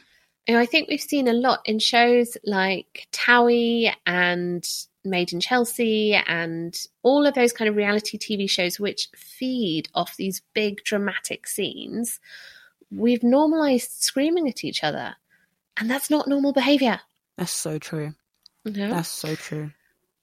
You 0.48 0.54
know, 0.54 0.60
I 0.60 0.66
think 0.66 0.88
we've 0.88 1.00
seen 1.00 1.28
a 1.28 1.32
lot 1.32 1.60
in 1.64 1.78
shows 1.78 2.36
like 2.44 3.06
Towie 3.12 3.92
and 4.06 4.68
Made 5.04 5.32
in 5.32 5.40
Chelsea 5.40 6.14
and 6.14 6.78
all 7.02 7.26
of 7.26 7.34
those 7.34 7.52
kind 7.52 7.68
of 7.68 7.74
reality 7.76 8.18
TV 8.18 8.48
shows 8.48 8.78
which 8.78 9.08
feed 9.16 9.88
off 9.94 10.16
these 10.16 10.42
big 10.54 10.82
dramatic 10.84 11.46
scenes. 11.48 12.20
We've 12.90 13.22
normalized 13.22 13.90
screaming 14.02 14.48
at 14.48 14.62
each 14.64 14.84
other, 14.84 15.16
and 15.76 15.90
that's 15.90 16.10
not 16.10 16.28
normal 16.28 16.52
behavior. 16.52 17.00
That's 17.38 17.52
so 17.52 17.78
true. 17.78 18.14
No. 18.64 18.90
That's 18.90 19.08
so 19.08 19.34
true. 19.34 19.70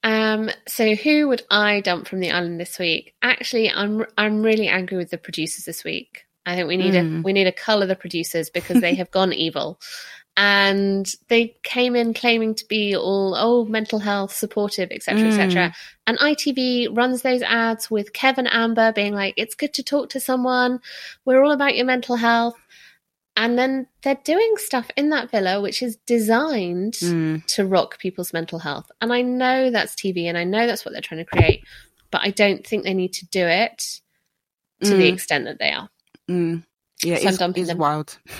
Um, 0.04 0.50
so 0.68 0.96
who 0.96 1.28
would 1.28 1.42
I 1.52 1.82
dump 1.82 2.08
from 2.08 2.20
the 2.22 2.32
island 2.32 2.60
this 2.60 2.80
week? 2.80 3.14
Actually, 3.22 3.70
I'm 3.70 4.06
I'm 4.18 4.42
really 4.44 4.68
angry 4.68 4.98
with 4.98 5.10
the 5.10 5.18
producers 5.18 5.66
this 5.66 5.84
week. 5.84 6.24
I 6.46 6.56
think 6.56 6.68
we 6.70 6.78
need 6.78 6.94
Mm. 6.94 7.20
a 7.20 7.22
we 7.22 7.34
need 7.34 7.44
to 7.46 7.52
colour 7.52 7.86
the 7.86 7.96
producers 7.96 8.50
because 8.50 8.80
they 8.80 8.96
have 9.02 9.12
gone 9.12 9.34
evil. 9.34 9.80
And 10.38 11.06
they 11.28 11.58
came 11.64 11.98
in 11.98 12.14
claiming 12.14 12.56
to 12.56 12.66
be 12.70 12.96
all 12.96 13.36
oh 13.36 13.66
mental 13.66 14.00
health 14.00 14.34
supportive, 14.34 14.90
etc., 14.90 15.28
etc. 15.28 15.50
Mm. 15.50 15.74
And 16.08 16.18
ITV 16.20 16.96
runs 16.96 17.22
those 17.24 17.42
ads 17.42 17.92
with 17.92 18.14
Kevin 18.14 18.48
Amber 18.48 18.94
being 18.94 19.14
like, 19.14 19.34
"It's 19.36 19.56
good 19.56 19.74
to 19.74 19.84
talk 19.84 20.12
to 20.12 20.22
someone. 20.22 20.80
We're 21.26 21.44
all 21.44 21.52
about 21.52 21.76
your 21.76 21.86
mental 21.86 22.16
health." 22.16 22.56
And 23.42 23.58
then 23.58 23.88
they're 24.04 24.20
doing 24.26 24.56
stuff 24.58 24.92
in 24.98 25.12
that 25.12 25.32
villa 25.32 25.62
which 25.62 25.82
is 25.82 25.96
designed 26.06 26.96
Mm. 26.96 27.46
to 27.56 27.66
rock 27.66 27.98
people's 27.98 28.34
mental 28.34 28.60
health. 28.60 28.92
And 29.00 29.14
I 29.14 29.22
know 29.22 29.72
that's 29.72 29.96
TV 29.96 30.26
and 30.28 30.38
I 30.38 30.44
know 30.44 30.68
that's 30.68 30.84
what 30.84 30.92
they're 30.92 31.02
trying 31.02 31.24
to 31.24 31.32
create, 31.38 31.64
but 32.12 32.20
I 32.22 32.32
don't 32.32 32.68
think 32.68 32.84
they 32.84 32.94
need 32.94 33.14
to 33.14 33.26
do 33.28 33.48
it 33.48 34.02
to 34.84 34.90
the 34.96 35.10
Mm. 35.10 35.14
extent 35.14 35.46
that 35.46 35.58
they 35.58 35.72
are. 35.72 35.90
Mm. 36.30 36.66
Yeah, 37.02 37.18
So 37.18 37.30
it's, 37.30 37.58
it's 37.70 37.74
wild. 37.76 38.18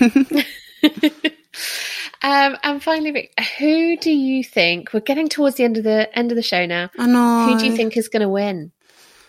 um, 2.22 2.56
and 2.62 2.82
finally, 2.82 3.30
who 3.58 3.96
do 3.96 4.10
you 4.10 4.44
think 4.44 4.92
we're 4.92 5.00
getting 5.00 5.28
towards 5.30 5.56
the 5.56 5.64
end 5.64 5.78
of 5.78 5.84
the 5.84 6.14
end 6.16 6.30
of 6.30 6.36
the 6.36 6.42
show 6.42 6.66
now? 6.66 6.90
I 6.98 7.06
know. 7.06 7.44
Who 7.46 7.58
do 7.58 7.66
you 7.66 7.72
think 7.72 7.96
is 7.96 8.08
going 8.08 8.22
to 8.22 8.28
win? 8.28 8.72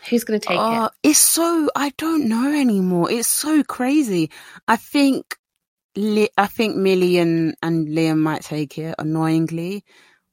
Who's 0.10 0.24
going 0.26 0.40
to 0.40 0.46
take 0.46 0.60
Oh, 0.60 0.86
it? 0.86 0.92
It's 1.10 1.20
so 1.20 1.70
I 1.76 1.92
don't 1.98 2.28
know 2.28 2.52
anymore. 2.54 3.10
It's 3.12 3.28
so 3.28 3.64
crazy. 3.64 4.32
I 4.68 4.76
think 4.76 5.38
I 5.96 6.48
think 6.48 6.78
Millie 6.78 7.18
and, 7.20 7.56
and 7.64 7.88
Liam 7.90 8.20
might 8.20 8.44
take 8.44 8.78
it 8.78 8.96
annoyingly, 9.00 9.84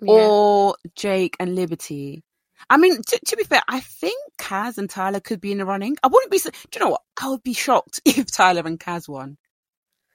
Yeah. 0.01 0.13
or 0.15 0.77
Jake 0.97 1.37
and 1.41 1.55
Liberty. 1.57 2.23
I 2.71 2.77
mean, 2.79 3.03
to, 3.03 3.21
to 3.27 3.37
be 3.37 3.45
fair, 3.45 3.63
I 3.69 3.81
think 3.81 4.19
Kaz 4.41 4.79
and 4.79 4.91
Tyler 4.91 5.21
could 5.21 5.41
be 5.41 5.53
in 5.53 5.59
the 5.59 5.67
running. 5.67 5.97
I 6.03 6.09
wouldn't 6.09 6.33
be. 6.33 6.39
Do 6.39 6.51
you 6.75 6.81
know 6.81 6.91
what? 6.91 7.03
I 7.21 7.29
would 7.31 7.43
be 7.43 7.55
shocked 7.55 8.01
if 8.07 8.31
Tyler 8.33 8.63
and 8.67 8.81
Kaz 8.81 9.09
won, 9.09 9.39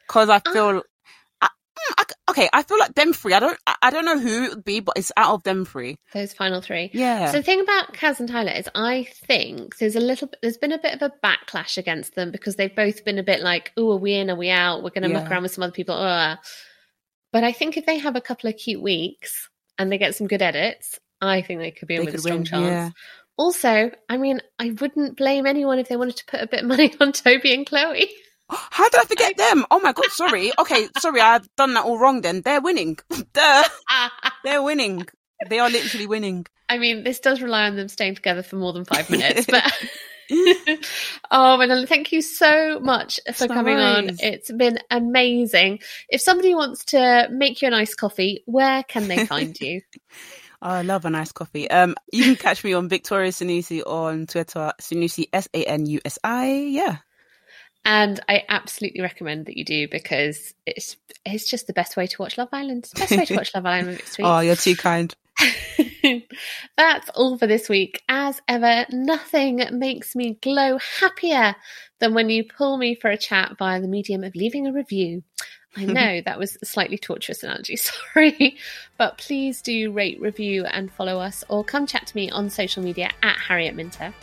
because 0.08 0.30
I 0.30 0.39
feel. 0.39 0.84
Hmm, 1.88 1.93
I 1.97 2.03
c- 2.07 2.15
okay, 2.29 2.49
I 2.53 2.63
feel 2.63 2.79
like 2.79 2.95
them 2.95 3.13
three. 3.13 3.34
I 3.34 3.39
don't. 3.39 3.57
I, 3.67 3.75
I 3.84 3.89
don't 3.91 4.05
know 4.05 4.19
who 4.19 4.45
it 4.45 4.49
would 4.55 4.63
be, 4.63 4.79
but 4.79 4.97
it's 4.97 5.11
out 5.17 5.34
of 5.34 5.43
them 5.43 5.65
three. 5.65 5.97
Those 6.13 6.34
final 6.34 6.61
three. 6.61 6.89
Yeah. 6.93 7.31
So 7.31 7.38
the 7.38 7.43
thing 7.43 7.59
about 7.61 7.93
Kaz 7.93 8.19
and 8.19 8.29
Tyler 8.29 8.51
is, 8.51 8.69
I 8.75 9.07
think 9.25 9.77
there's 9.77 9.95
a 9.95 9.99
little, 9.99 10.27
bit 10.27 10.39
there's 10.41 10.57
been 10.57 10.71
a 10.71 10.77
bit 10.79 11.01
of 11.01 11.01
a 11.01 11.13
backlash 11.25 11.77
against 11.77 12.15
them 12.15 12.31
because 12.31 12.55
they've 12.55 12.75
both 12.75 13.03
been 13.03 13.19
a 13.19 13.23
bit 13.23 13.41
like, 13.41 13.71
"Oh, 13.77 13.91
are 13.93 13.97
we 13.97 14.13
in? 14.13 14.29
Are 14.29 14.36
we 14.36 14.49
out? 14.49 14.84
We're 14.84 14.89
going 14.91 15.03
to 15.03 15.09
muck 15.09 15.29
around 15.29 15.43
with 15.43 15.53
some 15.53 15.63
other 15.63 15.73
people." 15.73 15.95
Ugh. 15.95 16.38
But 17.31 17.43
I 17.43 17.51
think 17.51 17.77
if 17.77 17.86
they 17.86 17.97
have 17.97 18.15
a 18.15 18.21
couple 18.21 18.49
of 18.49 18.57
cute 18.57 18.81
weeks 18.81 19.49
and 19.77 19.91
they 19.91 19.97
get 19.97 20.15
some 20.15 20.27
good 20.27 20.41
edits, 20.43 20.99
I 21.19 21.41
think 21.41 21.59
they 21.61 21.71
could 21.71 21.88
be 21.88 21.95
in 21.95 22.05
with 22.05 22.15
a 22.15 22.19
strong 22.19 22.38
win, 22.39 22.45
chance. 22.45 22.65
yeah. 22.65 22.89
Also, 23.38 23.89
I 24.07 24.17
mean, 24.17 24.39
I 24.59 24.69
wouldn't 24.79 25.17
blame 25.17 25.47
anyone 25.47 25.79
if 25.79 25.88
they 25.89 25.95
wanted 25.97 26.17
to 26.17 26.25
put 26.27 26.41
a 26.41 26.47
bit 26.47 26.61
of 26.61 26.67
money 26.67 26.93
on 27.01 27.11
Toby 27.11 27.53
and 27.55 27.65
Chloe. 27.65 28.07
How 28.72 28.89
did 28.89 29.01
I 29.01 29.06
forget 29.06 29.38
them? 29.38 29.66
Oh 29.72 29.80
my 29.80 29.93
god, 29.93 30.12
sorry. 30.12 30.51
Okay, 30.58 30.88
sorry, 30.99 31.22
I've 31.22 31.47
done 31.56 31.74
that 31.74 31.86
all 31.86 31.97
wrong 31.97 32.22
then. 32.22 32.41
They're 32.41 32.62
winning. 32.62 32.97
Duh. 33.34 33.64
They're 34.43 34.64
winning. 34.64 35.06
They 35.49 35.60
are 35.60 35.70
literally 35.70 36.08
winning. 36.08 36.45
I 36.70 36.78
mean, 36.78 37.04
this 37.04 37.20
does 37.20 37.41
rely 37.41 37.68
on 37.68 37.76
them 37.76 37.89
staying 37.89 38.16
together 38.16 38.43
for 38.43 38.56
more 38.56 38.74
than 38.74 38.86
five 38.86 39.10
minutes, 39.10 39.45
but. 39.45 39.64
oh, 41.32 41.58
Manila, 41.58 41.86
thank 41.86 42.12
you 42.12 42.22
so 42.22 42.80
much 42.80 43.20
for 43.34 43.47
no 43.47 43.54
coming 43.54 43.78
on. 43.78 44.10
It's 44.20 44.51
been 44.51 44.80
amazing. 44.89 45.80
If 46.10 46.22
somebody 46.22 46.56
wants 46.56 46.86
to 46.86 47.28
make 47.30 47.62
you 47.62 47.68
a 47.68 47.72
nice 47.72 47.93
coffee, 47.93 48.43
where 48.45 48.84
can 48.84 49.08
they 49.08 49.26
find 49.26 49.60
you? 49.60 49.82
Oh, 50.62 50.70
I 50.70 50.82
love 50.82 51.04
a 51.04 51.10
nice 51.10 51.34
coffee. 51.34 51.70
Um, 51.70 51.95
you 52.12 52.24
can 52.24 52.36
catch 52.38 52.64
me 52.64 52.72
on 52.74 52.88
Victoria 52.88 53.32
Sanusi 53.32 53.86
on 53.86 54.28
Twitter, 54.28 54.72
Sanusi 54.82 55.28
S 55.34 55.49
A 55.54 55.66
N 55.66 55.86
U 55.88 55.99
S 56.06 56.18
I. 56.24 56.54
Yeah. 56.54 56.97
And 57.86 58.19
I 58.29 58.43
absolutely 58.47 59.01
recommend 59.01 59.45
that 59.47 59.57
you 59.57 59.65
do 59.65 59.88
because 59.89 60.53
it's 60.65 60.95
it's 61.25 61.49
just 61.49 61.67
the 61.67 61.73
best 61.73 61.97
way 61.97 62.07
to 62.07 62.21
watch 62.21 62.38
Love 62.38 62.49
Island. 62.51 62.89
Best 62.95 63.11
way 63.11 63.25
to 63.25 63.36
watch 63.36 63.53
Love 63.53 63.65
Island 63.65 64.01
Oh, 64.19 64.39
you're 64.39 64.55
too 64.55 64.75
kind. 64.75 65.13
That's 66.77 67.09
all 67.15 67.38
for 67.38 67.47
this 67.47 67.67
week. 67.67 68.01
As 68.07 68.41
ever, 68.47 68.86
nothing 68.91 69.61
makes 69.71 70.15
me 70.15 70.38
glow 70.41 70.77
happier 70.99 71.55
than 71.99 72.13
when 72.13 72.29
you 72.29 72.43
pull 72.43 72.77
me 72.77 72.95
for 72.95 73.09
a 73.09 73.17
chat 73.17 73.57
via 73.57 73.81
the 73.81 73.88
medium 73.88 74.23
of 74.23 74.36
leaving 74.36 74.67
a 74.67 74.73
review. 74.73 75.23
I 75.75 75.86
know 75.86 76.21
that 76.25 76.39
was 76.39 76.57
a 76.61 76.65
slightly 76.65 76.97
torturous 76.97 77.43
analogy, 77.43 77.75
sorry. 77.75 78.57
But 78.97 79.17
please 79.17 79.61
do 79.61 79.91
rate, 79.91 80.21
review, 80.21 80.65
and 80.65 80.91
follow 80.91 81.19
us, 81.19 81.43
or 81.49 81.63
come 81.63 81.88
chat 81.88 82.07
to 82.07 82.15
me 82.15 82.29
on 82.29 82.49
social 82.49 82.84
media 82.84 83.09
at 83.21 83.38
Harriet 83.38 83.75
Minter. 83.75 84.13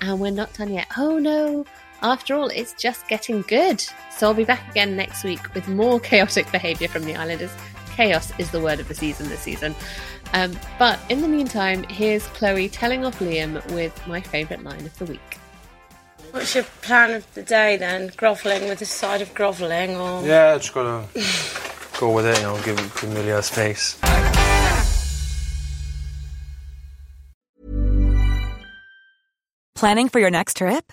And 0.00 0.20
we're 0.20 0.30
not 0.30 0.52
done 0.54 0.72
yet. 0.72 0.88
Oh 0.96 1.18
no! 1.18 1.64
After 2.04 2.34
all, 2.34 2.48
it's 2.48 2.74
just 2.74 3.08
getting 3.08 3.40
good. 3.48 3.80
So 4.14 4.26
I'll 4.26 4.34
be 4.34 4.44
back 4.44 4.70
again 4.70 4.94
next 4.94 5.24
week 5.24 5.54
with 5.54 5.66
more 5.68 5.98
chaotic 5.98 6.52
behaviour 6.52 6.86
from 6.86 7.04
the 7.04 7.16
Islanders. 7.16 7.50
Chaos 7.96 8.30
is 8.38 8.50
the 8.50 8.60
word 8.60 8.78
of 8.78 8.88
the 8.88 8.94
season 8.94 9.30
this 9.30 9.40
season. 9.40 9.74
Um, 10.34 10.52
but 10.78 11.00
in 11.08 11.22
the 11.22 11.28
meantime, 11.28 11.82
here's 11.84 12.26
Chloe 12.26 12.68
telling 12.68 13.06
off 13.06 13.20
Liam 13.20 13.54
with 13.72 14.06
my 14.06 14.20
favourite 14.20 14.62
line 14.62 14.84
of 14.84 14.98
the 14.98 15.06
week. 15.06 15.38
What's 16.32 16.54
your 16.54 16.64
plan 16.82 17.14
of 17.14 17.32
the 17.32 17.42
day 17.42 17.78
then? 17.78 18.10
Grovelling 18.18 18.68
with 18.68 18.80
the 18.80 18.84
side 18.84 19.22
of 19.22 19.32
grovelling, 19.32 19.96
or 19.96 20.22
Yeah, 20.26 20.58
just 20.58 20.74
gotta 20.74 21.08
go 21.98 22.10
with 22.10 22.26
it, 22.26 22.36
you 22.36 22.42
know, 22.42 22.60
give, 22.64 22.76
give 22.76 23.04
Amelia 23.04 23.40
space. 23.40 23.98
Planning 29.74 30.10
for 30.10 30.18
your 30.18 30.30
next 30.30 30.58
trip? 30.58 30.92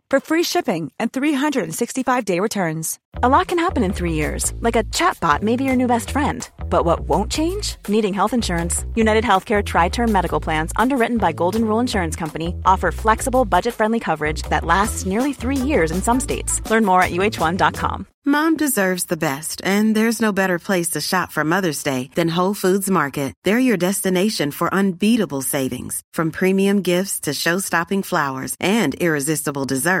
for 0.11 0.19
free 0.19 0.43
shipping 0.43 0.91
and 0.99 1.11
365-day 1.11 2.39
returns. 2.41 2.99
A 3.23 3.29
lot 3.29 3.47
can 3.47 3.59
happen 3.59 3.83
in 3.83 3.93
three 3.93 4.13
years, 4.13 4.53
like 4.59 4.75
a 4.75 4.83
chatbot 4.85 5.41
may 5.41 5.55
be 5.55 5.63
your 5.63 5.75
new 5.75 5.87
best 5.87 6.11
friend. 6.11 6.49
But 6.69 6.85
what 6.85 7.01
won't 7.01 7.31
change? 7.31 7.75
Needing 7.87 8.13
health 8.13 8.33
insurance. 8.33 8.85
United 8.95 9.23
Healthcare 9.23 9.65
Tri 9.65 9.89
Term 9.89 10.11
Medical 10.11 10.39
Plans, 10.39 10.71
underwritten 10.75 11.17
by 11.17 11.31
Golden 11.31 11.65
Rule 11.65 11.79
Insurance 11.79 12.15
Company, 12.15 12.55
offer 12.65 12.91
flexible, 12.91 13.45
budget 13.45 13.73
friendly 13.73 13.99
coverage 13.99 14.41
that 14.43 14.65
lasts 14.65 15.05
nearly 15.05 15.33
three 15.33 15.57
years 15.57 15.91
in 15.91 16.01
some 16.01 16.19
states. 16.19 16.61
Learn 16.69 16.85
more 16.85 17.03
at 17.03 17.11
uh1.com. 17.11 18.07
Mom 18.23 18.55
deserves 18.55 19.05
the 19.05 19.17
best, 19.17 19.59
and 19.65 19.95
there's 19.95 20.21
no 20.21 20.31
better 20.31 20.59
place 20.59 20.91
to 20.91 21.01
shop 21.01 21.31
for 21.31 21.43
Mother's 21.43 21.81
Day 21.81 22.11
than 22.13 22.35
Whole 22.35 22.53
Foods 22.53 22.89
Market. 22.89 23.33
They're 23.43 23.67
your 23.67 23.77
destination 23.77 24.51
for 24.51 24.73
unbeatable 24.73 25.41
savings, 25.41 26.01
from 26.13 26.29
premium 26.29 26.83
gifts 26.83 27.21
to 27.21 27.33
show-stopping 27.33 28.03
flowers 28.03 28.55
and 28.59 28.93
irresistible 28.93 29.65
desserts. 29.65 30.00